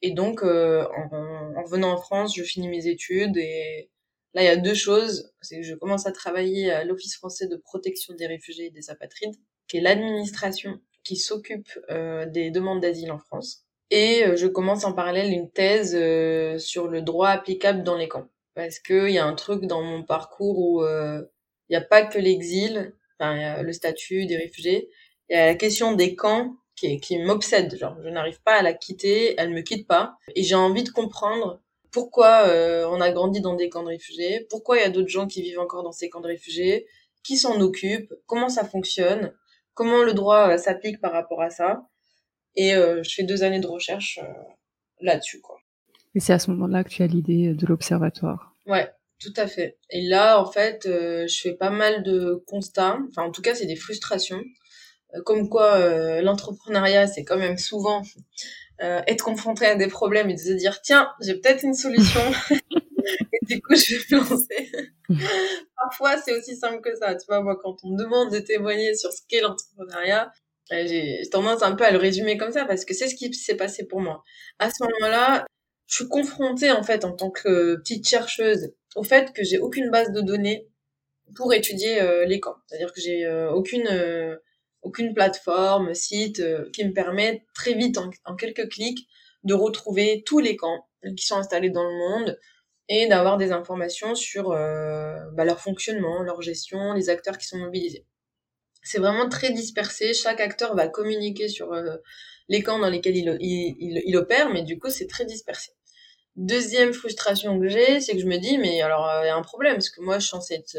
Et 0.00 0.12
donc 0.12 0.42
euh, 0.42 0.86
en, 1.12 1.54
en 1.54 1.64
venant 1.64 1.92
en 1.92 1.98
France 1.98 2.34
je 2.34 2.42
finis 2.42 2.68
mes 2.68 2.86
études 2.86 3.36
et 3.36 3.90
Là, 4.34 4.42
il 4.42 4.46
y 4.46 4.48
a 4.48 4.56
deux 4.56 4.74
choses. 4.74 5.32
C'est 5.40 5.56
que 5.56 5.66
je 5.66 5.74
commence 5.74 6.06
à 6.06 6.12
travailler 6.12 6.70
à 6.70 6.84
l'Office 6.84 7.16
français 7.16 7.46
de 7.48 7.56
protection 7.56 8.14
des 8.14 8.26
réfugiés 8.26 8.66
et 8.66 8.70
des 8.70 8.90
apatrides, 8.90 9.34
qui 9.68 9.78
est 9.78 9.80
l'administration 9.80 10.80
qui 11.02 11.16
s'occupe 11.16 11.70
euh, 11.90 12.26
des 12.26 12.50
demandes 12.50 12.80
d'asile 12.80 13.12
en 13.12 13.18
France. 13.18 13.64
Et 13.90 14.24
euh, 14.24 14.36
je 14.36 14.46
commence 14.46 14.84
en 14.84 14.92
parallèle 14.92 15.32
une 15.32 15.50
thèse 15.50 15.96
euh, 15.98 16.58
sur 16.58 16.88
le 16.88 17.02
droit 17.02 17.28
applicable 17.28 17.82
dans 17.82 17.96
les 17.96 18.08
camps. 18.08 18.28
Parce 18.54 18.78
qu'il 18.78 19.10
y 19.10 19.18
a 19.18 19.24
un 19.24 19.34
truc 19.34 19.64
dans 19.66 19.82
mon 19.82 20.02
parcours 20.02 20.58
où 20.58 20.84
il 20.84 21.26
n'y 21.70 21.76
a 21.76 21.80
pas 21.80 22.02
que 22.04 22.18
l'exil, 22.18 22.92
enfin, 23.18 23.62
le 23.62 23.72
statut 23.72 24.26
des 24.26 24.36
réfugiés, 24.36 24.90
il 25.28 25.36
y 25.36 25.38
a 25.38 25.46
la 25.46 25.54
question 25.54 25.92
des 25.92 26.16
camps 26.16 26.56
qui, 26.76 27.00
qui 27.00 27.18
m'obsède. 27.18 27.76
Genre, 27.78 27.96
je 28.02 28.08
n'arrive 28.08 28.42
pas 28.42 28.54
à 28.54 28.62
la 28.62 28.72
quitter, 28.72 29.34
elle 29.38 29.50
me 29.50 29.62
quitte 29.62 29.86
pas. 29.86 30.16
Et 30.34 30.42
j'ai 30.42 30.56
envie 30.56 30.82
de 30.82 30.90
comprendre 30.90 31.62
pourquoi 31.92 32.46
euh, 32.46 32.86
on 32.88 33.00
a 33.00 33.10
grandi 33.10 33.40
dans 33.40 33.54
des 33.54 33.68
camps 33.68 33.82
de 33.82 33.88
réfugiés, 33.88 34.46
pourquoi 34.50 34.78
il 34.78 34.82
y 34.82 34.84
a 34.84 34.90
d'autres 34.90 35.08
gens 35.08 35.26
qui 35.26 35.42
vivent 35.42 35.60
encore 35.60 35.82
dans 35.82 35.92
ces 35.92 36.08
camps 36.08 36.20
de 36.20 36.26
réfugiés, 36.26 36.86
qui 37.22 37.36
s'en 37.36 37.60
occupent, 37.60 38.12
comment 38.26 38.48
ça 38.48 38.64
fonctionne, 38.64 39.32
comment 39.74 40.02
le 40.02 40.14
droit 40.14 40.50
euh, 40.50 40.58
s'applique 40.58 41.00
par 41.00 41.12
rapport 41.12 41.42
à 41.42 41.50
ça. 41.50 41.86
Et 42.56 42.74
euh, 42.74 43.02
je 43.02 43.14
fais 43.14 43.22
deux 43.22 43.42
années 43.42 43.60
de 43.60 43.66
recherche 43.66 44.18
là-dessus, 45.00 45.40
quoi. 45.40 45.58
Et 46.14 46.20
c'est 46.20 46.32
à 46.32 46.40
ce 46.40 46.50
moment-là 46.50 46.82
que 46.82 46.88
tu 46.88 47.02
as 47.02 47.06
l'idée 47.06 47.54
de 47.54 47.66
l'observatoire. 47.66 48.56
Ouais, 48.66 48.90
tout 49.20 49.32
à 49.36 49.46
fait. 49.46 49.78
Et 49.90 50.02
là, 50.02 50.40
en 50.40 50.50
fait, 50.50 50.80
je 50.84 51.40
fais 51.40 51.54
pas 51.54 51.70
mal 51.70 52.02
de 52.02 52.42
constats. 52.48 52.98
Enfin, 53.08 53.22
en 53.22 53.30
tout 53.30 53.42
cas, 53.42 53.54
c'est 53.54 53.66
des 53.66 53.76
frustrations. 53.76 54.42
Comme 55.24 55.48
quoi, 55.48 56.20
l'entrepreneuriat, 56.20 57.06
c'est 57.06 57.24
quand 57.24 57.36
même 57.36 57.58
souvent 57.58 58.02
euh, 58.82 59.02
être 59.06 59.22
confronté 59.22 59.66
à 59.66 59.74
des 59.74 59.88
problèmes 59.88 60.30
et 60.30 60.34
de 60.34 60.38
se 60.38 60.52
dire 60.52 60.80
tiens 60.80 61.12
j'ai 61.20 61.34
peut-être 61.34 61.64
une 61.64 61.74
solution. 61.74 62.20
Et 63.32 63.46
du 63.46 63.60
coup 63.60 63.74
je 63.74 63.96
vais 63.96 64.16
me 64.16 64.30
lancer. 64.30 64.72
Parfois 65.76 66.16
c'est 66.16 66.32
aussi 66.32 66.56
simple 66.56 66.80
que 66.80 66.94
ça. 66.96 67.14
Tu 67.14 67.26
vois 67.28 67.42
moi 67.42 67.58
quand 67.62 67.76
on 67.82 67.90
me 67.90 67.98
demande 67.98 68.32
de 68.32 68.38
témoigner 68.38 68.94
sur 68.94 69.12
ce 69.12 69.20
qu'est 69.28 69.42
l'entrepreneuriat 69.42 70.32
euh, 70.72 70.86
j'ai 70.86 71.20
tendance 71.30 71.62
un 71.62 71.74
peu 71.74 71.84
à 71.84 71.90
le 71.90 71.98
résumer 71.98 72.38
comme 72.38 72.52
ça 72.52 72.64
parce 72.64 72.86
que 72.86 72.94
c'est 72.94 73.08
ce 73.08 73.16
qui 73.16 73.32
s'est 73.34 73.56
passé 73.56 73.86
pour 73.86 74.00
moi. 74.00 74.22
À 74.58 74.70
ce 74.70 74.82
moment-là 74.84 75.44
je 75.86 75.96
suis 75.96 76.08
confrontée 76.08 76.70
en 76.70 76.82
fait 76.82 77.04
en 77.04 77.12
tant 77.12 77.30
que 77.30 77.76
petite 77.76 78.08
chercheuse 78.08 78.72
au 78.96 79.02
fait 79.02 79.34
que 79.34 79.44
j'ai 79.44 79.58
aucune 79.58 79.90
base 79.90 80.10
de 80.12 80.22
données 80.22 80.68
pour 81.36 81.52
étudier 81.52 82.00
euh, 82.00 82.24
les 82.24 82.40
camps 82.40 82.56
c'est-à-dire 82.66 82.94
que 82.94 83.00
j'ai 83.02 83.28
aucune 83.52 83.88
aucune 84.82 85.14
plateforme, 85.14 85.94
site 85.94 86.40
euh, 86.40 86.70
qui 86.72 86.84
me 86.84 86.92
permet 86.92 87.44
très 87.54 87.74
vite, 87.74 87.98
en, 87.98 88.36
quelques 88.36 88.68
clics, 88.70 89.08
de 89.44 89.54
retrouver 89.54 90.22
tous 90.24 90.38
les 90.38 90.56
camps 90.56 90.86
qui 91.16 91.24
sont 91.24 91.36
installés 91.36 91.70
dans 91.70 91.84
le 91.84 91.96
monde 91.96 92.38
et 92.88 93.06
d'avoir 93.06 93.36
des 93.36 93.52
informations 93.52 94.14
sur 94.14 94.52
euh, 94.52 95.16
bah, 95.32 95.44
leur 95.44 95.60
fonctionnement, 95.60 96.22
leur 96.22 96.42
gestion, 96.42 96.92
les 96.92 97.08
acteurs 97.08 97.38
qui 97.38 97.46
sont 97.46 97.58
mobilisés. 97.58 98.06
C'est 98.82 98.98
vraiment 98.98 99.28
très 99.28 99.52
dispersé. 99.52 100.14
Chaque 100.14 100.40
acteur 100.40 100.74
va 100.74 100.88
communiquer 100.88 101.48
sur 101.48 101.72
euh, 101.72 101.96
les 102.48 102.62
camps 102.62 102.78
dans 102.78 102.90
lesquels 102.90 103.16
il, 103.16 104.16
opère, 104.16 104.50
mais 104.50 104.62
du 104.62 104.78
coup, 104.78 104.90
c'est 104.90 105.06
très 105.06 105.24
dispersé. 105.24 105.70
Deuxième 106.36 106.92
frustration 106.92 107.60
que 107.60 107.68
j'ai, 107.68 108.00
c'est 108.00 108.12
que 108.14 108.20
je 108.20 108.26
me 108.26 108.38
dis, 108.38 108.58
mais 108.58 108.80
alors, 108.80 109.08
il 109.22 109.26
y 109.26 109.30
a 109.30 109.36
un 109.36 109.42
problème, 109.42 109.74
parce 109.74 109.90
que 109.90 110.00
moi, 110.00 110.18
je 110.18 110.26
suis 110.26 110.30
censée 110.30 110.54
être 110.54 110.76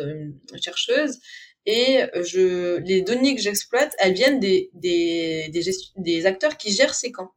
chercheuse, 0.61 1.19
et 1.65 2.01
je 2.23 2.77
les 2.77 3.01
données 3.01 3.35
que 3.35 3.41
j'exploite, 3.41 3.93
elles 3.99 4.13
viennent 4.13 4.39
des 4.39 4.69
des, 4.73 5.49
des, 5.49 5.61
des 5.97 6.25
acteurs 6.25 6.57
qui 6.57 6.71
gèrent 6.71 6.95
ces 6.95 7.11
camps. 7.11 7.31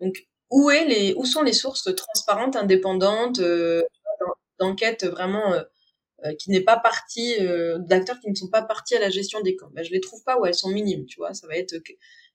Donc 0.00 0.26
où 0.50 0.70
est 0.70 0.84
les 0.86 1.14
où 1.14 1.24
sont 1.24 1.42
les 1.42 1.52
sources 1.52 1.88
transparentes, 1.94 2.56
indépendantes 2.56 3.40
euh, 3.40 3.82
d'enquête 4.58 5.04
vraiment 5.06 5.52
euh, 5.54 5.62
euh, 6.24 6.34
qui 6.38 6.50
n'est 6.50 6.62
pas 6.62 6.78
partie 6.78 7.36
euh, 7.40 7.78
d'acteurs 7.78 8.20
qui 8.20 8.30
ne 8.30 8.34
sont 8.34 8.48
pas 8.50 8.62
partis 8.62 8.94
à 8.96 9.00
la 9.00 9.10
gestion 9.10 9.40
des 9.40 9.56
camps? 9.56 9.70
Ben, 9.72 9.84
je 9.84 9.90
les 9.90 10.00
trouve 10.00 10.22
pas 10.24 10.38
ou 10.38 10.46
elles 10.46 10.54
sont 10.54 10.70
minimes, 10.70 11.06
tu 11.06 11.16
vois. 11.18 11.34
Ça 11.34 11.46
va 11.46 11.56
être 11.56 11.74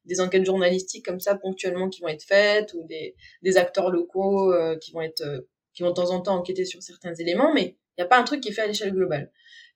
des 0.06 0.21
enquêtes 0.21 0.45
journalistiques 0.45 1.06
comme 1.06 1.19
ça 1.19 1.36
ponctuellement 1.36 1.89
qui 1.89 2.01
vont 2.01 2.10
être 2.10 2.23
faites 2.23 2.73
ou 2.73 2.86
des, 2.88 3.15
des 3.41 3.58
acteurs 3.58 3.89
locaux 3.91 4.54
qui 4.82 4.91
vont 4.91 5.01
être 5.01 5.45
qui 5.73 5.84
vont 5.84 5.89
de 5.89 5.95
temps 5.95 6.12
en 6.12 6.21
temps 6.21 6.36
enquêter 6.36 6.65
sur 6.65 6.82
certains 6.82 7.13
éléments, 7.15 7.54
mais 7.54 7.75
il 7.97 8.01
n'y 8.01 8.04
a 8.04 8.08
pas 8.08 8.17
un 8.17 8.23
truc 8.23 8.41
qui 8.41 8.49
est 8.49 8.54
fait 8.54 8.62
à 8.62 8.67
l'échelle 8.67 8.93
globale. 8.93 9.32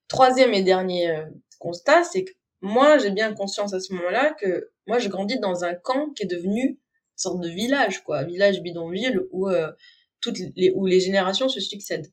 Troisième 0.09 0.55
et 0.55 0.63
dernier 0.63 1.11
euh, 1.11 1.25
constat, 1.59 2.03
c'est 2.03 2.23
que 2.23 2.31
moi, 2.61 2.97
j'ai 2.97 3.11
bien 3.11 3.33
conscience 3.33 3.73
à 3.73 3.79
ce 3.79 3.93
moment-là 3.93 4.35
que 4.41 4.71
moi, 4.87 4.97
je 4.97 5.07
grandis 5.07 5.39
dans 5.39 5.63
un 5.63 5.75
camp 5.75 6.09
qui 6.15 6.23
est 6.23 6.25
devenu 6.25 6.61
une 6.61 6.77
sorte 7.15 7.39
de 7.41 7.47
village, 7.47 8.03
quoi, 8.03 8.23
village 8.23 8.61
bidonville 8.61 9.21
où 9.31 9.47
euh, 9.47 9.71
toutes 10.19 10.39
les 10.55 10.71
où 10.71 10.87
les 10.87 10.99
générations 10.99 11.47
se 11.47 11.59
succèdent. 11.59 12.11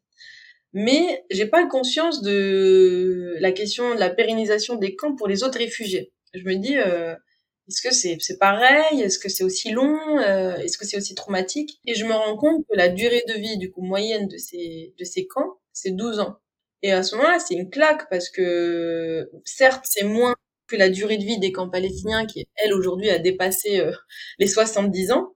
Mais 0.75 1.25
j'ai 1.31 1.47
pas 1.47 1.67
conscience 1.67 2.21
de 2.21 3.37
la 3.41 3.51
question 3.53 3.95
de 3.95 3.99
la 3.99 4.11
pérennisation 4.11 4.77
des 4.77 4.95
camps 4.95 5.17
pour 5.17 5.27
les 5.27 5.43
autres 5.43 5.59
réfugiés. 5.59 6.13
Je 6.35 6.45
me 6.45 6.57
dis, 6.57 6.77
euh, 6.77 7.15
est-ce 7.69 7.81
que 7.81 7.95
c'est 7.95 8.19
c'est 8.21 8.39
pareil? 8.39 9.01
Est-ce 9.01 9.19
que 9.19 9.31
c'est 9.31 9.43
aussi 9.43 9.71
long? 9.71 10.21
Est-ce 10.21 10.77
que 10.77 10.85
c'est 10.85 10.99
aussi 10.99 11.15
traumatique? 11.15 11.81
Et 11.87 11.95
je 11.95 12.05
me 12.05 12.13
rends 12.13 12.37
compte 12.37 12.67
que 12.69 12.77
la 12.77 12.91
durée 12.91 13.25
de 13.27 13.35
vie 13.35 13.57
du 13.57 13.71
coup 13.71 13.81
moyenne 13.81 14.29
de 14.29 14.37
ces 14.37 14.95
de 14.99 15.05
ces 15.05 15.27
camps, 15.27 15.59
c'est 15.73 15.93
12 15.93 16.21
ans. 16.21 16.37
Et 16.87 16.93
à 16.93 17.03
ce 17.03 17.17
moment-là, 17.17 17.41
c'est 17.41 17.55
une 17.55 17.69
claque 17.69 18.09
parce 18.11 18.31
que 18.31 19.29
certes, 19.45 19.85
c'est 19.89 20.05
moins 20.05 20.37
que 20.69 20.77
la 20.77 20.89
durée 20.89 21.19
de 21.19 21.25
vie 21.25 21.41
des 21.41 21.51
camps 21.51 21.69
palestiniens 21.69 22.27
qui, 22.27 22.47
elle, 22.55 22.73
aujourd'hui, 22.75 23.11
a 23.11 23.19
dépassé 23.19 23.81
euh, 23.81 23.91
les 24.39 24.47
70 24.47 25.11
ans, 25.11 25.35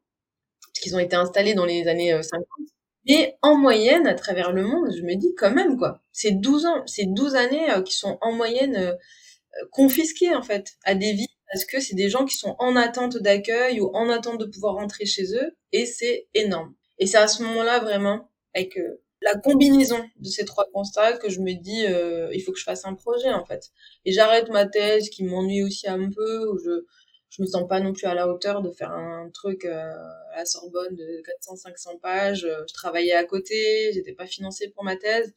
puisqu'ils 0.73 0.95
ont 0.95 1.01
été 1.01 1.17
installés 1.17 1.55
dans 1.55 1.65
les 1.65 1.89
années 1.89 2.13
50. 2.13 2.41
Euh, 2.41 2.65
Mais 3.09 3.37
en 3.43 3.57
moyenne, 3.57 4.07
à 4.07 4.15
travers 4.15 4.53
le 4.53 4.63
monde, 4.63 4.95
je 4.97 5.03
me 5.03 5.17
dis 5.17 5.35
quand 5.37 5.51
même, 5.51 5.77
quoi, 5.77 6.01
c'est 6.13 6.31
12 6.31 6.67
ans, 6.67 6.87
c'est 6.87 7.07
12 7.07 7.35
années 7.35 7.69
euh, 7.73 7.83
qui 7.83 7.95
sont 7.97 8.17
en 8.21 8.31
moyenne 8.33 8.97
confisquées, 9.73 10.33
en 10.33 10.43
fait, 10.43 10.75
à 10.85 10.95
des 10.95 11.15
vies, 11.15 11.27
parce 11.53 11.65
que 11.65 11.81
c'est 11.81 11.97
des 11.97 12.11
gens 12.11 12.27
qui 12.27 12.37
sont 12.37 12.55
en 12.61 12.77
attente 12.77 13.17
d'accueil 13.17 13.81
ou 13.81 13.91
en 13.93 14.09
attente 14.09 14.39
de 14.39 14.45
pouvoir 14.45 14.77
rentrer 14.77 15.05
chez 15.05 15.35
eux, 15.35 15.57
et 15.73 15.85
c'est 15.85 16.29
énorme. 16.35 16.77
Et 17.01 17.09
c'est 17.09 17.19
à 17.19 17.27
ce 17.27 17.43
moment-là, 17.43 17.81
vraiment, 17.81 18.31
avec 18.55 18.79
la 19.23 19.39
combinaison 19.39 20.03
de 20.19 20.29
ces 20.29 20.45
trois 20.45 20.67
constats 20.73 21.19
que 21.19 21.29
je 21.29 21.41
me 21.41 21.53
dis 21.53 21.87
euh, 21.87 22.31
il 22.33 22.41
faut 22.43 22.53
que 22.53 22.59
je 22.59 22.65
fasse 22.65 22.85
un 22.87 22.95
projet 22.95 23.31
en 23.33 23.45
fait. 23.45 23.71
Et 24.05 24.13
j'arrête 24.13 24.49
ma 24.49 24.67
thèse 24.67 25.11
qui 25.11 25.25
m'ennuie 25.25 25.63
aussi 25.63 25.89
un 25.89 26.11
peu 26.11 26.49
où 26.49 26.59
je 26.59 26.85
je 27.31 27.43
me 27.43 27.47
sens 27.47 27.69
pas 27.69 27.79
non 27.79 27.93
plus 27.93 28.07
à 28.07 28.15
la 28.15 28.27
hauteur 28.27 28.61
de 28.61 28.73
faire 28.73 28.91
un 28.91 29.31
truc 29.31 29.65
euh, 29.65 29.93
à 30.33 30.39
la 30.39 30.45
Sorbonne 30.45 30.97
de 30.97 31.23
400 31.25 31.57
500 31.57 31.99
pages. 31.99 32.41
Je 32.69 32.73
travaillais 32.75 33.13
à 33.13 33.25
côté 33.25 33.93
j'étais 33.93 34.13
pas 34.15 34.27
financée 34.27 34.69
pour 34.69 34.85
ma 34.85 34.97
thèse. 34.97 35.35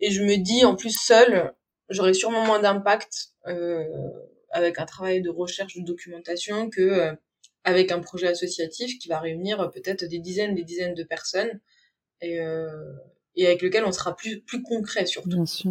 Et 0.00 0.10
je 0.10 0.22
me 0.22 0.36
dis 0.36 0.64
en 0.64 0.74
plus 0.76 0.94
seule 0.96 1.54
j'aurais 1.88 2.14
sûrement 2.14 2.44
moins 2.44 2.60
d'impact 2.60 3.32
euh, 3.46 3.84
avec 4.50 4.78
un 4.78 4.86
travail 4.86 5.22
de 5.22 5.30
recherche 5.30 5.76
de 5.76 5.82
documentation 5.82 6.68
que 6.70 6.80
euh, 6.80 7.14
avec 7.64 7.92
un 7.92 8.00
projet 8.00 8.26
associatif 8.26 8.98
qui 8.98 9.08
va 9.08 9.20
réunir 9.20 9.70
peut-être 9.70 10.04
des 10.04 10.18
dizaines 10.18 10.54
des 10.54 10.64
dizaines 10.64 10.94
de 10.94 11.04
personnes. 11.04 11.60
Et, 12.20 12.40
euh, 12.40 12.92
et 13.36 13.46
avec 13.46 13.62
lequel 13.62 13.84
on 13.84 13.92
sera 13.92 14.16
plus 14.16 14.40
plus 14.40 14.62
concret 14.62 15.06
surtout. 15.06 15.44
C'est 15.46 15.68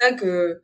ça 0.00 0.12
que 0.12 0.62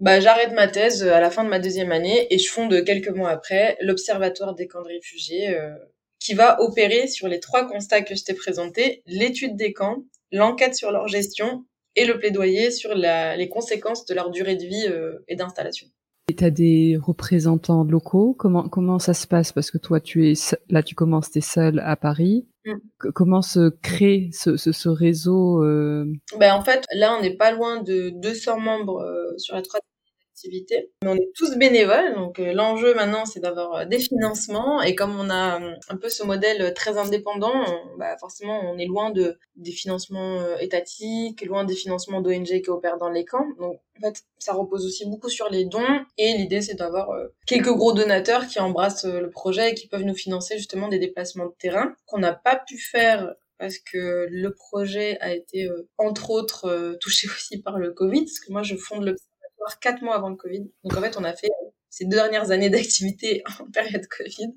bah, 0.00 0.18
j'arrête 0.18 0.52
ma 0.52 0.66
thèse 0.66 1.04
à 1.04 1.20
la 1.20 1.30
fin 1.30 1.44
de 1.44 1.48
ma 1.48 1.60
deuxième 1.60 1.92
année 1.92 2.26
et 2.30 2.38
je 2.38 2.50
fonde 2.50 2.84
quelques 2.84 3.10
mois 3.10 3.30
après 3.30 3.76
l'Observatoire 3.80 4.54
des 4.54 4.66
camps 4.66 4.82
de 4.82 4.88
réfugiés 4.88 5.50
euh, 5.50 5.70
qui 6.18 6.34
va 6.34 6.60
opérer 6.60 7.06
sur 7.06 7.28
les 7.28 7.40
trois 7.40 7.68
constats 7.68 8.02
que 8.02 8.14
je 8.14 8.24
t'ai 8.24 8.34
présentés, 8.34 9.02
l'étude 9.06 9.56
des 9.56 9.72
camps, 9.72 10.04
l'enquête 10.32 10.74
sur 10.74 10.90
leur 10.90 11.06
gestion 11.08 11.64
et 11.94 12.04
le 12.04 12.18
plaidoyer 12.18 12.70
sur 12.70 12.94
la, 12.94 13.36
les 13.36 13.48
conséquences 13.48 14.04
de 14.06 14.14
leur 14.14 14.30
durée 14.30 14.56
de 14.56 14.64
vie 14.64 14.86
euh, 14.88 15.24
et 15.28 15.36
d'installation. 15.36 15.86
Et 16.28 16.36
tu 16.36 16.44
as 16.44 16.50
des 16.50 16.98
représentants 17.00 17.84
locaux? 17.84 18.34
Comment 18.38 18.68
comment 18.68 18.98
ça 18.98 19.14
se 19.14 19.26
passe? 19.26 19.52
Parce 19.52 19.70
que 19.70 19.78
toi, 19.78 20.00
tu 20.00 20.30
es 20.30 20.34
là, 20.68 20.82
tu 20.82 20.94
commences, 20.94 21.30
t'es 21.30 21.40
seul 21.40 21.80
à 21.80 21.96
Paris. 21.96 22.46
Mm. 22.64 22.74
Comment 23.14 23.42
se 23.42 23.70
crée 23.70 24.30
ce, 24.32 24.56
ce, 24.56 24.70
ce 24.70 24.88
réseau 24.88 25.62
euh... 25.64 26.04
ben, 26.38 26.54
En 26.54 26.62
fait, 26.62 26.84
là, 26.94 27.16
on 27.18 27.22
n'est 27.22 27.36
pas 27.36 27.50
loin 27.50 27.82
de 27.82 28.10
200 28.10 28.60
membres 28.60 29.00
euh, 29.00 29.36
sur 29.38 29.56
la 29.56 29.62
troisième 29.62 29.91
Mais 31.02 31.08
on 31.08 31.14
est 31.14 31.30
tous 31.36 31.56
bénévoles, 31.56 32.14
donc 32.14 32.38
euh, 32.38 32.52
l'enjeu 32.52 32.94
maintenant, 32.94 33.24
c'est 33.24 33.40
d'avoir 33.40 33.74
euh, 33.74 33.84
des 33.84 33.98
financements. 33.98 34.82
Et 34.82 34.94
comme 34.94 35.18
on 35.18 35.30
a 35.30 35.60
un 35.88 35.96
peu 35.96 36.08
ce 36.08 36.22
modèle 36.24 36.72
très 36.74 36.98
indépendant, 36.98 37.64
bah, 37.98 38.16
forcément, 38.18 38.60
on 38.64 38.78
est 38.78 38.86
loin 38.86 39.10
de 39.10 39.38
des 39.56 39.72
financements 39.72 40.56
étatiques, 40.58 41.44
loin 41.44 41.64
des 41.64 41.74
financements 41.74 42.20
d'ONG 42.20 42.62
qui 42.62 42.70
opèrent 42.70 42.98
dans 42.98 43.10
les 43.10 43.24
camps. 43.24 43.46
Donc, 43.58 43.80
en 43.98 44.00
fait, 44.00 44.22
ça 44.38 44.54
repose 44.54 44.86
aussi 44.86 45.06
beaucoup 45.06 45.28
sur 45.28 45.48
les 45.50 45.64
dons. 45.64 46.00
Et 46.18 46.34
l'idée, 46.36 46.62
c'est 46.62 46.74
d'avoir 46.74 47.10
quelques 47.46 47.72
gros 47.72 47.92
donateurs 47.92 48.46
qui 48.46 48.58
embrassent 48.60 49.04
le 49.04 49.30
projet 49.30 49.70
et 49.70 49.74
qui 49.74 49.88
peuvent 49.88 50.02
nous 50.02 50.14
financer 50.14 50.56
justement 50.56 50.88
des 50.88 50.98
déplacements 50.98 51.46
de 51.46 51.54
terrain 51.58 51.94
qu'on 52.06 52.18
n'a 52.18 52.32
pas 52.32 52.56
pu 52.56 52.78
faire 52.78 53.34
parce 53.58 53.78
que 53.78 54.26
le 54.28 54.52
projet 54.52 55.18
a 55.20 55.32
été, 55.32 55.68
entre 55.98 56.30
autres, 56.30 56.96
touché 57.00 57.28
aussi 57.36 57.60
par 57.60 57.78
le 57.78 57.92
Covid, 57.92 58.24
parce 58.24 58.40
que 58.40 58.50
moi, 58.50 58.62
je 58.62 58.74
fonde 58.74 59.04
le 59.04 59.16
quatre 59.80 60.02
mois 60.02 60.14
avant 60.14 60.28
le 60.28 60.36
Covid. 60.36 60.70
Donc 60.84 60.96
en 60.96 61.00
fait, 61.00 61.16
on 61.16 61.24
a 61.24 61.34
fait 61.34 61.50
ces 61.92 62.06
deux 62.06 62.16
dernières 62.16 62.50
années 62.50 62.70
d'activité 62.70 63.42
en 63.60 63.70
période 63.70 64.06
Covid. 64.06 64.54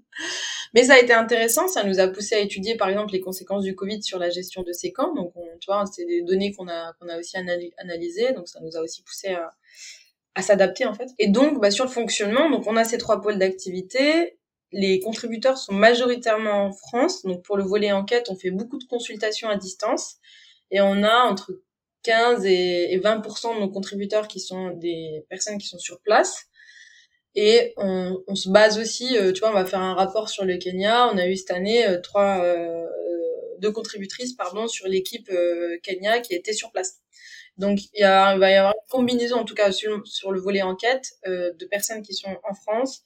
Mais 0.74 0.86
ça 0.86 0.94
a 0.94 1.00
été 1.00 1.14
intéressant, 1.14 1.68
ça 1.68 1.84
nous 1.84 2.00
a 2.00 2.08
poussé 2.08 2.36
à 2.36 2.40
étudier 2.40 2.76
par 2.76 2.90
exemple 2.90 3.12
les 3.12 3.20
conséquences 3.20 3.64
du 3.64 3.76
Covid 3.76 4.02
sur 4.02 4.20
la 4.20 4.30
gestion 4.30 4.64
de 4.64 4.72
ces 4.72 4.92
camps. 4.92 5.14
Donc 5.14 5.34
on, 5.36 5.46
tu 5.60 5.68
vois, 5.68 5.84
c'est 5.86 6.06
des 6.06 6.22
données 6.22 6.54
qu'on 6.54 6.68
a 6.68 6.94
qu'on 6.94 7.10
a 7.10 7.20
aussi 7.20 7.38
analysées, 7.38 8.32
donc 8.34 8.48
ça 8.48 8.60
nous 8.62 8.78
a 8.78 8.82
aussi 8.82 9.04
poussé 9.04 9.30
à, 9.30 9.52
à 10.34 10.42
s'adapter 10.42 10.86
en 10.86 10.94
fait. 10.94 11.10
Et 11.20 11.28
donc 11.28 11.60
bah, 11.60 11.72
sur 11.72 11.86
le 11.86 11.92
fonctionnement, 11.92 12.50
donc 12.50 12.68
on 12.68 12.78
a 12.78 12.86
ces 12.86 12.98
trois 12.98 13.22
pôles 13.22 13.38
d'activité. 13.38 14.38
Les 14.72 15.00
contributeurs 15.00 15.58
sont 15.58 15.74
majoritairement 15.74 16.66
en 16.66 16.72
France, 16.72 17.24
donc 17.24 17.44
pour 17.44 17.58
le 17.58 17.64
volet 17.64 17.92
enquête, 17.92 18.28
on 18.30 18.36
fait 18.36 18.52
beaucoup 18.52 18.78
de 18.78 18.84
consultations 18.86 19.48
à 19.50 19.56
distance 19.56 20.16
et 20.72 20.82
on 20.82 21.04
a 21.04 21.24
entre 21.24 21.52
15 22.06 22.46
et, 22.46 23.00
20% 23.04 23.56
de 23.56 23.60
nos 23.62 23.70
contributeurs 23.70 24.28
qui 24.28 24.40
sont 24.40 24.70
des 24.70 25.26
personnes 25.30 25.58
qui 25.58 25.68
sont 25.68 25.80
sur 25.80 26.00
place. 26.02 26.46
Et 27.36 27.74
on, 27.76 28.36
se 28.36 28.50
base 28.50 28.80
aussi, 28.80 29.18
euh, 29.18 29.34
tu 29.34 29.42
vois, 29.42 29.50
on 29.50 29.54
va 29.54 29.66
faire 29.66 29.82
un 29.82 29.94
rapport 29.94 30.30
sur 30.30 30.46
le 30.46 30.56
Kenya. 30.58 31.10
On 31.12 31.18
a 31.18 31.28
eu 31.28 31.36
cette 31.36 31.52
année 31.52 31.86
euh, 31.86 32.00
trois, 32.00 32.42
euh, 32.42 32.86
deux 33.60 33.72
contributrices, 33.72 34.34
pardon, 34.34 34.68
sur 34.68 34.88
l'équipe 34.88 35.30
Kenya 35.84 36.20
qui 36.20 36.34
était 36.34 36.54
sur 36.54 36.72
place. 36.72 37.00
Donc 37.58 37.80
il 37.94 38.04
va 38.04 38.52
y 38.52 38.56
avoir 38.56 38.74
une 38.74 38.90
combinaison, 38.90 39.38
en 39.38 39.46
tout 39.46 39.56
cas 39.56 39.72
sur, 39.72 40.06
sur 40.06 40.32
le 40.32 40.40
volet 40.40 40.62
enquête, 40.62 41.14
de 41.26 41.66
personnes 41.66 42.02
qui 42.02 42.14
sont 42.14 42.36
en 42.44 42.54
France 42.54 43.04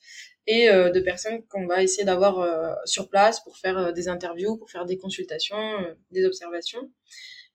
et 0.48 0.68
de 0.70 1.00
personnes 1.02 1.44
qu'on 1.50 1.68
va 1.68 1.84
essayer 1.84 2.04
d'avoir 2.04 2.80
sur 2.86 3.10
place 3.10 3.42
pour 3.42 3.60
faire 3.60 3.94
des 3.94 4.08
interviews, 4.08 4.58
pour 4.58 4.72
faire 4.72 4.86
des 4.86 4.98
consultations, 4.98 5.76
des 6.10 6.26
observations. 6.26 6.90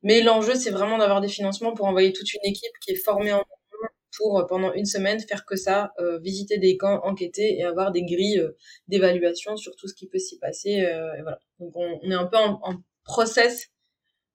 Mais 0.04 0.20
l'enjeu, 0.22 0.54
c'est 0.54 0.70
vraiment 0.70 0.98
d'avoir 0.98 1.20
des 1.20 1.28
financements 1.28 1.74
pour 1.74 1.86
envoyer 1.86 2.12
toute 2.12 2.32
une 2.32 2.44
équipe 2.44 2.72
qui 2.80 2.92
est 2.92 3.02
formée 3.04 3.32
en 3.32 3.42
pour 4.16 4.38
euh, 4.38 4.44
pendant 4.46 4.72
une 4.72 4.86
semaine 4.86 5.20
faire 5.20 5.44
que 5.44 5.56
ça, 5.56 5.92
euh, 5.98 6.18
visiter 6.18 6.58
des 6.58 6.76
camps, 6.76 7.00
enquêter 7.04 7.58
et 7.58 7.64
avoir 7.64 7.92
des 7.92 8.04
grilles 8.04 8.38
euh, 8.38 8.56
d'évaluation 8.88 9.56
sur 9.56 9.74
tout 9.76 9.88
ce 9.88 9.94
qui 9.94 10.06
peut 10.06 10.18
s'y 10.18 10.38
passer. 10.38 10.70
et 10.70 11.22
voilà. 11.22 11.38
Donc 11.58 11.72
on, 11.74 12.10
est 12.10 12.14
un 12.14 12.26
peu 12.26 12.36
en, 12.36 12.60
en, 12.62 12.76
process 13.04 13.68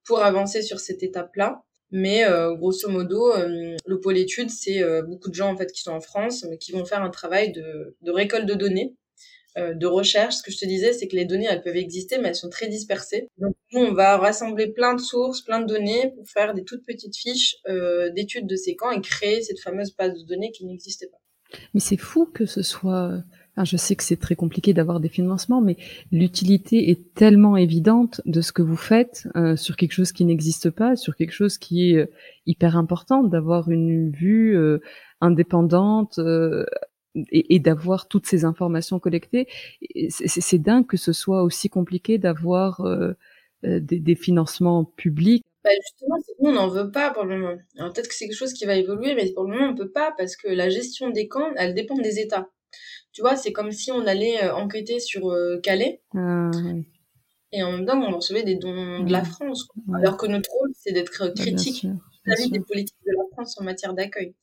pour 0.06 0.22
avancer 0.22 0.62
sur 0.62 0.80
cette 0.80 1.02
étape-là. 1.02 1.64
Mais 1.92 2.24
grosso 2.52 2.88
modo, 2.88 3.34
le 3.36 4.00
pôle 4.00 4.18
études, 4.20 4.52
c'est 4.52 4.84
beaucoup 5.08 5.30
de 5.30 5.34
gens 5.34 5.52
en 5.52 5.58
fait 5.58 5.72
qui 5.72 5.82
sont 5.82 5.92
en 5.92 6.02
France, 6.02 6.46
mais 6.48 6.60
qui 6.60 6.72
vont 6.72 6.86
faire 6.86 7.02
un 7.02 7.10
travail 7.10 7.52
de, 7.52 7.96
récolte 8.12 8.46
de 8.46 8.54
données 8.54 8.94
euh, 8.94 8.99
de 9.76 9.86
recherche, 9.86 10.36
ce 10.36 10.44
que 10.44 10.52
je 10.52 10.58
te 10.58 10.66
disais, 10.66 10.94
c'est 10.94 11.08
que 11.08 11.16
les 11.16 11.26
données, 11.26 11.48
elles 11.50 11.62
peuvent 11.62 11.76
exister, 11.76 12.18
mais 12.18 12.30
elles 12.30 12.36
sont 12.36 12.50
très 12.50 12.68
dispersées. 12.68 13.28
Donc 13.38 13.56
nous, 13.74 13.82
on 13.82 13.94
va 13.94 14.18
rassembler 14.18 14.68
plein 14.68 14.96
de 14.96 15.02
sources, 15.02 15.42
plein 15.42 15.62
de 15.62 15.68
données 15.68 16.12
pour 16.16 16.28
faire 16.30 16.54
des 16.54 16.64
toutes 16.64 16.86
petites 16.86 17.16
fiches 17.16 17.56
euh, 17.68 18.10
d'études 18.12 18.48
de 18.48 18.56
ces 18.56 18.76
camps 18.76 18.92
et 18.92 19.02
créer 19.02 19.42
cette 19.42 19.60
fameuse 19.60 19.96
base 19.96 20.14
de 20.20 20.26
données 20.28 20.52
qui 20.52 20.66
n'existait 20.66 21.08
pas. 21.08 21.60
Mais 21.74 21.80
c'est 21.80 21.98
fou 21.98 22.26
que 22.26 22.46
ce 22.46 22.62
soit... 22.62 23.24
Je 23.62 23.76
sais 23.76 23.98
que 23.98 24.04
c'est 24.04 24.16
très 24.16 24.36
compliqué 24.36 24.74
d'avoir 24.74 25.02
des 25.02 25.10
financements, 25.10 25.60
mais 25.60 25.76
l'utilité 26.14 26.92
est 26.92 27.14
tellement 27.14 27.58
évidente 27.58 28.22
de 28.26 28.40
ce 28.40 28.54
que 28.54 28.62
vous 28.62 28.78
faites 28.78 29.28
euh, 29.36 29.58
sur 29.58 29.76
quelque 29.76 29.92
chose 29.92 30.14
qui 30.14 30.24
n'existe 30.24 30.70
pas, 30.70 30.96
sur 30.96 31.14
quelque 31.18 31.34
chose 31.34 31.58
qui 31.58 31.92
est 31.92 32.10
hyper 32.46 32.78
important, 32.78 33.22
d'avoir 33.22 33.70
une 33.70 34.12
vue 34.12 34.58
indépendante, 35.20 36.22
et, 37.16 37.56
et 37.56 37.60
d'avoir 37.60 38.08
toutes 38.08 38.26
ces 38.26 38.46
informations 38.46 39.00
collectées. 39.00 39.48
C'est 40.10 40.60
dingue 40.60 40.88
que 40.88 40.98
ce 40.98 41.14
soit 41.14 41.44
aussi 41.44 41.70
compliqué 41.70 42.18
d'avoir 42.18 42.82
euh, 42.82 43.14
euh, 43.66 43.80
des, 43.80 44.00
des, 44.00 44.16
financements 44.16 44.86
publics. 44.86 45.46
Bah 45.64 45.72
justement, 45.82 46.16
nous, 46.40 46.50
on 46.50 46.54
n'en 46.54 46.68
veut 46.68 46.92
pas 46.92 47.12
pour 47.12 47.26
le 47.26 47.38
moment. 47.38 47.58
Alors 47.78 47.92
peut-être 47.94 48.08
que 48.08 48.16
c'est 48.16 48.28
quelque 48.28 48.38
chose 48.38 48.54
qui 48.54 48.66
va 48.66 48.76
évoluer, 48.76 49.16
mais 49.16 49.32
pour 49.34 49.44
le 49.44 49.56
moment, 49.56 49.72
on 49.72 49.76
peut 49.76 49.92
pas 49.92 50.14
parce 50.18 50.36
que 50.36 50.48
la 50.48 50.70
gestion 50.70 51.10
des 51.10 51.28
camps, 51.28 51.52
elle 51.58 51.74
dépend 51.74 51.98
des 51.98 52.20
États. 52.20 52.50
Tu 53.12 53.22
vois, 53.22 53.36
c'est 53.36 53.52
comme 53.52 53.72
si 53.72 53.92
on 53.92 54.06
allait 54.06 54.44
euh, 54.44 54.54
enquêter 54.54 55.00
sur 55.00 55.36
Calais. 55.64 56.02
Ah, 56.16 56.52
Et 57.52 57.64
en 57.64 57.72
même 57.72 57.86
temps, 57.86 58.00
on 58.02 58.16
recevait 58.16 58.44
des 58.44 58.56
dons 58.56 59.04
de 59.04 59.12
la 59.12 59.24
France. 59.24 59.68
Alors 59.94 60.16
que 60.16 60.28
notre 60.28 60.52
rôle, 60.52 60.72
c'est 60.76 60.92
d'être 60.92 61.34
critique 61.34 61.86
vis-à-vis 62.26 62.52
des 62.52 62.60
politiques 62.60 62.98
de 63.06 63.14
la 63.18 63.24
France 63.34 63.60
en 63.60 63.64
matière 63.64 63.94
d'accueil. 63.94 64.36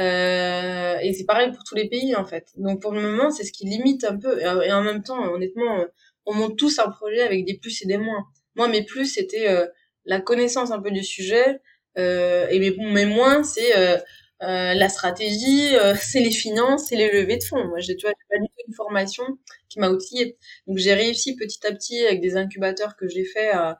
Euh, 0.00 0.96
et 1.02 1.12
c'est 1.12 1.24
pareil 1.24 1.50
pour 1.50 1.64
tous 1.64 1.74
les 1.74 1.88
pays 1.88 2.14
en 2.14 2.24
fait. 2.24 2.48
Donc 2.56 2.80
pour 2.80 2.92
le 2.92 3.00
moment, 3.00 3.30
c'est 3.30 3.44
ce 3.44 3.52
qui 3.52 3.66
limite 3.66 4.04
un 4.04 4.16
peu. 4.16 4.40
Et 4.40 4.72
en 4.72 4.82
même 4.82 5.02
temps, 5.02 5.20
honnêtement, 5.32 5.84
on 6.26 6.34
monte 6.34 6.56
tous 6.56 6.78
un 6.78 6.90
projet 6.90 7.22
avec 7.22 7.44
des 7.44 7.58
plus 7.58 7.82
et 7.82 7.86
des 7.86 7.98
moins. 7.98 8.26
Moi, 8.54 8.68
mes 8.68 8.84
plus, 8.84 9.06
c'était 9.06 9.48
euh, 9.48 9.66
la 10.04 10.20
connaissance 10.20 10.70
un 10.70 10.80
peu 10.80 10.90
du 10.90 11.02
sujet. 11.02 11.60
Euh, 11.98 12.46
et 12.50 12.58
mes, 12.58 13.06
moins, 13.06 13.42
c'est 13.42 13.76
euh, 13.76 13.96
euh 14.42 14.74
la 14.74 14.88
stratégie, 14.88 15.74
c'est 16.00 16.20
les 16.20 16.30
finances, 16.30 16.88
c'est 16.88 16.96
les 16.96 17.10
levées 17.10 17.38
de 17.38 17.44
fonds. 17.44 17.64
Moi, 17.66 17.80
j'ai, 17.80 17.96
pas 17.96 18.10
du 18.10 18.46
tout 18.46 18.58
une 18.68 18.74
formation 18.74 19.24
qui 19.68 19.80
m'a 19.80 19.90
outillée. 19.90 20.36
Donc 20.66 20.78
j'ai 20.78 20.94
réussi 20.94 21.36
petit 21.36 21.66
à 21.66 21.72
petit 21.72 22.04
avec 22.04 22.20
des 22.20 22.36
incubateurs 22.36 22.96
que 22.96 23.08
j'ai 23.08 23.24
fait 23.24 23.50
à 23.50 23.70
euh, 23.70 23.74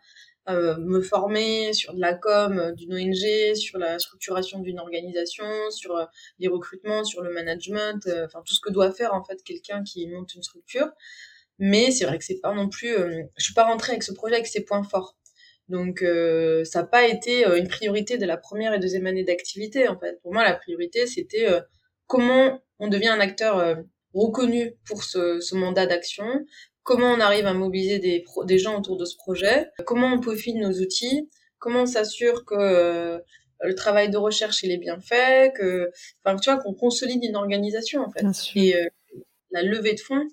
me 0.55 1.01
former 1.01 1.73
sur 1.73 1.95
de 1.95 2.01
la 2.01 2.15
com 2.15 2.59
euh, 2.59 2.73
d'une 2.73 2.95
ONG, 2.95 3.55
sur 3.55 3.79
la 3.79 3.99
structuration 3.99 4.61
d'une 4.61 4.79
organisation, 4.79 5.45
sur 5.71 5.97
euh, 5.97 6.05
les 6.39 6.49
recrutements, 6.49 7.05
sur 7.05 7.23
le 7.23 7.33
management, 7.33 8.09
enfin 8.25 8.43
tout 8.47 8.55
ce 8.55 8.61
que 8.61 8.71
doit 8.71 8.93
faire 8.93 9.15
en 9.15 9.23
fait 9.23 9.43
quelqu'un 9.45 9.83
qui 9.83 10.07
monte 10.07 10.35
une 10.35 10.43
structure. 10.43 10.89
Mais 11.59 11.91
c'est 11.91 12.05
vrai 12.05 12.19
que 12.19 12.25
c'est 12.25 12.41
pas 12.41 12.55
non 12.55 12.69
plus, 12.69 12.95
je 13.37 13.45
suis 13.45 13.55
pas 13.55 13.65
rentrée 13.65 13.93
avec 13.93 14.05
ce 14.05 14.13
projet 14.13 14.35
avec 14.35 14.47
ses 14.47 14.65
points 14.65 14.85
forts. 14.85 15.17
Donc 15.69 16.05
ça 16.65 16.81
n'a 16.81 16.87
pas 16.87 17.09
été 17.09 17.45
une 17.59 17.67
priorité 17.67 18.17
de 18.17 18.25
la 18.27 18.37
première 18.37 18.73
et 18.75 18.79
deuxième 18.79 19.07
année 19.07 19.25
d'activité 19.25 19.89
en 19.89 19.99
fait. 19.99 20.21
Pour 20.23 20.33
moi 20.33 20.45
la 20.45 20.55
priorité 20.55 21.09
c'était 21.09 21.49
comment 22.07 22.63
on 22.79 22.87
devient 22.87 23.09
un 23.09 23.19
acteur 23.19 23.77
reconnu 24.15 24.77
pour 24.87 25.03
ce 25.03 25.55
mandat 25.57 25.87
d'action, 25.87 26.45
comment 26.89 27.13
on 27.13 27.21
arrive 27.21 27.45
à 27.45 27.53
mobiliser 27.53 27.99
des, 27.99 28.25
des 28.45 28.59
gens 28.59 28.79
autour 28.79 28.97
de 28.97 29.05
ce 29.05 29.15
projet, 29.15 29.71
comment 29.85 30.07
on 30.07 30.21
peaufine 30.21 30.59
nos 30.59 30.73
outils, 30.81 31.29
comment 31.59 31.83
on 31.83 31.87
s'assure 31.87 32.47
que 32.47 32.55
euh, 32.55 33.19
le 33.61 33.75
travail 33.75 34.09
de 34.09 34.17
recherche 34.17 34.63
il 34.63 34.73
est 34.73 34.79
bien 34.79 34.99
fait, 34.99 35.53
que, 35.55 35.91
enfin 36.25 36.39
tu 36.39 36.51
vois, 36.51 36.59
qu'on 36.59 36.73
consolide 36.73 37.23
une 37.23 37.37
organisation 37.37 38.01
en 38.01 38.11
fait. 38.11 38.25
Et 38.55 38.75
euh, 38.75 38.89
la 39.51 39.63
levée 39.63 39.93
de 39.93 40.01
fonds, 40.01 40.27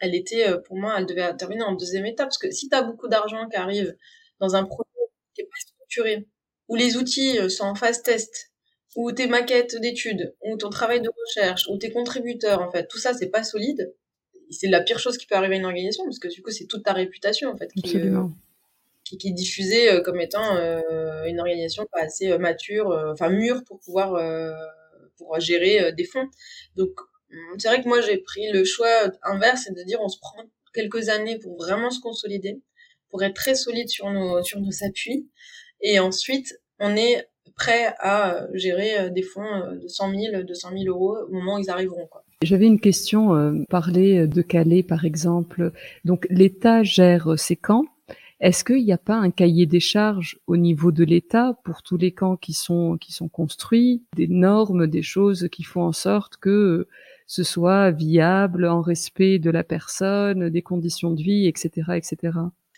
elle 0.00 0.16
était 0.16 0.48
euh, 0.48 0.58
pour 0.58 0.76
moi, 0.76 0.96
elle 0.98 1.06
devait 1.06 1.22
intervenir 1.22 1.68
en 1.68 1.76
deuxième 1.76 2.06
étape 2.06 2.26
parce 2.26 2.38
que 2.38 2.50
si 2.50 2.68
tu 2.68 2.74
as 2.74 2.82
beaucoup 2.82 3.06
d'argent 3.06 3.48
qui 3.48 3.56
arrive 3.56 3.96
dans 4.40 4.56
un 4.56 4.64
projet 4.64 4.88
qui 5.36 5.42
est 5.42 5.44
pas 5.44 5.60
structuré, 5.60 6.26
où 6.66 6.74
les 6.74 6.96
outils 6.96 7.48
sont 7.48 7.64
en 7.64 7.76
phase 7.76 8.02
test, 8.02 8.50
où 8.96 9.12
tes 9.12 9.28
maquettes 9.28 9.76
d'études, 9.80 10.34
où 10.42 10.56
ton 10.56 10.68
travail 10.68 11.00
de 11.00 11.10
recherche, 11.16 11.68
où 11.68 11.78
tes 11.78 11.92
contributeurs 11.92 12.60
en 12.60 12.72
fait, 12.72 12.88
tout 12.88 12.98
ça 12.98 13.14
c'est 13.14 13.30
pas 13.30 13.44
solide 13.44 13.94
c'est 14.52 14.68
la 14.68 14.80
pire 14.80 14.98
chose 14.98 15.18
qui 15.18 15.26
peut 15.26 15.34
arriver 15.34 15.56
à 15.56 15.58
une 15.58 15.64
organisation 15.64 16.04
parce 16.04 16.18
que 16.18 16.28
du 16.28 16.42
coup 16.42 16.50
c'est 16.50 16.66
toute 16.66 16.84
ta 16.84 16.92
réputation 16.92 17.50
en 17.50 17.56
fait 17.56 17.70
qui, 17.72 17.96
euh, 17.98 18.24
qui, 19.04 19.18
qui, 19.18 19.28
est 19.28 19.32
diffusée 19.32 19.90
euh, 19.90 20.00
comme 20.00 20.20
étant 20.20 20.56
euh, 20.56 21.24
une 21.24 21.40
organisation 21.40 21.86
pas 21.90 22.02
assez 22.02 22.36
mature, 22.38 22.88
enfin 23.12 23.30
mûre 23.30 23.64
pour 23.64 23.80
pouvoir 23.80 24.20
pour 25.16 25.38
gérer 25.40 25.92
des 25.92 26.04
fonds. 26.04 26.28
Donc 26.76 26.90
c'est 27.58 27.68
vrai 27.68 27.82
que 27.82 27.88
moi 27.88 28.00
j'ai 28.00 28.18
pris 28.18 28.50
le 28.52 28.64
choix 28.64 29.10
inverse, 29.22 29.62
c'est 29.64 29.74
de 29.74 29.82
dire 29.84 30.00
on 30.00 30.08
se 30.08 30.18
prend 30.18 30.42
quelques 30.74 31.08
années 31.08 31.38
pour 31.38 31.56
vraiment 31.56 31.90
se 31.90 32.00
consolider, 32.00 32.60
pour 33.10 33.22
être 33.22 33.34
très 33.34 33.54
solide 33.54 33.88
sur 33.88 34.10
nos 34.10 34.42
sur 34.42 34.60
nos 34.60 34.84
appuis, 34.84 35.28
et 35.80 35.98
ensuite 35.98 36.60
on 36.78 36.96
est 36.96 37.26
prêt 37.56 37.94
à 37.98 38.46
gérer 38.54 39.10
des 39.10 39.22
fonds 39.22 39.76
de 39.76 39.86
100 39.86 40.10
000, 40.32 40.42
200 40.42 40.70
000 40.70 40.84
euros 40.86 41.16
au 41.28 41.32
moment 41.32 41.56
où 41.56 41.58
ils 41.58 41.70
arriveront. 41.70 42.06
Quoi. 42.06 42.24
J'avais 42.42 42.66
une 42.66 42.80
question, 42.80 43.34
euh, 43.34 43.52
parler 43.68 44.26
de 44.26 44.42
Calais 44.42 44.82
par 44.82 45.04
exemple. 45.04 45.72
Donc 46.04 46.26
l'État 46.30 46.82
gère 46.82 47.38
ces 47.38 47.56
camps. 47.56 47.84
Est-ce 48.40 48.64
qu'il 48.64 48.84
n'y 48.84 48.92
a 48.92 48.98
pas 48.98 49.14
un 49.14 49.30
cahier 49.30 49.66
des 49.66 49.78
charges 49.78 50.40
au 50.48 50.56
niveau 50.56 50.90
de 50.90 51.04
l'État 51.04 51.56
pour 51.64 51.84
tous 51.84 51.96
les 51.96 52.10
camps 52.10 52.36
qui 52.36 52.54
sont 52.54 52.98
qui 53.00 53.12
sont 53.12 53.28
construits, 53.28 54.02
des 54.16 54.26
normes, 54.26 54.88
des 54.88 55.02
choses 55.02 55.48
qui 55.52 55.62
font 55.62 55.82
en 55.82 55.92
sorte 55.92 56.36
que 56.38 56.88
ce 57.28 57.44
soit 57.44 57.92
viable, 57.92 58.66
en 58.66 58.80
respect 58.80 59.38
de 59.38 59.50
la 59.50 59.62
personne, 59.62 60.50
des 60.50 60.62
conditions 60.62 61.12
de 61.12 61.22
vie, 61.22 61.46
etc., 61.46 61.92
etc. 61.94 62.32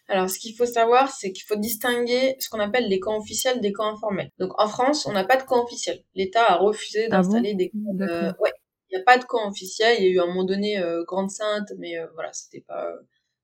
Alors, 0.09 0.29
ce 0.29 0.39
qu'il 0.39 0.55
faut 0.55 0.67
savoir, 0.67 1.11
c'est 1.11 1.33
qu'il 1.33 1.45
faut 1.45 1.57
distinguer 1.57 2.37
ce 2.39 2.51
qu'on 2.51 2.61
appelle 2.61 2.89
les 2.89 3.01
camps 3.01 3.19
officiels 3.19 3.61
des 3.61 3.73
camps 3.73 3.93
informels. 3.93 4.31
Donc, 4.39 4.53
en 4.61 4.69
France, 4.69 5.07
on 5.07 5.13
n'a 5.13 5.25
pas 5.25 5.39
de 5.39 5.43
camp 5.43 5.65
officiel. 5.65 6.03
L'État 6.15 6.45
a 6.45 6.57
refusé 6.57 7.07
ah 7.07 7.17
d'installer 7.17 7.55
des 7.55 7.71
camps. 7.71 7.97
Euh, 8.03 8.33
ouais, 8.39 8.53
n'y 8.95 9.01
a 9.01 9.05
pas 9.05 9.19
de 9.19 9.25
camp 9.25 9.49
officiel. 9.49 9.97
Il 9.99 10.05
y 10.05 10.09
a 10.09 10.11
eu 10.11 10.19
à 10.21 10.25
un 10.25 10.27
moment 10.27 10.45
donné 10.45 10.79
euh, 10.79 11.05
Grande 11.05 11.31
Sainte, 11.31 11.73
mais 11.79 11.99
euh, 11.99 12.07
voilà, 12.15 12.33
c'était 12.33 12.61
pas, 12.61 12.89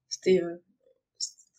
c'était, 0.09 0.41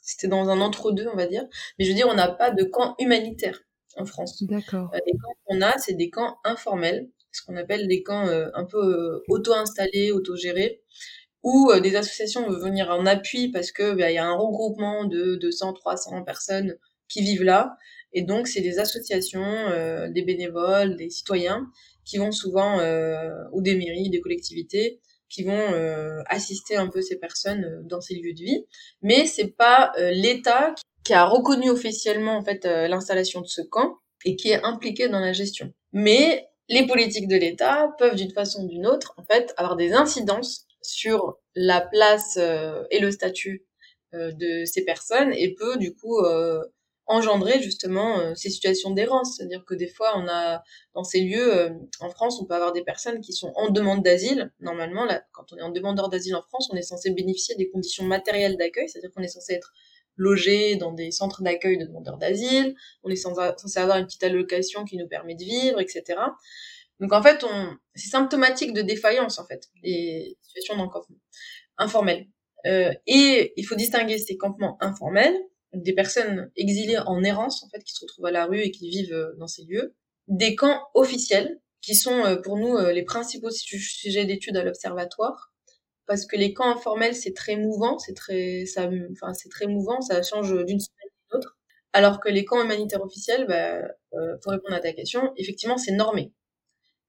c'était 0.01 0.27
dans 0.27 0.49
un 0.49 0.61
entre-deux, 0.61 1.07
on 1.11 1.15
va 1.15 1.27
dire. 1.27 1.45
Mais 1.77 1.85
je 1.85 1.89
veux 1.89 1.95
dire, 1.95 2.07
on 2.09 2.15
n'a 2.15 2.29
pas 2.29 2.51
de 2.51 2.63
camp 2.63 2.95
humanitaire 2.99 3.61
en 3.97 4.05
France. 4.05 4.43
D'accord. 4.43 4.91
les 4.93 5.13
camps 5.13 5.35
qu'on 5.45 5.61
a, 5.61 5.77
c'est 5.77 5.93
des 5.93 6.09
camps 6.09 6.37
informels, 6.43 7.09
ce 7.31 7.43
qu'on 7.43 7.55
appelle 7.55 7.87
des 7.87 8.03
camps 8.03 8.27
un 8.27 8.65
peu 8.65 9.23
auto-installés, 9.27 10.11
auto-gérés 10.11 10.81
où 11.43 11.71
euh, 11.71 11.79
des 11.79 11.95
associations 11.95 12.47
veulent 12.47 12.61
venir 12.61 12.89
en 12.89 13.05
appui 13.05 13.49
parce 13.49 13.71
que 13.71 13.93
bah, 13.93 14.11
il 14.11 14.15
y 14.15 14.17
a 14.17 14.25
un 14.25 14.35
regroupement 14.35 15.05
de 15.05 15.35
200, 15.35 15.73
300 15.73 16.23
personnes 16.23 16.77
qui 17.07 17.21
vivent 17.21 17.43
là, 17.43 17.77
et 18.13 18.21
donc 18.21 18.47
c'est 18.47 18.61
des 18.61 18.79
associations, 18.79 19.43
euh, 19.43 20.09
des 20.09 20.21
bénévoles, 20.21 20.95
des 20.95 21.09
citoyens 21.09 21.67
qui 22.11 22.17
vont 22.17 22.31
souvent 22.31 22.79
euh, 22.79 23.29
ou 23.53 23.61
des 23.61 23.75
mairies, 23.75 24.09
des 24.09 24.21
collectivités 24.21 24.99
qui 25.29 25.43
vont 25.43 25.73
assister 26.25 26.75
un 26.75 26.89
peu 26.89 27.01
ces 27.01 27.17
personnes 27.17 27.83
dans 27.85 28.01
ces 28.01 28.15
lieux 28.15 28.33
de 28.33 28.41
vie, 28.41 28.65
mais 29.01 29.25
c'est 29.25 29.47
pas 29.47 29.93
l'État 30.11 30.75
qui 31.05 31.13
a 31.13 31.23
reconnu 31.23 31.69
officiellement 31.69 32.35
en 32.35 32.43
fait 32.43 32.65
l'installation 32.65 33.39
de 33.39 33.47
ce 33.47 33.61
camp 33.61 33.95
et 34.25 34.35
qui 34.35 34.49
est 34.49 34.61
impliqué 34.61 35.07
dans 35.07 35.21
la 35.21 35.31
gestion. 35.31 35.71
Mais 35.93 36.49
les 36.67 36.85
politiques 36.85 37.29
de 37.29 37.37
l'État 37.37 37.93
peuvent 37.97 38.15
d'une 38.15 38.31
façon 38.31 38.65
ou 38.65 38.67
d'une 38.67 38.85
autre 38.85 39.13
en 39.15 39.23
fait 39.23 39.53
avoir 39.55 39.77
des 39.77 39.93
incidences 39.93 40.67
sur 40.81 41.37
la 41.55 41.81
place 41.81 42.37
euh, 42.37 42.83
et 42.91 42.99
le 42.99 43.11
statut 43.11 43.65
euh, 44.13 44.31
de 44.31 44.65
ces 44.65 44.83
personnes 44.83 45.33
et 45.33 45.53
peut 45.53 45.77
du 45.77 45.93
coup 45.93 46.19
euh, 46.19 46.61
engendrer 47.07 47.61
justement 47.61 48.35
ces 48.35 48.49
situations 48.49 48.91
d'errance. 48.91 49.35
C'est-à-dire 49.35 49.65
que 49.65 49.73
des 49.73 49.87
fois, 49.87 50.13
on 50.17 50.27
a 50.27 50.63
dans 50.93 51.03
ces 51.03 51.21
lieux, 51.21 51.69
en 51.99 52.09
France, 52.09 52.39
on 52.41 52.45
peut 52.45 52.53
avoir 52.53 52.71
des 52.71 52.83
personnes 52.83 53.21
qui 53.21 53.33
sont 53.33 53.51
en 53.55 53.69
demande 53.69 54.03
d'asile. 54.03 54.51
Normalement, 54.59 55.05
là, 55.05 55.23
quand 55.33 55.51
on 55.51 55.57
est 55.57 55.61
en 55.61 55.71
demandeur 55.71 56.09
d'asile 56.09 56.35
en 56.35 56.41
France, 56.41 56.69
on 56.71 56.75
est 56.75 56.83
censé 56.83 57.11
bénéficier 57.11 57.55
des 57.55 57.69
conditions 57.69 58.05
matérielles 58.05 58.57
d'accueil, 58.57 58.87
c'est-à-dire 58.87 59.11
qu'on 59.11 59.23
est 59.23 59.27
censé 59.27 59.53
être 59.53 59.73
logé 60.17 60.75
dans 60.75 60.91
des 60.91 61.11
centres 61.11 61.41
d'accueil 61.41 61.77
de 61.77 61.85
demandeurs 61.85 62.17
d'asile, 62.17 62.75
on 63.03 63.09
est 63.09 63.15
censé 63.15 63.79
avoir 63.79 63.97
une 63.97 64.05
petite 64.05 64.23
allocation 64.23 64.85
qui 64.85 64.97
nous 64.97 65.07
permet 65.07 65.35
de 65.35 65.43
vivre, 65.43 65.79
etc. 65.79 66.19
Donc 66.99 67.13
en 67.13 67.23
fait, 67.23 67.43
on... 67.43 67.77
c'est 67.95 68.09
symptomatique 68.09 68.73
de 68.73 68.81
défaillance 68.81 69.39
en 69.39 69.45
fait, 69.45 69.69
les 69.83 70.37
situations 70.41 70.77
d'encampement 70.77 71.17
informel. 71.77 72.27
Euh, 72.67 72.93
et 73.07 73.53
il 73.57 73.63
faut 73.63 73.75
distinguer 73.75 74.19
ces 74.19 74.37
campements 74.37 74.77
informels, 74.81 75.35
des 75.73 75.93
personnes 75.93 76.51
exilées 76.55 76.99
en 76.99 77.23
errance 77.23 77.63
en 77.63 77.69
fait, 77.69 77.83
qui 77.83 77.93
se 77.93 78.01
retrouvent 78.01 78.25
à 78.25 78.31
la 78.31 78.45
rue 78.45 78.61
et 78.61 78.71
qui 78.71 78.89
vivent 78.89 79.13
euh, 79.13 79.33
dans 79.37 79.47
ces 79.47 79.63
lieux, 79.63 79.95
des 80.27 80.55
camps 80.55 80.81
officiels, 80.93 81.59
qui 81.81 81.95
sont 81.95 82.25
euh, 82.25 82.35
pour 82.35 82.57
nous 82.57 82.77
les 82.77 83.03
principaux 83.03 83.49
sujets 83.51 84.25
d'études 84.25 84.57
à 84.57 84.63
l'observatoire, 84.63 85.53
parce 86.05 86.25
que 86.25 86.35
les 86.35 86.53
camps 86.53 86.69
informels 86.71 87.15
c'est 87.15 87.33
très 87.33 87.55
mouvant, 87.55 87.97
c'est 87.99 88.13
très, 88.13 88.65
ça, 88.65 88.89
enfin 89.11 89.33
c'est 89.33 89.49
très 89.49 89.67
mouvant, 89.67 90.01
ça 90.01 90.21
change 90.21 90.51
d'une 90.65 90.79
semaine 90.79 91.09
à 91.31 91.35
l'autre, 91.35 91.57
alors 91.93 92.19
que 92.19 92.29
les 92.29 92.45
camps 92.45 92.61
humanitaires 92.63 93.03
officiels, 93.03 93.47
bah, 93.47 93.81
pour 94.41 94.51
répondre 94.51 94.75
à 94.75 94.79
ta 94.79 94.93
question, 94.93 95.33
effectivement 95.37 95.77
c'est 95.77 95.93
normé. 95.93 96.33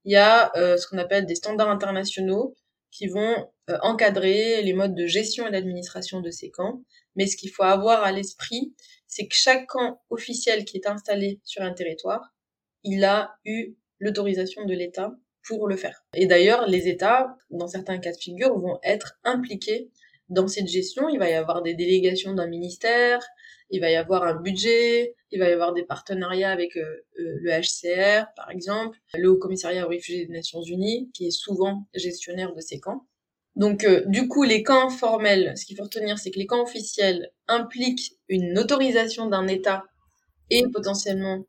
Il 0.05 0.11
y 0.11 0.17
a 0.17 0.51
euh, 0.57 0.77
ce 0.77 0.87
qu'on 0.87 0.97
appelle 0.97 1.25
des 1.25 1.35
standards 1.35 1.69
internationaux 1.69 2.55
qui 2.93 3.07
vont 3.07 3.49
euh, 3.69 3.77
encadrer 3.81 4.61
les 4.61 4.73
modes 4.73 4.95
de 4.95 5.07
gestion 5.07 5.47
et 5.47 5.51
d'administration 5.51 6.21
de 6.21 6.29
ces 6.29 6.51
camps. 6.51 6.83
Mais 7.15 7.25
ce 7.25 7.35
qu'il 7.35 7.49
faut 7.49 7.63
avoir 7.63 8.03
à 8.03 8.11
l'esprit, 8.11 8.73
c'est 9.07 9.27
que 9.27 9.35
chaque 9.35 9.67
camp 9.67 10.01
officiel 10.09 10.63
qui 10.63 10.77
est 10.77 10.87
installé 10.87 11.41
sur 11.43 11.63
un 11.63 11.73
territoire, 11.73 12.33
il 12.83 13.03
a 13.03 13.35
eu 13.45 13.75
l'autorisation 13.99 14.65
de 14.65 14.73
l'État 14.73 15.11
pour 15.47 15.67
le 15.67 15.75
faire. 15.75 16.05
Et 16.13 16.27
d'ailleurs, 16.27 16.67
les 16.67 16.87
États, 16.87 17.35
dans 17.49 17.67
certains 17.67 17.97
cas 17.97 18.11
de 18.11 18.17
figure, 18.17 18.57
vont 18.57 18.79
être 18.83 19.19
impliqués 19.23 19.91
dans 20.33 20.47
cette 20.47 20.67
gestion. 20.67 21.09
Il 21.09 21.19
va 21.19 21.29
y 21.29 21.33
avoir 21.33 21.61
des 21.61 21.73
délégations 21.73 22.33
d'un 22.33 22.47
ministère, 22.47 23.21
il 23.69 23.79
va 23.79 23.89
y 23.89 23.95
avoir 23.95 24.23
un 24.23 24.35
budget, 24.35 25.15
il 25.31 25.39
va 25.39 25.49
y 25.49 25.51
avoir 25.51 25.73
des 25.73 25.83
partenariats 25.83 26.51
avec 26.51 26.77
euh, 26.77 26.81
euh, 27.19 27.39
le 27.41 27.51
HCR, 27.51 28.27
par 28.35 28.51
exemple, 28.51 28.99
le 29.15 29.29
Haut 29.29 29.37
Commissariat 29.37 29.85
aux 29.85 29.89
réfugiés 29.89 30.25
des 30.25 30.33
Nations 30.33 30.61
Unies, 30.61 31.09
qui 31.13 31.27
est 31.27 31.31
souvent 31.31 31.87
gestionnaire 31.95 32.53
de 32.53 32.61
ces 32.61 32.79
camps. 32.79 33.07
Donc, 33.55 33.83
euh, 33.83 34.03
du 34.05 34.27
coup, 34.27 34.43
les 34.43 34.63
camps 34.63 34.89
formels, 34.89 35.53
ce 35.57 35.65
qu'il 35.65 35.75
faut 35.75 35.83
retenir, 35.83 36.19
c'est 36.19 36.31
que 36.31 36.39
les 36.39 36.45
camps 36.45 36.61
officiels 36.61 37.31
impliquent 37.47 38.13
une 38.27 38.57
autorisation 38.59 39.27
d'un 39.27 39.47
État 39.47 39.85
et 40.49 40.63
potentiellement 40.71 41.45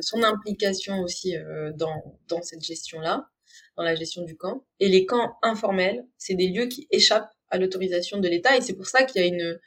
son 0.00 0.22
implication 0.22 1.00
aussi 1.00 1.34
dans, 1.76 2.18
dans 2.26 2.42
cette 2.42 2.62
gestion-là, 2.62 3.28
dans 3.76 3.84
la 3.84 3.94
gestion 3.94 4.22
du 4.22 4.36
camp. 4.36 4.66
Et 4.80 4.88
les 4.88 5.06
camps 5.06 5.36
informels, 5.42 6.04
c'est 6.18 6.34
des 6.34 6.48
lieux 6.48 6.66
qui 6.66 6.88
échappent 6.90 7.30
à 7.50 7.58
l'autorisation 7.58 8.18
de 8.18 8.28
l'État, 8.28 8.56
et 8.56 8.60
c'est 8.60 8.74
pour 8.74 8.86
ça 8.86 9.04
qu'il 9.04 9.20
y 9.20 9.24
a 9.24 9.28
une 9.28 9.58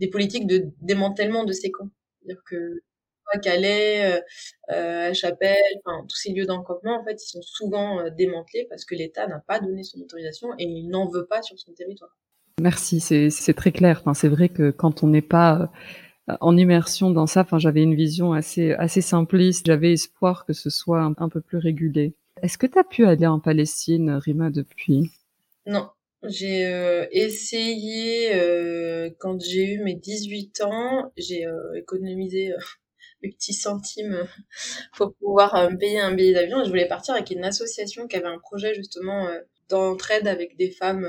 des 0.00 0.08
politiques 0.08 0.46
de 0.46 0.70
démantèlement 0.80 1.44
de 1.44 1.52
ces 1.52 1.70
camps. 1.70 1.88
C'est-à-dire 2.20 2.42
que 2.44 2.82
à 3.32 3.38
Calais, 3.38 4.04
euh, 4.04 4.20
euh, 4.70 5.10
à 5.10 5.12
Chapelle, 5.12 5.56
enfin 5.84 6.04
tous 6.08 6.16
ces 6.16 6.32
lieux 6.32 6.46
d'encampement, 6.46 7.00
en 7.00 7.04
fait, 7.04 7.22
ils 7.22 7.28
sont 7.28 7.42
souvent 7.42 8.00
euh, 8.00 8.10
démantelés 8.10 8.66
parce 8.68 8.84
que 8.84 8.94
l'État 8.94 9.26
n'a 9.26 9.40
pas 9.40 9.60
donné 9.60 9.82
son 9.82 10.00
autorisation 10.00 10.52
et 10.58 10.64
il 10.64 10.88
n'en 10.88 11.08
veut 11.08 11.26
pas 11.26 11.42
sur 11.42 11.58
son 11.58 11.72
territoire. 11.72 12.16
Merci, 12.60 13.00
c'est 13.00 13.54
très 13.54 13.72
clair. 13.72 13.98
Enfin, 14.00 14.14
c'est 14.14 14.28
vrai 14.28 14.48
que 14.48 14.70
quand 14.70 15.02
on 15.02 15.08
n'est 15.08 15.22
pas 15.22 15.70
en 16.40 16.56
immersion 16.56 17.10
dans 17.10 17.26
ça, 17.26 17.42
enfin, 17.42 17.58
j'avais 17.58 17.82
une 17.82 17.94
vision 17.94 18.32
assez 18.32 18.72
assez 18.72 19.02
simpliste. 19.02 19.66
J'avais 19.66 19.92
espoir 19.92 20.46
que 20.46 20.54
ce 20.54 20.70
soit 20.70 21.02
un, 21.02 21.14
un 21.18 21.28
peu 21.28 21.42
plus 21.42 21.58
régulé. 21.58 22.14
Est-ce 22.42 22.56
que 22.56 22.66
tu 22.66 22.78
as 22.78 22.84
pu 22.84 23.04
aller 23.04 23.26
en 23.26 23.40
Palestine, 23.40 24.10
Rima, 24.12 24.48
depuis? 24.50 25.10
Non, 25.66 25.90
j'ai 26.28 26.66
euh, 26.66 27.06
essayé, 27.10 28.34
euh, 28.34 29.10
quand 29.18 29.40
j'ai 29.40 29.74
eu 29.74 29.80
mes 29.80 29.94
18 29.94 30.60
ans, 30.62 31.12
j'ai 31.16 31.46
euh, 31.46 31.74
économisé 31.74 32.52
mes 33.22 33.30
petits 33.30 33.54
centimes 33.54 34.26
pour 34.94 35.14
pouvoir 35.14 35.70
me 35.70 35.76
payer 35.76 36.00
un 36.00 36.14
billet 36.14 36.34
d'avion. 36.34 36.64
Je 36.64 36.68
voulais 36.68 36.88
partir 36.88 37.14
avec 37.14 37.30
une 37.30 37.44
association 37.44 38.06
qui 38.08 38.16
avait 38.16 38.26
un 38.26 38.38
projet 38.38 38.74
justement 38.74 39.28
d'entraide 39.68 40.28
avec 40.28 40.56
des 40.56 40.70
femmes, 40.70 41.08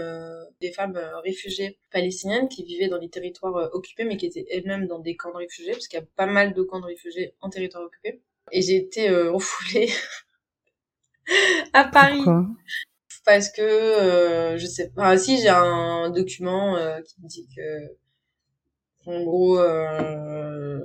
des 0.62 0.72
femmes 0.72 0.98
réfugiées 1.24 1.78
palestiniennes 1.92 2.48
qui 2.48 2.64
vivaient 2.64 2.88
dans 2.88 2.98
des 2.98 3.10
territoires 3.10 3.70
occupés, 3.74 4.06
mais 4.06 4.18
qui 4.18 4.26
étaient 4.26 4.46
elles-mêmes 4.50 4.88
dans 4.88 5.00
des 5.00 5.16
camps 5.16 5.32
de 5.32 5.38
réfugiés, 5.38 5.74
parce 5.74 5.88
qu'il 5.88 6.00
y 6.00 6.02
a 6.02 6.06
pas 6.16 6.26
mal 6.26 6.54
de 6.54 6.64
camps 6.64 6.80
de 6.80 6.86
réfugiés 6.86 7.36
en 7.42 7.50
territoire 7.50 7.84
occupé. 7.84 8.22
Et 8.52 8.62
j'ai 8.62 8.78
été 8.78 9.10
refoulée 9.28 9.90
à 11.74 11.84
Paris 11.84 12.24
parce 13.28 13.50
que 13.50 13.62
euh, 13.62 14.58
je 14.58 14.66
sais 14.66 14.90
pas 14.90 15.18
si 15.18 15.42
j'ai 15.42 15.50
un 15.50 16.10
document 16.10 16.78
euh, 16.78 17.02
qui 17.02 17.22
me 17.22 17.28
dit 17.28 17.46
que 17.54 17.92
en 19.06 19.22
gros 19.22 19.60
euh, 19.60 20.80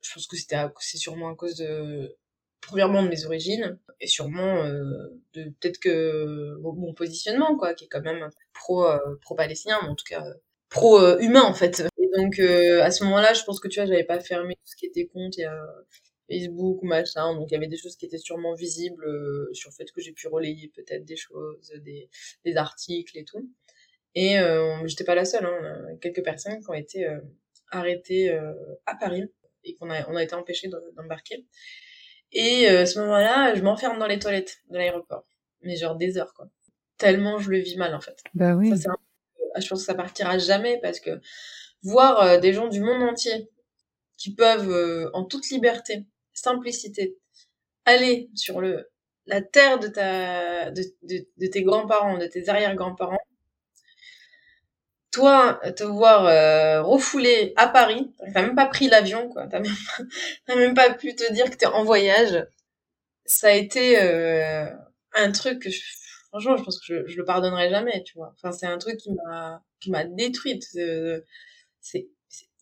je 0.00 0.14
pense 0.14 0.26
que 0.26 0.36
c'était 0.38 0.56
c'est 0.80 0.96
sûrement 0.96 1.28
à 1.28 1.34
cause 1.34 1.56
de 1.56 2.16
premièrement 2.62 3.02
de 3.02 3.08
mes 3.08 3.26
origines 3.26 3.78
et 4.00 4.06
sûrement 4.06 4.64
de 4.64 5.44
peut-être 5.60 5.78
que 5.78 6.56
mon, 6.62 6.94
positionnement 6.94 7.54
quoi 7.58 7.74
qui 7.74 7.84
est 7.84 7.88
quand 7.88 8.00
même 8.00 8.30
pro 8.54 8.86
pro 9.20 9.34
palestinien 9.34 9.78
mais 9.82 9.90
en 9.90 9.94
tout 9.94 10.06
cas 10.08 10.24
pro 10.70 11.18
humain 11.18 11.42
en 11.42 11.52
fait. 11.52 11.80
Et 11.98 12.08
donc 12.16 12.38
à 12.38 12.90
ce 12.90 13.04
moment-là 13.04 13.34
je 13.34 13.44
pense 13.44 13.60
que 13.60 13.68
tu 13.68 13.78
vois 13.78 13.86
j'avais 13.86 14.04
pas 14.04 14.20
fermé 14.20 14.54
tout 14.54 14.70
ce 14.70 14.76
qui 14.76 14.86
était 14.86 15.06
compte 15.06 15.38
et 15.38 15.44
Facebook 16.28 16.82
ou 16.82 16.86
machin. 16.86 17.34
Donc 17.34 17.50
il 17.50 17.54
y 17.54 17.56
avait 17.56 17.66
des 17.66 17.76
choses 17.76 17.96
qui 17.96 18.06
étaient 18.06 18.18
sûrement 18.18 18.54
visibles 18.54 19.04
euh, 19.06 19.48
sur 19.52 19.70
le 19.70 19.74
fait 19.74 19.90
que 19.92 20.00
j'ai 20.00 20.12
pu 20.12 20.28
relayer 20.28 20.68
peut-être 20.74 21.04
des 21.04 21.16
choses, 21.16 21.72
des, 21.82 22.08
des 22.44 22.56
articles 22.56 23.16
et 23.16 23.24
tout. 23.24 23.48
Et 24.16 24.38
euh, 24.38 24.86
j'étais 24.86 25.04
pas 25.04 25.14
la 25.14 25.26
seule, 25.26 25.44
hein. 25.44 25.96
quelques 26.00 26.24
personnes 26.24 26.58
qui 26.60 26.70
ont 26.70 26.74
été 26.74 27.06
euh, 27.06 27.20
arrêtées 27.70 28.32
euh, 28.32 28.54
à 28.86 28.96
Paris 28.96 29.30
et 29.62 29.74
qu'on 29.74 29.90
a, 29.90 30.08
on 30.08 30.16
a 30.16 30.22
été 30.22 30.34
empêchés 30.34 30.70
d'embarquer. 30.96 31.44
Et 32.32 32.66
à 32.66 32.86
ce 32.86 32.98
moment-là, 33.00 33.54
je 33.54 33.62
m'enferme 33.62 33.98
dans 33.98 34.06
les 34.06 34.18
toilettes 34.18 34.56
de 34.70 34.78
l'aéroport, 34.78 35.26
mais 35.60 35.76
genre 35.76 35.96
des 35.96 36.16
heures 36.16 36.32
quoi. 36.32 36.48
Tellement 36.96 37.38
je 37.38 37.50
le 37.50 37.58
vis 37.58 37.76
mal 37.76 37.94
en 37.94 38.00
fait. 38.00 38.18
Bah 38.32 38.54
oui. 38.54 38.76
Ça, 38.78 38.90
un... 38.90 39.60
Je 39.60 39.68
pense 39.68 39.80
que 39.80 39.86
ça 39.86 39.94
partira 39.94 40.38
jamais 40.38 40.80
parce 40.80 40.98
que 40.98 41.20
voir 41.82 42.40
des 42.40 42.54
gens 42.54 42.68
du 42.68 42.80
monde 42.80 43.02
entier 43.02 43.50
qui 44.16 44.34
peuvent 44.34 45.10
en 45.12 45.24
toute 45.24 45.48
liberté 45.50 46.06
simplicité. 46.36 47.16
Aller 47.84 48.30
sur 48.34 48.60
le, 48.60 48.88
la 49.26 49.42
terre 49.42 49.78
de 49.78 49.88
ta, 49.88 50.70
de, 50.70 50.82
de, 51.02 51.46
tes 51.46 51.62
grands-parents, 51.62 52.18
de 52.18 52.26
tes 52.26 52.48
arrière-grands-parents, 52.48 53.18
toi, 55.12 55.60
te 55.74 55.82
voir 55.82 56.26
euh, 56.26 56.82
refoulé 56.82 57.54
à 57.56 57.68
Paris, 57.68 58.12
t'as 58.34 58.42
même 58.42 58.54
pas 58.54 58.66
pris 58.66 58.88
l'avion, 58.88 59.28
quoi. 59.30 59.46
T'as 59.46 59.60
même, 59.60 59.74
même 60.48 60.74
pas 60.74 60.92
pu 60.92 61.14
te 61.14 61.32
dire 61.32 61.50
que 61.50 61.56
t'es 61.56 61.66
en 61.66 61.84
voyage. 61.84 62.46
Ça 63.24 63.48
a 63.48 63.52
été 63.52 63.98
euh, 63.98 64.66
un 65.14 65.32
truc 65.32 65.62
que, 65.62 65.70
je, 65.70 65.80
franchement, 66.28 66.56
je 66.58 66.64
pense 66.64 66.78
que 66.78 66.84
je, 66.86 67.06
je, 67.08 67.16
le 67.16 67.24
pardonnerai 67.24 67.70
jamais, 67.70 68.02
tu 68.04 68.14
vois. 68.18 68.34
Enfin, 68.36 68.52
c'est 68.52 68.66
un 68.66 68.78
truc 68.78 68.98
qui 68.98 69.10
m'a, 69.12 69.62
qui 69.80 69.90
m'a 69.90 70.04
détruite. 70.04 70.64
C'est, 71.80 72.08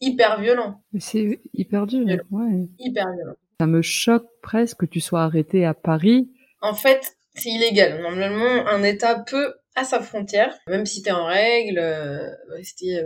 hyper 0.01 0.41
violent. 0.41 0.85
C'est 0.99 1.41
hyper 1.55 1.87
dur, 1.87 2.07
ouais. 2.31 2.69
Hyper 2.79 3.13
violent. 3.15 3.37
Ça 3.65 3.69
me 3.69 3.81
choque 3.81 4.27
presque 4.43 4.81
que 4.81 4.85
tu 4.85 5.01
sois 5.01 5.23
arrêté 5.23 5.65
à 5.65 5.73
Paris. 5.73 6.31
En 6.61 6.75
fait, 6.75 7.17
c'est 7.35 7.49
illégal. 7.49 8.03
Normalement, 8.03 8.67
un 8.67 8.83
État 8.83 9.19
peut 9.21 9.55
à 9.75 9.85
sa 9.85 10.03
frontière, 10.03 10.55
même 10.69 10.85
si 10.85 11.01
t'es 11.01 11.13
en 11.13 11.25
règle, 11.25 11.79
euh, 11.79 12.29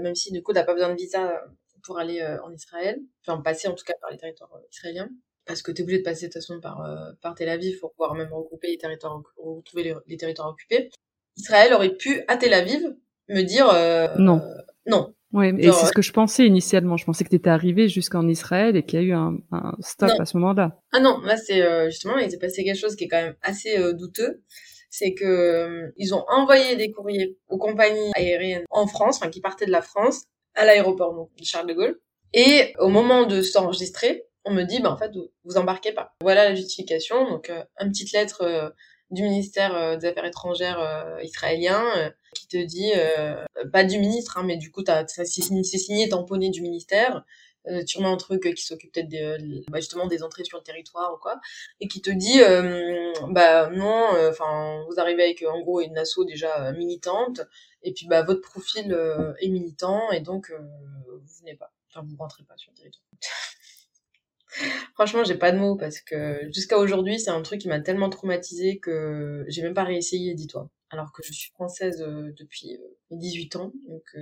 même 0.03 0.17
si 0.17 0.33
du 0.33 0.43
coup 0.43 0.53
t'as 0.53 0.65
pas 0.65 0.75
besoin 0.75 0.89
de 0.89 0.97
visa 0.97 1.45
pour 1.85 2.01
aller 2.01 2.23
euh, 2.23 2.43
en 2.43 2.53
Israël, 2.53 2.99
enfin 3.25 3.41
passer 3.41 3.69
en 3.69 3.75
tout 3.75 3.85
cas 3.85 3.93
par 4.01 4.11
les 4.11 4.17
territoires 4.17 4.53
euh, 4.57 4.67
israéliens, 4.73 5.09
parce 5.47 5.63
que 5.63 5.71
t'es 5.71 5.85
obligé 5.85 6.01
de 6.01 6.05
passer 6.05 6.27
de 6.27 6.33
toute 6.33 6.43
façon 6.43 6.59
par, 6.61 6.85
par 7.23 7.37
Tel 7.37 7.51
Aviv 7.51 7.79
pour 7.79 7.93
pouvoir 7.93 8.17
même 8.17 8.33
regrouper 8.33 8.67
les 8.67 8.79
territoires, 8.79 9.23
retrouver 9.37 9.95
les, 10.09 10.17
territoires 10.17 10.49
occupés. 10.49 10.91
Israël 11.37 11.73
aurait 11.73 11.95
pu 11.95 12.25
à 12.27 12.37
Tel 12.37 12.53
Aviv 12.53 12.97
me 13.29 13.43
dire 13.43 13.69
non, 14.19 14.43
non. 14.87 15.15
Oui, 15.33 15.53
et 15.59 15.70
c'est 15.72 15.87
ce 15.87 15.93
que 15.93 16.03
je 16.03 16.12
pensais 16.12 16.47
initialement. 16.47 16.97
Je 16.97 17.05
pensais 17.05 17.22
que 17.22 17.29
tu 17.29 17.37
étais 17.37 17.51
arrivé 17.51 17.89
jusqu'en 17.89 18.26
Israël 18.26 18.76
et 18.76 18.83
qu'il 18.83 18.99
y 19.01 19.03
a 19.03 19.05
eu 19.05 19.12
un, 19.12 19.37
un 19.53 19.74
stop 19.81 20.11
à 20.18 20.24
ce 20.24 20.37
moment-là. 20.39 20.81
Ah 20.93 21.01
non, 21.01 21.20
là 21.20 21.37
c'est 21.37 21.91
justement 21.91 22.16
il 22.16 22.31
s'est 22.31 22.39
passé 22.39 22.64
quelque 22.64 22.79
chose 22.79 22.97
qui 22.97 23.05
est 23.05 23.09
quand 23.09 23.22
même 23.22 23.37
assez 23.43 23.76
douteux 23.95 24.43
c'est 24.91 25.14
que 25.14 25.24
euh, 25.24 25.93
ils 25.97 26.14
ont 26.14 26.24
envoyé 26.29 26.76
des 26.76 26.91
courriers 26.91 27.39
aux 27.49 27.59
compagnies 27.59 28.11
aériennes 28.14 28.64
en 28.70 28.87
France, 28.87 29.16
enfin 29.16 29.31
qui 29.31 29.41
partaient 29.41 29.66
de 29.66 29.70
la 29.70 29.83
France, 29.83 30.24
à 30.55 30.64
l'aéroport 30.64 31.31
de 31.39 31.45
Charles 31.45 31.68
de 31.68 31.74
Gaulle. 31.74 32.01
Et 32.35 32.74
au 32.79 32.89
moment 32.89 33.24
de 33.24 33.43
s'enregistrer, 33.43 34.24
on 34.45 34.53
me 34.53 34.64
dit, 34.64 34.81
bah 34.81 34.91
en 34.91 34.97
fait, 34.97 35.11
vous, 35.45 35.57
embarquez 35.57 35.93
pas. 35.93 36.12
Voilà 36.20 36.49
la 36.49 36.55
justification. 36.55 37.29
Donc, 37.29 37.51
euh, 37.51 37.62
une 37.81 37.91
petite 37.91 38.12
lettre 38.12 38.43
euh, 38.43 38.70
du 39.11 39.22
ministère 39.22 39.99
des 39.99 40.07
Affaires 40.07 40.26
étrangères 40.26 41.16
israélien 41.22 42.12
qui 42.49 42.59
te 42.59 42.64
dit, 42.64 42.92
pas 43.72 43.84
du 43.84 43.99
ministre, 43.99 44.38
hein, 44.38 44.44
mais 44.44 44.57
du 44.57 44.70
coup, 44.70 44.82
c'est 45.07 45.24
signé, 45.26 46.09
tamponné 46.09 46.51
du 46.51 46.62
ministère 46.62 47.24
euh, 47.70 47.84
sûrement 47.86 48.12
un 48.12 48.16
truc 48.16 48.55
qui 48.55 48.64
s'occupe 48.64 48.92
peut-être 48.92 49.09
des, 49.09 49.64
bah, 49.68 49.80
justement 49.80 50.07
des 50.07 50.22
entrées 50.22 50.44
sur 50.44 50.59
le 50.59 50.64
territoire 50.64 51.12
ou 51.14 51.18
quoi, 51.18 51.40
et 51.80 51.88
qui 51.88 52.01
te 52.01 52.11
dit, 52.11 52.40
euh, 52.40 53.12
bah 53.30 53.68
non, 53.70 54.14
euh, 54.14 54.30
enfin 54.30 54.84
vous 54.88 54.99
arrivez 54.99 55.24
avec 55.24 55.42
en 55.42 55.61
gros 55.61 55.80
une 55.80 55.99
asso 55.99 56.24
déjà 56.26 56.72
militante, 56.72 57.42
et 57.82 57.92
puis 57.92 58.07
bah 58.07 58.22
votre 58.22 58.40
profil 58.40 58.96
est 59.40 59.49
militant, 59.49 60.11
et 60.12 60.20
donc 60.20 60.53
vous 61.07 61.38
venez 61.40 61.57
pas, 61.57 61.72
enfin 61.90 62.07
vous 62.09 62.16
rentrez 62.16 62.44
pas 62.44 62.57
sur 62.57 62.72
le 62.72 62.78
territoire. 62.78 63.05
Franchement, 64.94 65.24
j'ai 65.24 65.36
pas 65.36 65.53
de 65.53 65.59
mots 65.59 65.76
parce 65.76 66.01
que 66.01 66.49
jusqu'à 66.53 66.78
aujourd'hui, 66.78 67.20
c'est 67.20 67.30
un 67.30 67.42
truc 67.42 67.61
qui 67.61 67.68
m'a 67.68 67.80
tellement 67.80 68.09
traumatisé 68.09 68.78
que 68.78 69.44
j'ai 69.49 69.62
même 69.62 69.74
pas 69.74 69.84
réessayé, 69.84 70.34
dis-toi. 70.34 70.70
Alors 70.91 71.12
que 71.12 71.22
je 71.22 71.32
suis 71.32 71.51
française 71.53 71.99
depuis 71.99 72.78
18 73.11 73.57
ans, 73.57 73.72
donc 73.89 74.14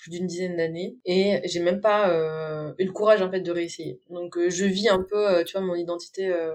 plus 0.00 0.10
d'une 0.10 0.26
dizaine 0.26 0.56
d'années. 0.56 0.96
Et 1.04 1.40
j'ai 1.44 1.60
même 1.60 1.80
pas 1.80 2.10
euh, 2.10 2.74
eu 2.78 2.86
le 2.86 2.92
courage 2.92 3.22
en 3.22 3.30
fait 3.30 3.40
de 3.40 3.52
réessayer. 3.52 4.00
Donc 4.08 4.36
euh, 4.36 4.50
je 4.50 4.64
vis 4.64 4.88
un 4.88 5.02
peu, 5.02 5.28
euh, 5.28 5.44
tu 5.44 5.52
vois, 5.52 5.60
mon 5.60 5.74
identité 5.74 6.28
euh, 6.28 6.52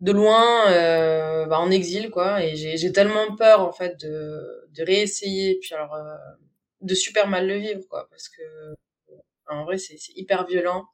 de 0.00 0.12
loin, 0.12 0.66
bah, 1.46 1.58
en 1.58 1.70
exil 1.70 2.10
quoi, 2.10 2.44
et 2.44 2.54
j'ai 2.54 2.92
tellement 2.92 3.34
peur 3.34 3.60
en 3.60 3.72
fait 3.72 3.98
de, 3.98 4.68
de 4.70 4.82
réessayer, 4.84 5.58
puis 5.60 5.74
alors 5.74 5.96
de 6.82 6.94
super 6.94 7.28
mal 7.28 7.46
le 7.48 7.56
vivre 7.56 7.80
quoi, 7.88 8.06
parce 8.10 8.28
que 8.28 8.42
en 9.48 9.64
vrai 9.64 9.78
c'est 9.78 9.96
hyper 10.14 10.46
violent, 10.46 10.84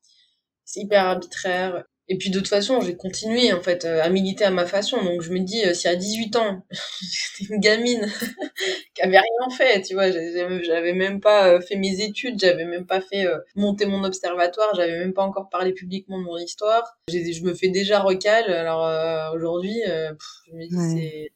c'est 0.65 0.81
hyper 0.81 1.05
arbitraire 1.05 1.85
et 2.13 2.17
puis 2.19 2.29
de 2.29 2.39
toute 2.39 2.49
façon, 2.49 2.83
j'ai 2.83 2.95
continué 2.95 3.55
en 3.55 3.63
fait 3.63 3.87
euh, 3.87 4.03
à 4.03 4.11
militer 4.11 4.45
à 4.45 4.51
ma 4.51 4.67
façon. 4.67 5.03
Donc 5.03 5.23
je 5.23 5.33
me 5.33 5.39
dis, 5.39 5.65
euh, 5.65 5.73
si 5.73 5.89
à 5.89 5.97
18 5.97 6.37
ans, 6.37 6.63
j'étais 7.01 7.51
une 7.51 7.59
gamine 7.59 8.07
qui 8.95 9.01
avait 9.01 9.19
rien 9.19 9.57
fait, 9.57 9.81
tu 9.81 9.95
vois, 9.95 10.11
j'avais 10.11 10.93
même 10.93 11.23
pas 11.23 11.49
euh, 11.49 11.63
fait 11.63 11.77
mes 11.77 12.03
études, 12.03 12.39
j'avais 12.39 12.67
même 12.67 12.85
pas 12.85 13.01
fait 13.01 13.25
monter 13.57 13.87
mon 13.87 14.05
observatoire, 14.05 14.75
j'avais 14.75 14.99
même 14.99 15.15
pas 15.15 15.23
encore 15.23 15.49
parlé 15.49 15.73
publiquement 15.73 16.19
de 16.19 16.25
mon 16.25 16.37
histoire. 16.37 16.99
Je 17.09 17.43
me 17.43 17.55
fais 17.55 17.69
déjà 17.69 18.01
recal. 18.01 18.53
Alors 18.53 19.35
aujourd'hui, 19.35 19.81
je 19.87 20.55
me 20.55 20.67
dis 20.69 21.01
c'est 21.01 21.33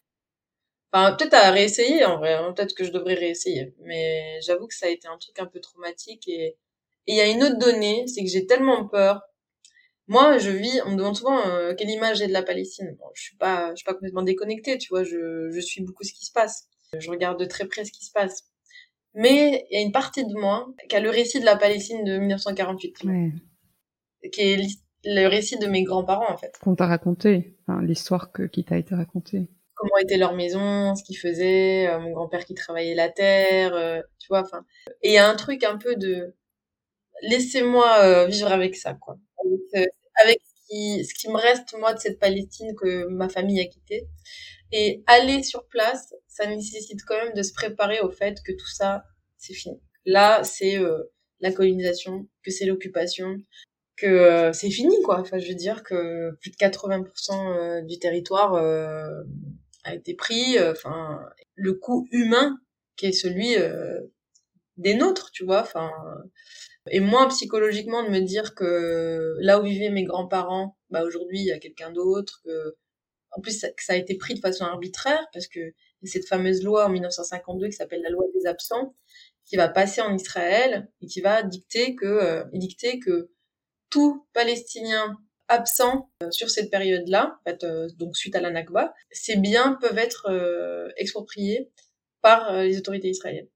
Enfin, 0.93 1.17
peut-être 1.17 1.35
à 1.35 1.51
réessayer 1.53 2.05
en 2.05 2.19
vrai, 2.19 2.35
hein. 2.35 2.53
peut-être 2.53 2.75
que 2.75 2.85
je 2.85 2.93
devrais 2.93 3.15
réessayer. 3.15 3.75
Mais 3.81 4.41
j'avoue 4.43 4.67
que 4.67 4.75
ça 4.75 4.87
a 4.87 4.91
été 4.91 5.09
un 5.09 5.17
truc 5.17 5.39
un 5.39 5.47
peu 5.47 5.61
traumatique. 5.61 6.29
Et 6.29 6.57
il 7.07 7.17
y 7.17 7.21
a 7.21 7.29
une 7.29 7.43
autre 7.43 7.59
donnée, 7.59 8.05
c'est 8.07 8.23
que 8.23 8.31
j'ai 8.31 8.47
tellement 8.47 8.87
peur 8.87 9.23
moi, 10.09 10.39
je 10.39 10.51
vis, 10.51 10.81
on 10.87 10.93
me 10.93 10.97
demande 10.97 11.17
souvent 11.17 11.39
euh, 11.47 11.75
quelle 11.75 11.91
image 11.91 12.19
j'ai 12.19 12.29
de 12.29 12.33
la 12.33 12.43
Palestine. 12.43 12.97
Bon, 12.99 13.07
je 13.15 13.23
suis 13.23 13.37
pas, 13.37 13.71
je 13.71 13.77
suis 13.77 13.85
pas 13.85 13.95
complètement 13.95 14.23
déconnectée, 14.23 14.79
tu 14.79 14.89
vois, 14.89 15.03
je, 15.03 15.51
je 15.51 15.61
suis 15.61 15.83
beaucoup 15.83 16.05
ce 16.05 16.13
qui 16.13 16.25
se 16.25 16.33
passe. 16.33 16.69
Je 16.97 17.11
regarde 17.11 17.41
de 17.41 17.45
très 17.45 17.67
près 17.67 17.85
ce 17.85 17.91
qui 17.91 18.05
se 18.05 18.13
passe. 18.13 18.45
Mais 19.15 19.67
il 19.71 19.75
y 19.75 19.81
a 19.81 19.85
une 19.85 19.93
partie 19.93 20.25
de 20.25 20.35
moi 20.35 20.69
qui 20.89 20.95
a 20.95 21.01
le 21.01 21.11
récit 21.11 21.41
de 21.41 21.45
la 21.45 21.57
Palestine 21.57 22.05
de 22.05 22.19
1948, 22.19 23.03
qui 24.31 24.41
est 24.41 24.61
le 25.05 25.27
récit 25.27 25.59
de 25.59 25.67
mes 25.67 25.83
grands-parents 25.83 26.31
en 26.31 26.37
fait. 26.37 26.57
Qu'on 26.61 26.77
t'a 26.77 26.87
raconté, 26.87 27.57
enfin, 27.67 27.83
l'histoire 27.83 28.31
que, 28.31 28.43
qui 28.45 28.63
t'a 28.63 28.79
été 28.79 28.95
racontée. 28.95 29.49
Comment 29.75 29.97
était 30.01 30.19
leur 30.19 30.35
maison, 30.35 30.95
ce 30.95 31.03
qu'ils 31.03 31.19
faisaient, 31.19 31.89
euh, 31.89 31.99
mon 31.99 32.13
grand-père 32.13 32.45
qui 32.45 32.55
travaillait 32.55 32.95
la 32.95 33.09
terre, 33.09 33.75
euh, 33.75 34.01
tu 34.19 34.29
vois, 34.29 34.41
enfin. 34.41 34.65
Et 35.03 35.11
il 35.11 35.15
y 35.15 35.19
a 35.19 35.29
un 35.29 35.35
truc 35.35 35.65
un 35.65 35.79
peu 35.79 35.97
de 35.97 36.35
laissez-moi 37.23 38.27
vivre 38.27 38.53
avec 38.53 38.77
ça, 38.77 38.95
quoi 38.95 39.17
avec, 40.23 40.41
ce, 40.69 41.15
qui, 41.15 41.29
me 41.29 41.37
reste 41.39 41.75
moi 41.79 41.95
de 41.95 41.99
cette 41.99 42.19
Palestine 42.19 42.75
que 42.75 43.07
ma 43.07 43.29
famille 43.29 43.61
a 43.61 43.67
quittée. 43.67 44.07
Et 44.73 45.03
aller 45.07 45.43
sur 45.43 45.67
place, 45.69 46.15
ça 46.27 46.47
nécessite 46.47 47.05
quand 47.07 47.17
même 47.17 47.35
de 47.35 47.43
se 47.43 47.53
préparer 47.53 48.01
au 48.01 48.11
fait 48.11 48.39
que 48.45 48.53
tout 48.53 48.69
ça, 48.69 49.05
c'est 49.37 49.55
fini. 49.55 49.81
Là, 50.05 50.43
c'est 50.45 50.77
euh, 50.77 51.03
la 51.41 51.53
colonisation, 51.53 52.29
que 52.43 52.51
c'est 52.51 52.65
l'occupation, 52.65 53.37
que 53.97 54.07
euh, 54.07 54.53
c'est 54.53 54.71
fini, 54.71 55.01
quoi. 55.03 55.21
Enfin, 55.21 55.39
je 55.39 55.49
veux 55.49 55.55
dire 55.55 55.83
que 55.83 56.33
plus 56.41 56.51
de 56.51 56.57
80% 56.57 57.07
euh, 57.33 57.83
du 57.83 57.99
territoire 57.99 58.55
a 59.85 59.95
été 59.95 60.15
pris. 60.15 60.59
Enfin, 60.59 61.21
le 61.55 61.75
coût 61.75 62.09
humain 62.11 62.59
qui 62.97 63.07
est 63.07 63.13
celui 63.13 63.55
des 64.77 64.95
nôtres, 64.95 65.31
tu 65.33 65.45
vois. 65.45 65.63
Enfin, 65.63 65.91
et 66.91 67.01
moins 67.01 67.29
psychologiquement 67.29 68.03
de 68.03 68.11
me 68.11 68.21
dire 68.21 68.55
que 68.55 69.35
là 69.41 69.61
où 69.61 69.65
vivaient 69.65 69.91
mes 69.91 70.05
grands-parents, 70.05 70.77
bah 70.91 71.05
aujourd'hui 71.05 71.41
il 71.41 71.47
y 71.47 71.53
a 71.53 71.59
quelqu'un 71.59 71.91
d'autre, 71.91 72.41
que 72.45 72.77
en 73.33 73.41
plus 73.41 73.59
ça, 73.59 73.69
que 73.71 73.83
ça 73.83 73.95
a 73.95 73.97
été 73.97 74.17
pris 74.17 74.35
de 74.35 74.41
façon 74.41 74.65
arbitraire 74.65 75.27
parce 75.33 75.49
que 75.49 75.75
cette 76.07 76.27
fameuse 76.27 76.63
loi 76.63 76.87
en 76.87 76.89
1952 76.89 77.67
qui 77.67 77.73
s'appelle 77.73 78.03
la 78.03 78.11
loi 78.11 78.25
des 78.35 78.47
absents 78.47 78.95
qui 79.45 79.57
va 79.57 79.69
passer 79.69 80.01
en 80.01 80.15
Israël 80.15 80.89
et 81.01 81.07
qui 81.07 81.21
va 81.21 81.43
dicter 81.43 81.95
que 81.95 82.07
euh, 82.07 82.45
dicter 82.53 82.99
que 82.99 83.31
tout 83.91 84.27
Palestinien 84.33 85.17
absent 85.49 86.11
euh, 86.23 86.31
sur 86.31 86.51
cette 86.51 86.71
période-là, 86.71 87.41
euh, 87.63 87.89
donc 87.97 88.17
suite 88.17 88.35
à 88.35 88.41
la 88.41 88.51
Nakba, 88.51 88.93
ces 89.11 89.37
biens 89.37 89.79
peuvent 89.81 89.99
être 89.99 90.93
expropriés 90.97 91.71
par 92.23 92.53
les 92.63 92.79
autorités 92.79 93.09
israéliennes. 93.09 93.49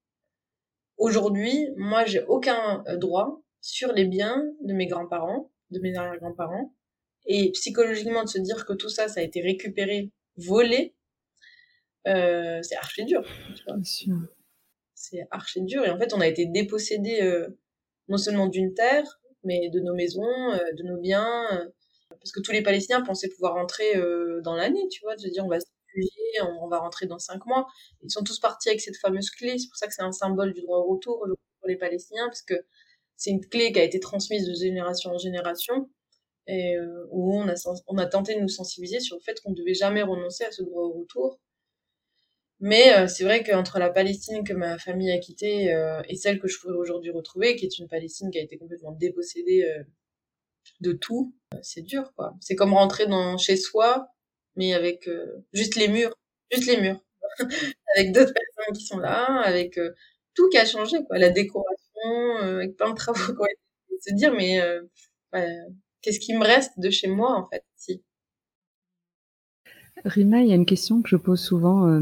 Aujourd'hui, 1.01 1.71
moi, 1.77 2.05
j'ai 2.05 2.23
aucun 2.25 2.85
euh, 2.87 2.97
droit 2.97 3.43
sur 3.63 3.93
les 3.93 4.05
biens 4.05 4.45
de 4.63 4.75
mes 4.75 4.87
grands-parents, 4.87 5.51
de 5.71 5.81
mes 5.81 5.97
arrière-grands-parents. 5.97 6.75
Et 7.27 7.51
psychologiquement, 7.53 8.23
de 8.23 8.29
se 8.29 8.39
dire 8.39 8.67
que 8.67 8.75
tout 8.75 8.91
ça, 8.91 9.09
ça 9.09 9.21
a 9.21 9.23
été 9.23 9.41
récupéré, 9.41 10.11
volé, 10.37 10.95
euh, 12.07 12.61
c'est 12.63 12.77
archi 12.77 13.07
dur. 13.07 13.25
C'est 14.95 15.27
archi 15.31 15.63
dur. 15.63 15.85
Et 15.87 15.91
en 15.91 15.99
fait, 15.99 16.13
on 16.13 16.21
a 16.21 16.27
été 16.27 16.45
dépossédé 16.45 17.23
euh, 17.23 17.49
non 18.09 18.19
seulement 18.19 18.49
d'une 18.49 18.75
terre, 18.75 19.21
mais 19.43 19.71
de 19.71 19.81
nos 19.81 19.95
maisons, 19.95 20.53
euh, 20.53 20.59
de 20.77 20.83
nos 20.83 20.99
biens. 20.99 21.47
Euh, 21.53 21.67
parce 22.11 22.33
que 22.33 22.41
tous 22.41 22.53
les 22.53 22.63
Palestiniens 22.63 23.01
pensaient 23.01 23.31
pouvoir 23.31 23.55
rentrer 23.55 23.95
dans 24.43 24.55
l'année, 24.55 24.87
tu 24.91 25.01
vois, 25.03 25.15
de 25.17 25.21
se 25.21 25.29
dire 25.29 25.45
on 25.47 25.49
va 25.49 25.57
on, 26.43 26.69
va 26.69 26.79
rentrer 26.79 27.07
dans 27.07 27.19
cinq 27.19 27.47
mois. 27.47 27.67
Ils 28.03 28.11
sont 28.11 28.23
tous 28.23 28.39
partis 28.39 28.69
avec 28.69 28.81
cette 28.81 28.97
fameuse 28.97 29.31
clé. 29.31 29.59
C'est 29.59 29.69
pour 29.69 29.77
ça 29.77 29.87
que 29.87 29.95
c'est 29.95 30.03
un 30.03 30.13
symbole 30.13 30.53
du 30.53 30.63
droit 30.63 30.79
au 30.79 30.95
retour 30.95 31.19
pour 31.19 31.69
les 31.69 31.77
Palestiniens, 31.77 32.27
parce 32.27 32.43
que 32.43 32.55
c'est 33.17 33.31
une 33.31 33.47
clé 33.47 33.73
qui 33.73 33.81
a 33.81 33.85
été 33.85 34.01
transmise 34.01 34.47
de 34.47 34.55
génération 34.55 35.11
en 35.11 35.19
génération 35.19 35.91
et 36.47 36.77
euh, 36.77 37.07
où 37.11 37.35
on 37.35 37.99
a, 37.99 38.07
tenté 38.07 38.35
de 38.35 38.41
nous 38.41 38.49
sensibiliser 38.49 39.01
sur 39.01 39.17
le 39.17 39.23
fait 39.23 39.41
qu'on 39.41 39.51
ne 39.51 39.57
devait 39.57 39.75
jamais 39.75 40.03
renoncer 40.03 40.45
à 40.45 40.51
ce 40.51 40.63
droit 40.63 40.83
au 40.83 41.01
retour. 41.01 41.39
Mais 42.61 42.95
euh, 42.95 43.09
c'est 43.09 43.25
vrai 43.25 43.43
qu'entre 43.43 43.79
la 43.79 43.91
Palestine 43.91 44.43
que 44.45 44.53
ma 44.53 44.79
famille 44.79 45.11
a 45.11 45.19
quittée 45.19 45.73
euh, 45.73 46.03
et 46.09 46.17
celle 46.17 46.41
que 46.41 46.49
je 46.49 46.59
pourrais 46.59 46.75
aujourd'hui 46.75 47.11
retrouver, 47.11 47.57
qui 47.57 47.67
est 47.67 47.79
une 47.79 47.89
Palestine 47.89 48.31
qui 48.31 48.39
a 48.39 48.43
été 48.43 48.59
complètement 48.59 48.93
dépossédée 48.93 49.67
de 50.81 50.93
tout, 50.93 51.35
c'est 51.63 51.83
dur. 51.83 52.13
C'est 52.41 52.57
comme 52.57 52.75
rentrer 52.75 53.07
dans 53.07 53.39
chez 53.39 53.57
soi 53.57 54.09
mais 54.61 54.75
avec 54.75 55.09
euh, 55.09 55.43
juste 55.55 55.77
les 55.77 55.89
murs, 55.89 56.15
juste 56.53 56.67
les 56.67 56.79
murs, 56.79 57.01
avec 57.97 58.13
d'autres 58.13 58.35
personnes 58.35 58.77
qui 58.77 58.85
sont 58.85 58.99
là, 58.99 59.41
avec 59.41 59.79
euh, 59.79 59.95
tout 60.35 60.51
qui 60.51 60.59
a 60.59 60.67
changé, 60.67 60.99
quoi. 61.07 61.17
La 61.17 61.31
décoration, 61.31 62.37
avec 62.37 62.77
plein 62.77 62.91
de 62.91 62.95
travaux, 62.95 63.35
quoi. 63.35 63.49
Se 64.03 64.15
dire, 64.15 64.35
mais 64.35 64.61
qu'est-ce 66.03 66.21
qui 66.21 66.35
me 66.35 66.45
reste 66.45 66.73
de 66.79 66.91
chez 66.91 67.09
moi, 67.09 67.37
en 67.37 67.49
fait, 67.49 67.65
si? 67.77 68.03
Rima, 70.05 70.41
il 70.41 70.49
y 70.49 70.53
a 70.53 70.57
une 70.57 70.67
question 70.67 71.03
que 71.03 71.09
je 71.09 71.17
pose 71.17 71.41
souvent 71.41 72.01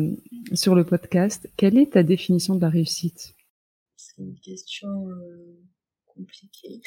sur 0.53 0.75
le 0.75 0.85
podcast. 0.85 1.49
Quelle 1.57 1.79
est 1.79 1.93
ta 1.93 2.03
définition 2.03 2.55
de 2.55 2.61
la 2.61 2.69
réussite? 2.69 3.35
C'est 3.97 4.19
une 4.19 4.39
question 4.39 5.09
compliquée. 6.19 6.81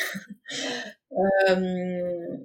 euh, 1.49 2.37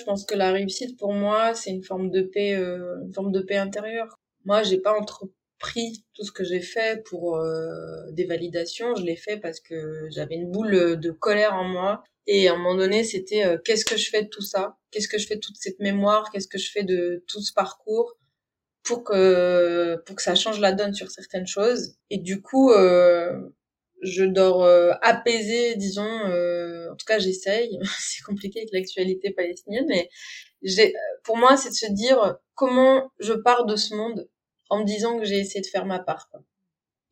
je 0.00 0.04
pense 0.04 0.24
que 0.24 0.34
la 0.34 0.52
réussite 0.52 0.96
pour 0.96 1.12
moi, 1.12 1.54
c'est 1.54 1.70
une 1.70 1.82
forme 1.82 2.10
de 2.10 2.22
paix, 2.22 2.54
euh, 2.54 3.02
une 3.02 3.12
forme 3.12 3.32
de 3.32 3.40
paix 3.40 3.56
intérieure. 3.56 4.18
Moi, 4.44 4.62
j'ai 4.62 4.78
pas 4.78 4.96
entrepris 4.96 6.04
tout 6.14 6.24
ce 6.24 6.32
que 6.32 6.44
j'ai 6.44 6.60
fait 6.60 7.02
pour 7.04 7.36
euh, 7.36 8.10
des 8.12 8.24
validations. 8.24 8.94
Je 8.94 9.02
l'ai 9.02 9.16
fait 9.16 9.38
parce 9.38 9.60
que 9.60 10.08
j'avais 10.10 10.36
une 10.36 10.50
boule 10.50 10.98
de 10.98 11.10
colère 11.10 11.54
en 11.54 11.64
moi. 11.64 12.04
Et 12.26 12.48
à 12.48 12.54
un 12.54 12.56
moment 12.56 12.76
donné, 12.76 13.04
c'était 13.04 13.44
euh, 13.44 13.58
qu'est-ce 13.64 13.84
que 13.84 13.96
je 13.96 14.08
fais 14.10 14.22
de 14.22 14.28
tout 14.28 14.42
ça? 14.42 14.76
Qu'est-ce 14.90 15.08
que 15.08 15.18
je 15.18 15.26
fais 15.26 15.36
de 15.36 15.40
toute 15.40 15.56
cette 15.56 15.80
mémoire? 15.80 16.30
Qu'est-ce 16.30 16.48
que 16.48 16.58
je 16.58 16.70
fais 16.70 16.84
de 16.84 17.24
tout 17.26 17.40
ce 17.40 17.52
parcours 17.52 18.16
pour 18.84 19.02
que 19.02 19.96
pour 20.06 20.16
que 20.16 20.22
ça 20.22 20.34
change 20.34 20.60
la 20.60 20.72
donne 20.72 20.94
sur 20.94 21.10
certaines 21.10 21.46
choses? 21.46 21.96
Et 22.10 22.18
du 22.18 22.40
coup, 22.40 22.70
euh, 22.70 23.32
je 24.02 24.24
dors 24.24 24.62
euh, 24.64 24.92
apaisée, 25.02 25.76
disons. 25.76 26.02
Euh, 26.26 26.90
en 26.92 26.96
tout 26.96 27.06
cas, 27.06 27.18
j'essaye. 27.18 27.78
c'est 27.98 28.22
compliqué 28.22 28.60
avec 28.60 28.72
l'actualité 28.72 29.30
palestinienne, 29.30 29.86
mais 29.88 30.08
j'ai, 30.62 30.94
pour 31.24 31.36
moi, 31.36 31.56
c'est 31.56 31.70
de 31.70 31.74
se 31.74 31.92
dire 31.92 32.36
comment 32.54 33.10
je 33.18 33.32
pars 33.32 33.66
de 33.66 33.76
ce 33.76 33.94
monde 33.94 34.28
en 34.70 34.80
me 34.80 34.84
disant 34.84 35.18
que 35.18 35.24
j'ai 35.24 35.38
essayé 35.38 35.60
de 35.60 35.66
faire 35.66 35.86
ma 35.86 35.98
part. 35.98 36.28
Quoi. 36.30 36.42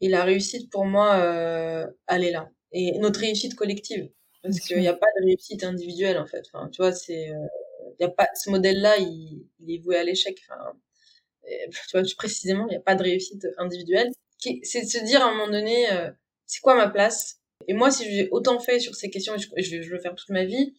Et 0.00 0.08
la 0.08 0.24
réussite, 0.24 0.70
pour 0.70 0.84
moi, 0.84 1.16
euh, 1.16 1.86
elle 2.08 2.24
est 2.24 2.30
là. 2.30 2.50
Et 2.72 2.98
notre 2.98 3.20
réussite 3.20 3.54
collective, 3.54 4.10
parce 4.42 4.60
qu'il 4.60 4.78
n'y 4.78 4.88
a 4.88 4.94
pas 4.94 5.06
de 5.20 5.26
réussite 5.26 5.64
individuelle 5.64 6.18
en 6.18 6.26
fait. 6.26 6.44
Enfin, 6.52 6.68
tu 6.68 6.82
vois, 6.82 6.92
c'est, 6.92 7.30
euh, 7.30 7.46
y 8.00 8.04
a 8.04 8.08
pas 8.08 8.28
ce 8.34 8.50
modèle-là, 8.50 8.98
il, 8.98 9.46
il, 9.60 9.74
est 9.74 9.78
voué 9.78 9.96
à 9.96 10.04
l'échec. 10.04 10.38
Enfin, 10.48 10.72
tu 11.88 11.98
vois, 11.98 12.02
précisément, 12.16 12.66
il 12.66 12.70
n'y 12.70 12.76
a 12.76 12.80
pas 12.80 12.94
de 12.94 13.02
réussite 13.02 13.46
individuelle. 13.58 14.10
C'est 14.38 14.82
de 14.82 14.86
se 14.88 15.02
dire 15.04 15.22
à 15.22 15.30
un 15.30 15.32
moment 15.32 15.50
donné 15.50 15.90
euh, 15.90 16.10
c'est 16.46 16.60
quoi 16.60 16.74
ma 16.74 16.88
place? 16.88 17.38
Et 17.68 17.74
moi, 17.74 17.90
si 17.90 18.04
j'ai 18.04 18.28
autant 18.30 18.58
fait 18.60 18.80
sur 18.80 18.94
ces 18.94 19.10
questions, 19.10 19.36
je, 19.36 19.48
je, 19.56 19.82
je 19.82 19.90
veux 19.90 19.98
faire 19.98 20.14
toute 20.14 20.28
ma 20.30 20.44
vie, 20.44 20.74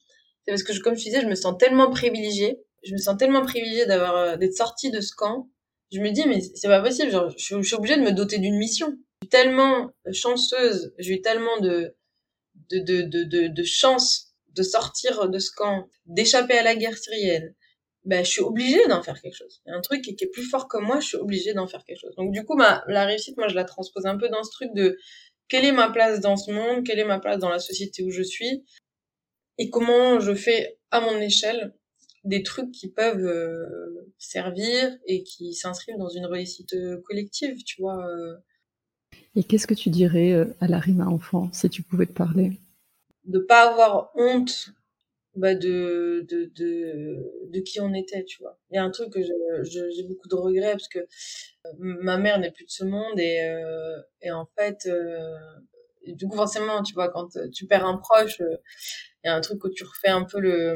c'est 0.46 0.52
parce 0.52 0.64
que, 0.64 0.74
je, 0.74 0.82
comme 0.82 0.96
je 0.96 1.04
disais, 1.04 1.22
je 1.22 1.28
me 1.28 1.36
sens 1.36 1.58
tellement 1.58 1.90
privilégiée. 1.90 2.60
Je 2.84 2.94
me 2.94 2.98
sens 2.98 3.18
tellement 3.18 3.44
privilégiée 3.44 3.86
d'avoir 3.86 4.16
euh, 4.16 4.38
d'être 4.38 4.56
sortie 4.56 4.92
de 4.92 5.02
ce 5.02 5.14
camp. 5.14 5.50
Je 5.92 6.00
me 6.00 6.12
dis, 6.12 6.26
mais 6.26 6.40
c'est 6.56 6.68
pas 6.68 6.82
possible. 6.82 7.12
Genre, 7.12 7.30
je, 7.38 7.62
suis 7.62 7.76
obligée 7.76 7.98
de 7.98 8.04
me 8.04 8.12
doter 8.12 8.38
d'une 8.38 8.58
mission. 8.58 8.88
Je 8.88 9.26
suis 9.26 9.30
tellement 9.30 9.92
chanceuse. 10.14 10.94
J'ai 11.00 11.16
eu 11.16 11.22
tellement 11.22 11.60
de 11.60 11.96
de, 12.70 12.80
de, 12.80 13.02
de, 13.02 13.24
de, 13.24 13.48
de 13.48 13.64
chance 13.64 14.34
de 14.54 14.64
sortir 14.64 15.30
de 15.30 15.40
ce 15.40 15.52
camp, 15.52 15.88
d'échapper 16.06 16.58
à 16.58 16.64
la 16.64 16.76
guerre 16.76 16.98
syrienne, 16.98 17.54
ben, 18.08 18.24
je 18.24 18.32
suis 18.32 18.42
obligée 18.42 18.88
d'en 18.88 19.04
faire 19.04 19.22
quelque 19.22 19.36
chose. 19.36 19.62
Il 19.66 19.70
y 19.70 19.74
a 19.74 19.78
un 19.78 19.82
truc 19.82 20.02
qui, 20.02 20.16
qui, 20.16 20.24
est 20.24 20.30
plus 20.30 20.50
fort 20.50 20.70
que 20.70 20.78
moi, 20.78 21.02
je 21.02 21.08
suis 21.08 21.18
obligée 21.18 21.54
d'en 21.54 21.68
faire 21.68 21.84
quelque 21.84 22.00
chose. 22.00 22.16
Donc 22.16 22.32
du 22.32 22.46
coup, 22.46 22.56
ma, 22.56 22.84
la 22.88 23.06
réussite, 23.06 23.36
moi, 23.38 23.50
je 23.50 23.56
la 23.56 23.66
transpose 23.66 24.06
un 24.06 24.18
peu 24.18 24.30
dans 24.30 24.44
ce 24.44 24.52
truc 24.52 24.70
de 24.74 24.98
quelle 25.48 25.66
est 25.66 25.72
ma 25.72 25.90
place 25.90 26.20
dans 26.20 26.38
ce 26.38 26.52
monde, 26.52 26.84
quelle 26.84 27.00
est 27.00 27.06
ma 27.06 27.20
place 27.20 27.40
dans 27.40 27.50
la 27.50 27.60
société 27.60 28.04
où 28.04 28.12
je 28.12 28.24
suis, 28.24 28.64
et 29.58 29.70
comment 29.70 30.20
je 30.20 30.34
fais 30.34 30.78
à 30.92 31.02
mon 31.02 31.20
échelle 31.20 31.74
des 32.24 32.44
trucs 32.44 32.72
qui 32.72 32.90
peuvent 32.90 33.26
euh, 33.26 34.12
servir 34.18 34.98
et 35.06 35.24
qui 35.24 35.54
s'inscrivent 35.54 35.98
dans 35.98 36.10
une 36.10 36.26
réussite 36.26 36.74
euh, 36.74 37.02
collective, 37.06 37.64
tu 37.64 37.82
vois. 37.82 38.06
Euh. 38.06 38.36
Et 39.36 39.44
qu'est-ce 39.44 39.68
que 39.68 39.74
tu 39.74 39.90
dirais 39.90 40.34
à 40.60 40.68
la 40.68 40.80
rime 40.80 41.02
enfant, 41.02 41.50
si 41.54 41.70
tu 41.70 41.84
pouvais 41.84 42.06
te 42.06 42.14
parler? 42.14 42.60
De 43.26 43.40
pas 43.40 43.70
avoir 43.70 44.12
honte 44.16 44.70
bah 45.38 45.56
de, 45.56 46.26
de, 46.30 46.52
de, 46.56 47.50
de 47.52 47.60
qui 47.62 47.80
on 47.80 47.94
était, 47.94 48.24
tu 48.26 48.42
vois. 48.42 48.60
Il 48.72 48.76
y 48.76 48.78
a 48.80 48.84
un 48.84 48.92
truc 48.92 49.12
que 49.14 49.22
j'ai 49.22 50.04
beaucoup 50.04 50.28
de 50.28 50.36
regrets 50.36 50.72
parce 50.72 50.88
que 50.88 51.00
euh, 51.00 51.70
ma 51.80 52.18
mère 52.18 52.40
n'est 52.40 52.52
plus 52.52 52.66
de 52.66 52.70
ce 52.70 52.84
monde 52.84 53.20
et, 53.20 53.42
euh, 53.42 54.02
et 54.22 54.32
en 54.32 54.48
fait, 54.58 54.86
euh, 54.88 55.36
du 56.08 56.28
coup, 56.28 56.36
forcément, 56.36 56.84
tu 56.84 56.94
vois, 56.94 57.10
quand 57.10 57.30
tu 57.54 57.68
perds 57.68 57.86
un 57.86 57.98
proche, 57.98 58.40
il 58.40 59.28
y 59.28 59.30
a 59.30 59.36
un 59.36 59.42
truc 59.42 59.64
où 59.64 59.70
tu 59.70 59.84
refais 59.84 60.10
un 60.10 60.24
peu 60.24 60.40
le, 60.40 60.74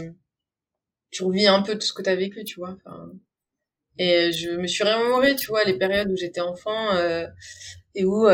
tu 1.12 1.24
revis 1.24 1.48
un 1.48 1.62
peu 1.62 1.74
tout 1.76 1.86
ce 1.86 1.94
que 1.94 2.02
tu 2.02 2.10
as 2.10 2.16
vécu, 2.16 2.44
tu 2.44 2.60
vois. 2.60 2.78
Et 3.98 4.32
je 4.32 4.52
me 4.52 4.68
suis 4.68 4.84
remémorée, 4.84 5.36
tu 5.36 5.48
vois, 5.48 5.64
les 5.64 5.78
périodes 5.78 6.10
où 6.12 6.16
j'étais 6.16 6.42
enfant 6.42 6.98
et 7.96 8.06
où, 8.06 8.28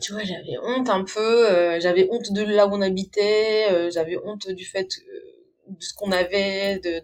tu 0.00 0.12
vois, 0.12 0.24
j'avais 0.24 0.58
honte 0.62 0.88
un 0.88 1.04
peu, 1.04 1.78
j'avais 1.80 2.08
honte 2.10 2.32
de 2.32 2.42
là 2.42 2.66
où 2.66 2.74
on 2.74 2.80
habitait, 2.80 3.90
j'avais 3.90 4.16
honte 4.24 4.50
du 4.50 4.64
fait 4.64 4.88
de 5.78 5.84
ce 5.84 5.94
qu'on 5.94 6.12
avait, 6.12 6.78
de, 6.80 7.02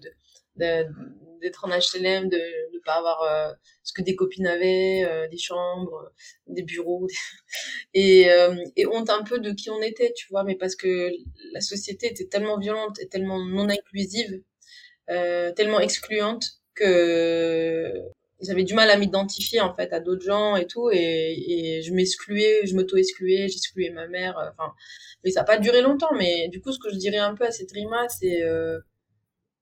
d'être 0.56 1.64
en 1.64 1.68
HLM, 1.68 2.28
de 2.28 2.36
ne 2.36 2.78
pas 2.84 2.94
avoir 2.94 3.22
euh, 3.22 3.52
ce 3.82 3.92
que 3.92 4.02
des 4.02 4.16
copines 4.16 4.46
avaient, 4.46 5.04
euh, 5.04 5.28
des 5.28 5.38
chambres, 5.38 6.12
des 6.46 6.62
bureaux, 6.62 7.06
et, 7.94 8.30
euh, 8.30 8.56
et 8.76 8.86
honte 8.86 9.10
un 9.10 9.22
peu 9.22 9.38
de 9.38 9.52
qui 9.52 9.70
on 9.70 9.82
était, 9.82 10.12
tu 10.16 10.26
vois, 10.30 10.44
mais 10.44 10.56
parce 10.56 10.76
que 10.76 11.10
la 11.52 11.60
société 11.60 12.08
était 12.08 12.26
tellement 12.26 12.58
violente 12.58 12.98
et 13.00 13.08
tellement 13.08 13.44
non 13.44 13.68
inclusive, 13.68 14.42
tellement 15.06 15.80
excluante 15.80 16.60
que 16.74 17.92
j'avais 18.44 18.64
du 18.64 18.74
mal 18.74 18.90
à 18.90 18.96
m'identifier 18.96 19.60
en 19.60 19.74
fait 19.74 19.92
à 19.92 20.00
d'autres 20.00 20.24
gens 20.24 20.56
et 20.56 20.66
tout 20.66 20.90
et, 20.92 21.82
je 21.84 21.92
m'excluais 21.92 22.66
je 22.66 22.74
m'auto-excluais 22.74 23.48
j'excluais 23.48 23.90
ma 23.90 24.06
mère 24.06 24.36
enfin 24.36 24.72
mais 25.24 25.30
ça 25.30 25.40
n'a 25.40 25.44
pas 25.44 25.58
duré 25.58 25.82
longtemps 25.82 26.14
mais 26.16 26.48
du 26.48 26.60
coup 26.60 26.72
ce 26.72 26.78
que 26.78 26.90
je 26.90 26.96
dirais 26.96 27.18
un 27.18 27.34
peu 27.34 27.44
à 27.44 27.50
cette 27.50 27.72
rima 27.72 28.08
c'est 28.08 28.42
euh, 28.42 28.78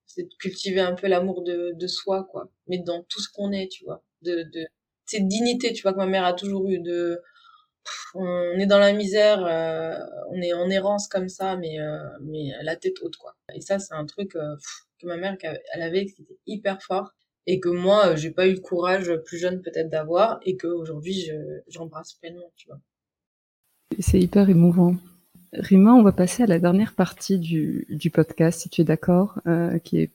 c'est 0.07 0.25
de 0.25 0.35
cultiver 0.39 0.81
un 0.81 0.95
peu 0.95 1.07
l'amour 1.09 1.43
de, 1.43 1.87
soi 1.87 2.29
quoi 2.31 2.51
mais 2.69 2.79
dans 2.79 3.03
tout 3.05 3.21
ce 3.21 3.29
qu'on 3.33 3.53
est 3.53 3.69
tu 3.69 3.85
vois 3.85 4.03
de, 4.23 4.43
de 4.53 4.67
cette 5.07 5.29
dignité 5.29 5.73
tu 5.73 5.83
vois 5.83 5.93
que 5.93 5.99
ma 5.99 6.07
mère 6.07 6.25
a 6.25 6.33
toujours 6.35 6.69
eu 6.69 6.79
de 6.79 7.21
on 8.15 8.59
est 8.59 8.67
dans 8.67 8.79
la 8.79 8.93
misère 8.93 9.45
euh, 9.45 9.99
on 10.31 10.41
est 10.41 10.53
en 10.53 10.71
errance 10.71 11.09
comme 11.09 11.29
ça 11.29 11.57
mais 11.57 11.81
euh, 11.81 11.99
mais 12.21 12.53
la 12.63 12.77
tête 12.77 13.01
haute 13.03 13.17
quoi. 13.17 13.35
Et 13.55 13.61
ça 13.61 13.79
c'est 13.79 13.95
un 13.95 14.07
truc 14.07 14.37
euh, 14.37 14.57
que 15.01 15.07
ma 15.07 15.17
mère 15.17 15.37
elle 15.43 15.83
avait 15.83 16.07
qui 16.07 16.23
était 16.23 16.39
hyper 16.47 16.83
fort 16.83 17.13
et 17.47 17.61
que 17.61 17.69
moi 17.69 18.09
euh, 18.09 18.17
j'ai 18.17 18.31
pas 18.31 18.47
eu 18.47 18.55
le 18.55 18.61
courage 18.61 19.13
plus 19.25 19.39
jeune 19.39 19.63
peut-être 19.63 19.91
d'avoir 19.91 20.41
et 20.43 20.57
que 20.57 20.67
aujourd'hui 20.67 21.31
j'embrasse 21.69 22.15
pleinement 22.15 22.53
tu 22.57 22.69
vois. 22.69 22.79
C'est 23.99 24.21
hyper 24.21 24.49
émouvant. 24.49 24.97
Rima 25.53 25.93
on 25.93 26.03
va 26.03 26.13
passer 26.13 26.43
à 26.43 26.47
la 26.47 26.59
dernière 26.59 26.95
partie 26.95 27.39
du, 27.39 27.87
du 27.91 28.11
podcast 28.11 28.63
si 28.63 28.71
tu 28.71 28.81
es 28.81 28.85
d'accord 28.85 29.39
euh, 29.47 29.79
qui 29.79 29.99
est 29.99 30.11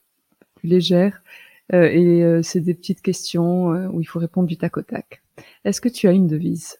plus 0.56 0.70
légère 0.70 1.22
euh, 1.74 1.90
et 1.92 2.24
euh, 2.24 2.42
c'est 2.42 2.60
des 2.60 2.74
petites 2.74 3.02
questions 3.02 3.68
où 3.92 4.02
il 4.02 4.06
faut 4.06 4.20
répondre 4.20 4.48
du 4.48 4.58
tac 4.58 4.78
au 4.78 4.82
tac. 4.82 5.22
Est-ce 5.64 5.82
que 5.82 5.90
tu 5.90 6.08
as 6.08 6.12
une 6.12 6.28
devise? 6.28 6.80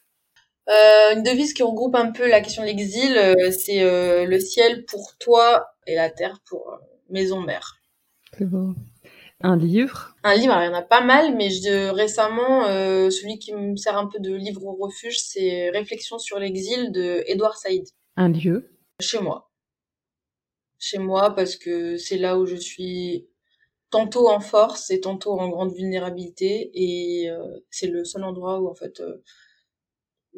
Une 1.14 1.24
devise 1.24 1.54
qui 1.54 1.64
regroupe 1.64 1.96
un 1.96 2.12
peu 2.12 2.28
la 2.28 2.42
question 2.42 2.62
de 2.64 2.68
l'exil 2.68 3.14
c'est 3.52 4.26
le 4.26 4.40
ciel 4.40 4.84
pour 4.86 5.16
toi 5.18 5.68
et 5.86 5.96
la 5.96 6.10
terre 6.10 6.42
pour 6.46 6.80
maison 7.10 7.40
mère 7.40 7.78
c'est 8.38 8.46
beau 8.46 8.74
un 9.42 9.58
livre 9.58 10.16
Un 10.24 10.36
livre, 10.36 10.56
il 10.62 10.66
y 10.66 10.70
en 10.70 10.74
a 10.74 10.82
pas 10.82 11.02
mal, 11.02 11.36
mais 11.36 11.50
je, 11.50 11.90
récemment, 11.90 12.66
euh, 12.66 13.10
celui 13.10 13.40
qui 13.40 13.54
me 13.54 13.76
sert 13.76 13.98
un 13.98 14.08
peu 14.08 14.20
de 14.20 14.34
livre 14.34 14.66
au 14.66 14.76
refuge, 14.76 15.20
c'est 15.20 15.70
Réflexions 15.70 16.20
sur 16.20 16.40
l'exil 16.40 16.92
de 16.92 17.24
Edouard 17.28 17.58
Saïd. 17.58 17.86
Un 18.16 18.30
lieu 18.30 18.72
Chez 19.00 19.20
moi. 19.20 19.52
Chez 20.80 20.98
moi, 20.98 21.36
parce 21.36 21.56
que 21.56 21.98
c'est 21.98 22.18
là 22.18 22.38
où 22.38 22.46
je 22.46 22.56
suis 22.56 23.28
tantôt 23.90 24.30
en 24.30 24.40
force 24.40 24.90
et 24.92 25.00
tantôt 25.00 25.40
en 25.40 25.50
grande 25.50 25.74
vulnérabilité, 25.74 26.72
et 26.74 27.30
euh, 27.30 27.60
c'est 27.70 27.88
le 27.88 28.06
seul 28.06 28.24
endroit 28.24 28.60
où 28.60 28.68
en 28.68 28.76
fait 28.76 29.00
euh, 29.00 29.24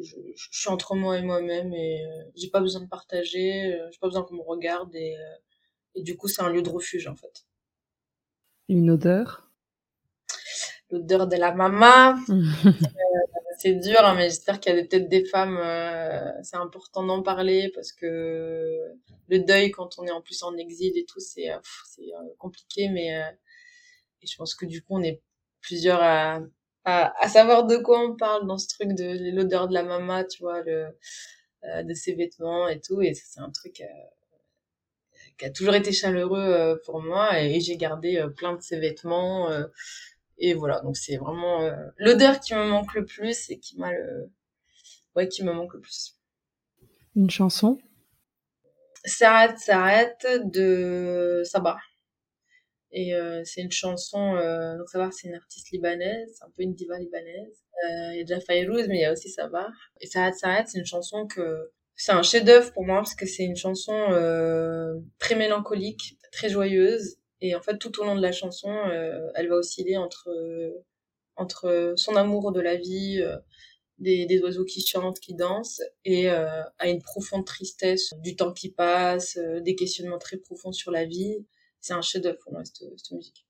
je, 0.02 0.16
je, 0.34 0.48
suis 0.50 0.68
entre 0.68 0.94
moi 0.94 1.18
et 1.18 1.22
moi-même, 1.22 1.72
et 1.74 2.04
euh, 2.04 2.30
j'ai 2.36 2.48
pas 2.48 2.60
besoin 2.60 2.82
de 2.82 2.88
partager, 2.88 3.74
euh, 3.74 3.88
j'ai 3.90 3.98
pas 3.98 4.08
besoin 4.08 4.22
qu'on 4.22 4.36
me 4.36 4.42
regarde, 4.42 4.94
et, 4.94 5.16
euh, 5.16 5.34
et 5.94 6.02
du 6.02 6.16
coup 6.16 6.28
c'est 6.28 6.42
un 6.42 6.48
lieu 6.50 6.62
de 6.62 6.68
refuge 6.70 7.06
en 7.06 7.16
fait. 7.16 7.44
Une 8.70 8.88
odeur 8.88 9.50
L'odeur 10.92 11.26
de 11.26 11.34
la 11.34 11.52
mama. 11.52 12.16
euh, 12.28 12.70
c'est 13.58 13.74
dur, 13.74 13.98
hein, 13.98 14.14
mais 14.14 14.28
j'espère 14.28 14.60
qu'il 14.60 14.76
y 14.76 14.78
a 14.78 14.84
peut-être 14.84 15.08
des 15.08 15.24
femmes. 15.24 15.58
Euh, 15.60 16.30
c'est 16.44 16.54
important 16.56 17.02
d'en 17.02 17.20
parler 17.20 17.72
parce 17.74 17.90
que 17.90 18.78
le 19.28 19.38
deuil, 19.40 19.72
quand 19.72 19.98
on 19.98 20.04
est 20.04 20.12
en 20.12 20.20
plus 20.20 20.44
en 20.44 20.56
exil 20.56 20.96
et 20.96 21.04
tout, 21.04 21.18
c'est 21.18 21.50
euh, 21.50 21.58
euh, 21.98 22.34
compliqué. 22.38 22.88
Mais 22.88 23.08
et 24.22 24.26
je 24.28 24.36
pense 24.36 24.54
que 24.54 24.66
du 24.66 24.82
coup, 24.82 24.94
on 24.98 25.02
est 25.02 25.20
plusieurs 25.62 26.00
à, 26.00 26.38
à, 26.84 27.12
à, 27.24 27.28
savoir 27.28 27.66
de 27.66 27.76
quoi 27.76 28.00
on 28.00 28.14
parle 28.14 28.46
dans 28.46 28.58
ce 28.58 28.68
truc 28.68 28.92
de 28.92 29.34
l'odeur 29.34 29.66
de 29.66 29.74
la 29.74 29.82
mama, 29.82 30.22
tu 30.22 30.44
vois, 30.44 30.62
le, 30.62 30.86
de 31.82 31.94
ses 31.94 32.14
vêtements 32.14 32.68
et 32.68 32.80
tout. 32.80 33.02
Et 33.02 33.14
c'est 33.14 33.40
un 33.40 33.50
truc 33.50 33.82
qui 35.40 35.46
a 35.46 35.50
toujours 35.50 35.74
été 35.74 35.90
chaleureux 35.90 36.38
euh, 36.38 36.76
pour 36.84 37.02
moi 37.02 37.40
et, 37.40 37.60
j'ai 37.60 37.76
gardé 37.76 38.18
euh, 38.18 38.28
plein 38.28 38.54
de 38.54 38.60
ses 38.60 38.78
vêtements 38.78 39.50
euh, 39.50 39.64
et 40.36 40.52
voilà 40.52 40.80
donc 40.80 40.96
c'est 40.96 41.16
vraiment 41.16 41.70
l'odeur 41.96 42.40
qui 42.40 42.54
me 42.54 42.64
manque 42.64 42.94
le 42.94 43.04
plus 43.04 43.50
et 43.50 43.58
qui 43.58 43.78
m'a 43.78 43.92
le 43.92 44.30
ouais 45.16 45.28
qui 45.28 45.42
me 45.42 45.52
manque 45.52 45.74
le 45.74 45.80
plus 45.80 46.18
Une 47.16 47.30
chanson? 47.30 47.78
S'arrête, 49.04 49.58
s'arrête 49.58 50.26
de 50.44 51.42
Sabah. 51.46 51.78
Et 52.92 53.14
euh, 53.14 53.42
c'est 53.44 53.62
une 53.62 53.70
chanson, 53.70 54.34
euh, 54.36 54.76
donc 54.76 54.88
Sabah 54.88 55.10
c'est 55.12 55.28
une 55.28 55.34
artiste 55.34 55.70
libanaise, 55.70 56.38
un 56.42 56.50
peu 56.50 56.62
une 56.62 56.74
diva 56.74 56.98
libanaise. 56.98 57.64
Euh, 57.84 58.12
il 58.12 58.18
y 58.18 58.20
a 58.20 58.24
déjà 58.24 58.40
Fayrouz, 58.40 58.88
mais 58.88 58.96
il 58.96 59.00
y 59.00 59.04
a 59.04 59.12
aussi 59.12 59.30
Sabah. 59.30 59.68
Et 60.00 60.06
S'arrête, 60.06 60.34
s'arrête, 60.34 60.68
c'est 60.68 60.78
une 60.78 60.86
chanson 60.86 61.26
que 61.26 61.70
c'est 62.00 62.12
un 62.12 62.22
chef-d'œuvre 62.22 62.72
pour 62.72 62.86
moi 62.86 62.96
parce 62.96 63.14
que 63.14 63.26
c'est 63.26 63.44
une 63.44 63.56
chanson 63.56 63.92
euh, 63.92 64.94
très 65.18 65.34
mélancolique, 65.34 66.16
très 66.32 66.48
joyeuse. 66.48 67.16
Et 67.42 67.54
en 67.54 67.60
fait, 67.60 67.76
tout 67.76 68.00
au 68.00 68.04
long 68.04 68.16
de 68.16 68.22
la 68.22 68.32
chanson, 68.32 68.70
euh, 68.70 69.28
elle 69.34 69.48
va 69.48 69.56
osciller 69.56 69.98
entre 69.98 70.30
entre 71.36 71.92
son 71.96 72.16
amour 72.16 72.52
de 72.52 72.60
la 72.60 72.76
vie, 72.76 73.20
euh, 73.20 73.36
des, 73.98 74.24
des, 74.24 74.40
oiseaux 74.40 74.64
qui 74.64 74.80
chantent, 74.80 75.20
qui 75.20 75.34
dansent, 75.34 75.82
et 76.06 76.30
à 76.30 76.88
une 76.88 77.02
profonde 77.02 77.44
tristesse 77.44 78.10
du 78.22 78.34
temps 78.34 78.52
qui 78.52 78.70
passe, 78.70 79.38
des 79.62 79.74
questionnements 79.74 80.18
très 80.18 80.38
profonds 80.38 80.72
sur 80.72 80.90
la 80.90 81.04
vie. 81.04 81.44
C'est 81.80 81.92
un 81.92 82.02
chef-d'œuvre 82.02 82.38
pour 82.42 82.52
moi 82.52 82.62
cette, 82.64 82.88
cette 82.96 83.10
musique. 83.12 83.46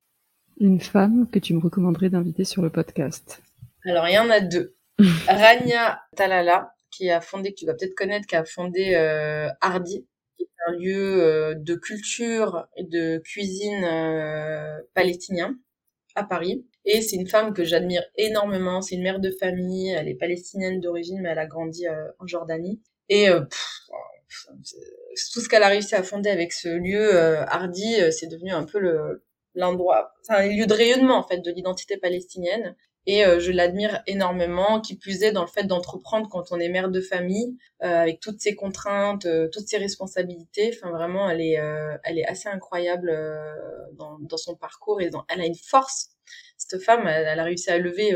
Une 0.58 0.80
femme 0.80 1.28
que 1.30 1.38
tu 1.38 1.54
me 1.54 1.60
recommanderais 1.60 2.10
d'inviter 2.10 2.44
sur 2.44 2.62
le 2.62 2.70
podcast? 2.70 3.40
Alors 3.84 4.08
il 4.08 4.14
y 4.14 4.18
en 4.18 4.28
a 4.28 4.40
deux. 4.40 4.74
Rania 5.28 6.02
Talala, 6.16 6.74
qui 6.90 7.10
a 7.10 7.20
fondé, 7.20 7.52
que 7.52 7.58
tu 7.58 7.66
vas 7.66 7.74
peut-être 7.74 7.94
connaître, 7.94 8.26
qui 8.26 8.36
a 8.36 8.44
fondé 8.44 8.94
euh, 8.94 9.48
Hardy, 9.60 10.06
qui 10.36 10.44
est 10.44 10.48
un 10.66 10.72
lieu 10.72 11.22
euh, 11.22 11.54
de 11.54 11.74
culture 11.74 12.68
et 12.76 12.84
de 12.84 13.18
cuisine 13.18 13.84
euh, 13.84 14.80
palestinien 14.94 15.56
à 16.14 16.24
Paris. 16.24 16.66
Et 16.84 17.02
c'est 17.02 17.16
une 17.16 17.28
femme 17.28 17.52
que 17.52 17.64
j'admire 17.64 18.02
énormément. 18.16 18.82
C'est 18.82 18.96
une 18.96 19.02
mère 19.02 19.20
de 19.20 19.30
famille. 19.30 19.90
Elle 19.90 20.08
est 20.08 20.14
palestinienne 20.14 20.80
d'origine, 20.80 21.20
mais 21.20 21.30
elle 21.30 21.38
a 21.38 21.46
grandi 21.46 21.86
en 21.88 22.26
Jordanie. 22.26 22.80
Et 23.08 23.26
pff, 23.28 23.80
tout 25.32 25.40
ce 25.40 25.48
qu'elle 25.48 25.62
a 25.62 25.68
réussi 25.68 25.94
à 25.94 26.02
fonder 26.02 26.30
avec 26.30 26.52
ce 26.52 26.68
lieu 26.68 27.16
Hardy, 27.16 27.96
c'est 28.12 28.28
devenu 28.28 28.50
un 28.50 28.64
peu 28.64 28.78
le 28.78 29.22
l'endroit, 29.54 30.14
c'est 30.22 30.32
un 30.32 30.46
lieu 30.46 30.66
de 30.66 30.72
rayonnement 30.72 31.16
en 31.16 31.26
fait 31.26 31.38
de 31.38 31.50
l'identité 31.50 31.96
palestinienne 31.96 32.76
et 33.06 33.24
euh, 33.24 33.40
je 33.40 33.50
l'admire 33.50 34.02
énormément, 34.06 34.80
qui 34.80 34.96
plus 34.96 35.22
est 35.22 35.32
dans 35.32 35.42
le 35.42 35.48
fait 35.48 35.64
d'entreprendre 35.64 36.28
quand 36.28 36.52
on 36.52 36.60
est 36.60 36.68
mère 36.68 36.90
de 36.90 37.00
famille, 37.00 37.56
euh, 37.82 37.86
avec 37.86 38.20
toutes 38.20 38.40
ses 38.40 38.54
contraintes, 38.54 39.24
euh, 39.24 39.48
toutes 39.48 39.68
ses 39.68 39.78
responsabilités. 39.78 40.70
Enfin, 40.74 40.90
vraiment, 40.90 41.28
elle 41.28 41.40
est, 41.40 41.58
elle 42.04 42.18
est 42.18 42.26
assez 42.26 42.48
incroyable 42.48 43.12
dans, 43.94 44.18
dans, 44.20 44.36
son 44.36 44.54
parcours 44.54 45.00
et 45.00 45.10
dans, 45.10 45.24
elle 45.28 45.40
a 45.40 45.46
une 45.46 45.54
force. 45.54 46.10
Cette 46.56 46.80
femme, 46.82 47.06
elle, 47.08 47.40
a 47.40 47.42
réussi 47.42 47.70
à 47.70 47.78
lever 47.78 48.12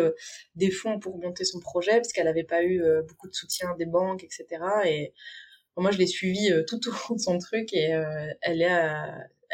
des 0.55 0.71
fonds 0.71 0.99
pour 0.99 1.19
monter 1.19 1.45
son 1.45 1.61
projet 1.61 1.97
parce 1.97 2.13
qu'elle 2.13 2.27
n'avait 2.27 2.45
pas 2.45 2.63
eu 2.63 2.83
beaucoup 3.09 3.29
de 3.29 3.35
soutien 3.35 3.75
des 3.77 3.87
banques, 3.87 4.23
etc. 4.23 4.47
Et 4.85 5.13
moi, 5.77 5.91
je 5.91 5.99
l'ai 5.99 6.07
suivie 6.07 6.51
tout 6.69 6.81
au 6.89 6.93
long 6.93 7.17
de 7.17 7.21
son 7.21 7.39
truc 7.39 7.73
et 7.73 7.99
elle 8.43 8.63
est 8.63 8.69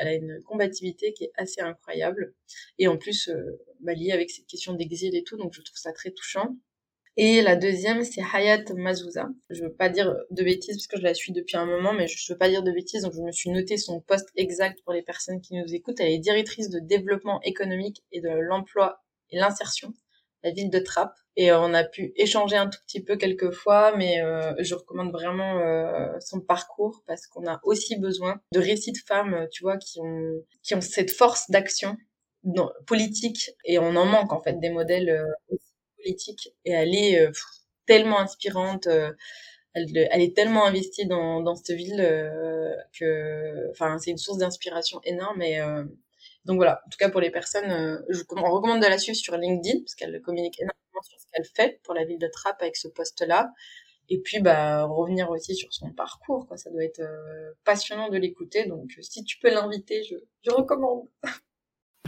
elle 0.01 0.09
a 0.09 0.15
une 0.15 0.43
combativité 0.43 1.13
qui 1.13 1.25
est 1.25 1.33
assez 1.37 1.61
incroyable. 1.61 2.35
Et 2.79 2.89
en 2.89 2.97
plus, 2.97 3.29
euh, 3.29 3.61
bah, 3.81 3.93
liée 3.93 4.13
avec 4.13 4.31
cette 4.31 4.47
question 4.47 4.73
d'exil 4.73 5.15
et 5.15 5.23
tout, 5.23 5.37
donc 5.37 5.53
je 5.53 5.61
trouve 5.61 5.77
ça 5.77 5.93
très 5.93 6.11
touchant. 6.11 6.57
Et 7.19 7.43
la 7.43 7.55
deuxième, 7.55 8.03
c'est 8.03 8.23
Hayat 8.23 8.65
Mazouza. 8.75 9.29
Je 9.51 9.63
veux 9.63 9.73
pas 9.73 9.91
dire 9.91 10.17
de 10.31 10.43
bêtises 10.43 10.77
parce 10.77 10.87
que 10.87 10.97
je 10.97 11.03
la 11.03 11.13
suis 11.13 11.33
depuis 11.33 11.59
un 11.59 11.67
moment, 11.67 11.93
mais 11.93 12.07
je 12.09 12.33
veux 12.33 12.39
pas 12.39 12.49
dire 12.49 12.63
de 12.63 12.73
bêtises, 12.73 13.03
donc 13.03 13.13
je 13.13 13.21
me 13.21 13.33
suis 13.33 13.51
noté 13.51 13.77
son 13.77 14.01
poste 14.01 14.31
exact 14.37 14.81
pour 14.85 14.95
les 14.95 15.03
personnes 15.03 15.43
qui 15.43 15.55
nous 15.55 15.75
écoutent. 15.75 16.01
Elle 16.01 16.13
est 16.13 16.19
directrice 16.19 16.71
de 16.71 16.79
développement 16.79 17.43
économique 17.43 18.03
et 18.11 18.23
de 18.23 18.31
l'emploi 18.31 19.03
et 19.29 19.39
l'insertion, 19.39 19.93
la 20.43 20.51
ville 20.53 20.71
de 20.71 20.79
Trappes. 20.79 21.20
Et 21.37 21.51
euh, 21.53 21.61
on 21.61 21.75
a 21.75 21.85
pu 21.85 22.13
échanger 22.17 22.57
un 22.57 22.69
tout 22.69 22.79
petit 22.87 23.03
peu 23.03 23.17
quelques 23.17 23.53
fois, 23.53 23.97
mais 23.97 24.21
euh, 24.21 24.53
je 24.59 24.75
recommande 24.75 25.13
vraiment 25.13 25.59
euh, 25.59 26.19
son 26.21 26.41
parcours 26.41 27.03
parce 27.07 27.27
qu'on 27.27 27.47
a 27.47 27.61
aussi 27.63 27.97
besoin 27.97 28.41
de 28.53 28.61
récits 28.61 28.93
de 28.93 28.99
femmes, 28.99 29.47
tu 29.53 29.63
vois, 29.63 29.77
qui 29.79 30.01
ont 30.01 30.45
qui 30.63 30.75
ont 30.75 30.81
cette 30.81 31.13
force 31.13 31.51
d'action 31.51 31.97
politique 32.87 33.51
et 33.65 33.79
on 33.79 33.97
en 33.97 34.07
manque 34.07 34.33
en 34.33 34.43
fait 34.43 34.59
des 34.61 34.71
modèles 34.71 35.25
politiques. 35.97 36.51
Et 36.65 36.73
elle 36.73 36.95
est 36.95 37.31
tellement 37.87 38.19
inspirante. 38.21 38.89
Elle, 39.75 39.87
elle, 40.11 40.21
est 40.21 40.35
tellement 40.35 40.67
investie 40.67 41.07
dans, 41.07 41.41
dans 41.43 41.55
cette 41.55 41.77
ville 41.77 41.99
que, 42.99 43.71
enfin, 43.71 43.99
c'est 43.99 44.11
une 44.11 44.19
source 44.19 44.39
d'inspiration 44.39 45.01
énorme. 45.05 45.43
Et 45.43 45.61
donc 46.45 46.57
voilà, 46.57 46.83
en 46.87 46.91
tout 46.91 46.99
cas 46.99 47.11
pour 47.11 47.21
les 47.21 47.31
personnes, 47.31 48.03
je 48.09 48.23
on 48.31 48.51
recommande 48.51 48.83
de 48.83 48.87
la 48.87 48.99
suivre 48.99 49.17
sur 49.17 49.37
LinkedIn 49.37 49.81
parce 49.81 49.95
qu'elle 49.95 50.21
communique 50.23 50.59
énormément 50.61 50.80
sur 51.03 51.19
ce 51.19 51.27
qu'elle 51.33 51.45
fait 51.45 51.81
pour 51.83 51.95
la 51.95 52.05
ville 52.05 52.19
de 52.19 52.29
Trappes 52.29 52.63
avec 52.63 52.77
ce 52.77 52.89
poste-là. 52.89 53.53
Et 54.11 54.19
puis, 54.19 54.41
bah, 54.41 54.85
revenir 54.85 55.31
aussi 55.31 55.55
sur 55.55 55.73
son 55.73 55.91
parcours, 55.93 56.47
quoi. 56.49 56.57
Ça 56.57 56.69
doit 56.71 56.83
être 56.83 57.01
euh, 57.01 57.53
passionnant 57.65 58.09
de 58.09 58.17
l'écouter. 58.17 58.67
Donc, 58.67 58.91
euh, 58.99 59.03
si 59.03 59.23
tu 59.23 59.39
peux 59.39 59.51
l'inviter, 59.51 60.03
je, 60.03 60.17
je 60.43 60.51
recommande. 60.51 61.05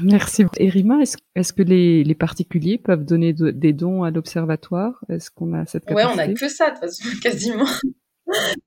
Merci. 0.03 0.45
Erima, 0.59 1.01
est-ce 1.01 1.17
est 1.37 1.55
que 1.55 1.63
les, 1.63 2.03
les, 2.03 2.15
particuliers 2.17 2.77
peuvent 2.77 3.05
donner 3.05 3.33
des 3.33 3.73
dons 3.73 4.03
à 4.03 4.11
l'observatoire? 4.11 5.05
Est-ce 5.09 5.31
qu'on 5.31 5.53
a 5.53 5.65
cette 5.65 5.85
capacité 5.85 6.09
Ouais, 6.09 6.15
on 6.15 6.19
a 6.19 6.35
que 6.35 6.49
ça, 6.49 6.71
de 6.71 6.75
toute 6.75 6.81
façon, 6.81 7.05
quasiment. 7.23 7.69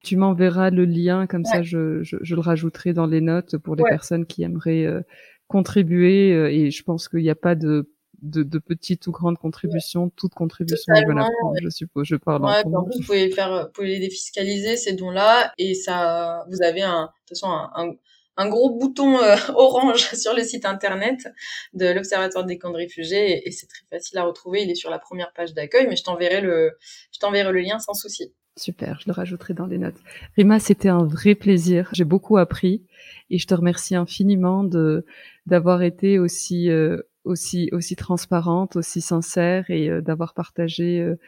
tu 0.02 0.16
m'enverras 0.16 0.70
le 0.70 0.86
lien, 0.86 1.28
comme 1.28 1.44
ça 1.44 1.62
je, 1.62 2.04
je, 2.04 2.18
je, 2.22 2.36
le 2.36 2.42
rajouterai 2.42 2.94
dans 2.94 3.08
les 3.08 3.22
notes 3.22 3.58
pour 3.58 3.76
les 3.76 3.84
personnes 3.84 4.26
qui 4.26 4.44
aimeraient 4.44 4.86
euh, 4.86 5.02
contribuer. 5.48 6.30
et 6.56 6.72
je 6.72 6.84
pense 6.84 7.10
qu'il 7.10 7.22
n'y 7.22 7.30
a 7.30 7.36
pas 7.36 7.56
de 7.56 7.92
de, 8.22 8.44
de, 8.44 8.60
petites 8.60 9.08
ou 9.08 9.12
grandes 9.12 9.38
contributions, 9.38 10.10
toute 10.10 10.34
contribution 10.34 10.94
est 10.94 11.06
bonne 11.06 11.20
à 11.20 11.28
prendre, 11.40 11.58
je 11.62 11.70
suppose. 11.70 12.06
Je 12.08 12.16
parle 12.16 12.46
ouais, 12.46 12.64
en 12.66 12.84
plus, 12.84 12.98
vous 12.98 13.06
pouvez 13.06 13.30
faire, 13.30 13.66
vous 13.66 13.72
pouvez 13.72 13.88
les 13.90 14.00
défiscaliser 14.00 14.78
ces 14.78 14.94
dons-là, 14.94 15.54
et 15.58 15.74
ça, 15.74 16.46
vous 16.50 16.62
avez 16.62 16.82
un, 16.82 17.04
de 17.04 17.08
toute 17.28 17.30
façon, 17.30 17.48
un, 17.48 17.94
un, 18.38 18.50
gros 18.50 18.78
bouton 18.78 19.18
euh, 19.18 19.36
orange 19.56 20.14
sur 20.14 20.34
le 20.34 20.44
site 20.44 20.66
internet 20.66 21.28
de 21.74 21.88
l'Observatoire 21.88 22.46
des 22.46 22.58
camps 22.58 22.72
de 22.72 22.78
réfugiés, 22.78 23.48
et, 23.48 23.52
c'est 23.52 23.68
très 23.68 23.86
facile 23.92 24.18
à 24.18 24.24
retrouver. 24.24 24.64
Il 24.64 24.72
est 24.72 24.76
sur 24.76 24.90
la 24.90 25.00
première 25.00 25.32
page 25.34 25.54
d'accueil, 25.54 25.88
mais 25.88 25.96
je 25.96 26.04
t'enverrai 26.04 26.42
le, 26.42 26.72
je 27.12 27.20
t'enverrai 27.20 27.52
le 27.52 27.62
lien 27.62 27.80
sans 27.80 27.94
souci. 27.94 28.34
Super, 28.58 29.00
je 29.02 29.08
le 29.08 29.12
rajouterai 29.12 29.54
dans 29.54 29.66
les 29.66 29.78
notes. 29.78 29.98
Rima, 30.38 30.60
c'était 30.60 30.88
un 30.88 31.04
vrai 31.04 31.36
plaisir. 31.36 31.90
J'ai 31.92 32.06
beaucoup 32.06 32.38
appris 32.38 32.86
et 33.30 33.38
je 33.38 33.48
te 33.48 33.54
remercie 33.54 33.96
infiniment 33.96 34.64
de 34.64 35.06
d'avoir 35.46 35.84
été 35.84 36.20
aussi 36.20 36.70
euh, 36.70 37.02
aussi 37.26 37.70
aussi 37.72 37.96
transparente, 37.96 38.76
aussi 38.76 39.02
sincère 39.02 39.66
et 39.70 39.90
euh, 39.90 40.02
d'avoir 40.02 40.34
partagé 40.34 41.00
euh, 41.00 41.20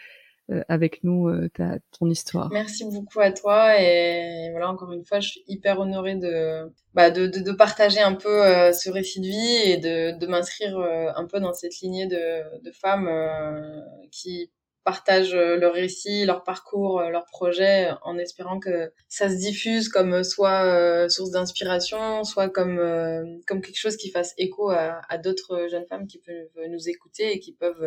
euh, 0.49 0.63
avec 0.69 1.03
nous 1.03 1.29
ta, 1.49 1.77
ton 1.97 2.09
histoire. 2.09 2.49
Merci 2.51 2.85
beaucoup 2.85 3.19
à 3.19 3.31
toi 3.31 3.81
et 3.81 4.49
voilà 4.51 4.71
encore 4.71 4.93
une 4.93 5.03
fois 5.03 5.19
je 5.19 5.29
suis 5.29 5.43
hyper 5.47 5.79
honorée 5.79 6.15
de 6.15 6.71
bah, 6.93 7.11
de, 7.11 7.27
de, 7.27 7.39
de, 7.39 7.51
partager 7.51 7.99
un 7.99 8.13
peu 8.13 8.41
ce 8.71 8.89
récit 8.89 9.19
de 9.19 9.27
vie 9.27 9.71
et 9.71 9.77
de, 9.77 10.17
de 10.17 10.27
m'inscrire 10.27 10.77
un 10.79 11.25
peu 11.25 11.39
dans 11.41 11.53
cette 11.53 11.79
lignée 11.81 12.07
de, 12.07 12.63
de 12.63 12.71
femmes 12.71 13.09
qui 14.11 14.49
partagent 14.87 15.35
euh, 15.35 15.57
leur 15.57 15.73
récit, 15.73 16.23
leur 16.23 16.45
parcours, 16.45 17.01
euh, 17.01 17.09
leur 17.09 17.25
projet, 17.25 17.89
en 18.03 18.17
espérant 18.17 18.57
que 18.57 18.89
ça 19.09 19.27
se 19.27 19.35
diffuse 19.35 19.89
comme 19.89 20.13
euh, 20.13 20.23
soit 20.23 21.09
source 21.09 21.31
d'inspiration, 21.31 22.23
soit 22.23 22.47
comme 22.47 22.79
comme 23.45 23.61
quelque 23.61 23.77
chose 23.77 23.97
qui 23.97 24.09
fasse 24.11 24.33
écho 24.37 24.69
à, 24.69 25.17
d'autres 25.17 25.67
jeunes 25.69 25.85
femmes 25.87 26.07
qui 26.07 26.19
peuvent 26.19 26.69
nous 26.69 26.87
écouter 26.87 27.33
et 27.33 27.39
qui 27.39 27.51
peuvent, 27.51 27.85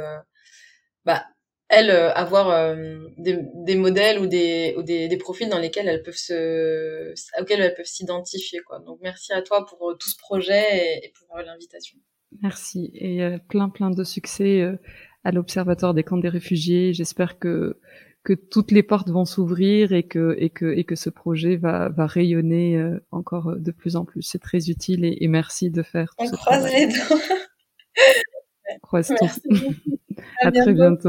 bah, 1.07 1.24
elles 1.68 1.90
avoir 1.90 2.76
des, 3.16 3.38
des, 3.66 3.76
modèles 3.76 4.18
ou 4.18 4.26
des 4.26 4.74
ou 4.76 4.82
des, 4.82 5.09
des, 5.09 5.16
profils 5.16 5.48
dans 5.48 5.59
lesquels 5.59 5.88
elles 5.88 6.03
peuvent 6.03 6.24
se 6.30 7.14
auxquels 7.40 7.62
elles 7.62 7.74
peuvent 7.74 7.86
s'identifier 7.86 8.61
quoi. 8.61 8.78
Donc 8.80 8.98
merci 9.01 9.32
à 9.32 9.40
toi 9.40 9.64
pour 9.64 9.96
tout 9.98 10.09
ce 10.09 10.18
projet 10.18 10.98
et, 10.98 11.07
et 11.07 11.12
pour 11.18 11.38
l'invitation. 11.38 11.98
Merci 12.42 12.90
et 12.94 13.38
plein 13.48 13.70
plein 13.70 13.90
de 13.90 14.05
succès 14.05 14.78
à 15.24 15.32
l'Observatoire 15.32 15.94
des 15.94 16.02
camps 16.02 16.18
des 16.18 16.28
réfugiés. 16.28 16.92
J'espère 16.92 17.38
que 17.38 17.78
que 18.22 18.34
toutes 18.34 18.70
les 18.70 18.82
portes 18.82 19.08
vont 19.08 19.24
s'ouvrir 19.24 19.92
et 19.92 20.02
que 20.02 20.36
et 20.38 20.50
que 20.50 20.66
et 20.66 20.84
que 20.84 20.94
ce 20.94 21.08
projet 21.08 21.56
va 21.56 21.88
va 21.88 22.06
rayonner 22.06 22.76
euh, 22.76 22.98
encore 23.10 23.56
de 23.56 23.70
plus 23.70 23.96
en 23.96 24.04
plus. 24.04 24.22
C'est 24.22 24.38
très 24.40 24.68
utile 24.68 25.04
et, 25.04 25.28
merci 25.28 25.70
de 25.70 25.82
faire. 25.82 26.14
On 26.18 26.30
croise 26.30 26.70
les 26.72 26.86
doigts. 26.86 27.18
croise 28.82 29.08
tout. 29.08 29.50
À, 30.42 30.52
très 30.52 30.72
bientôt. 30.74 31.08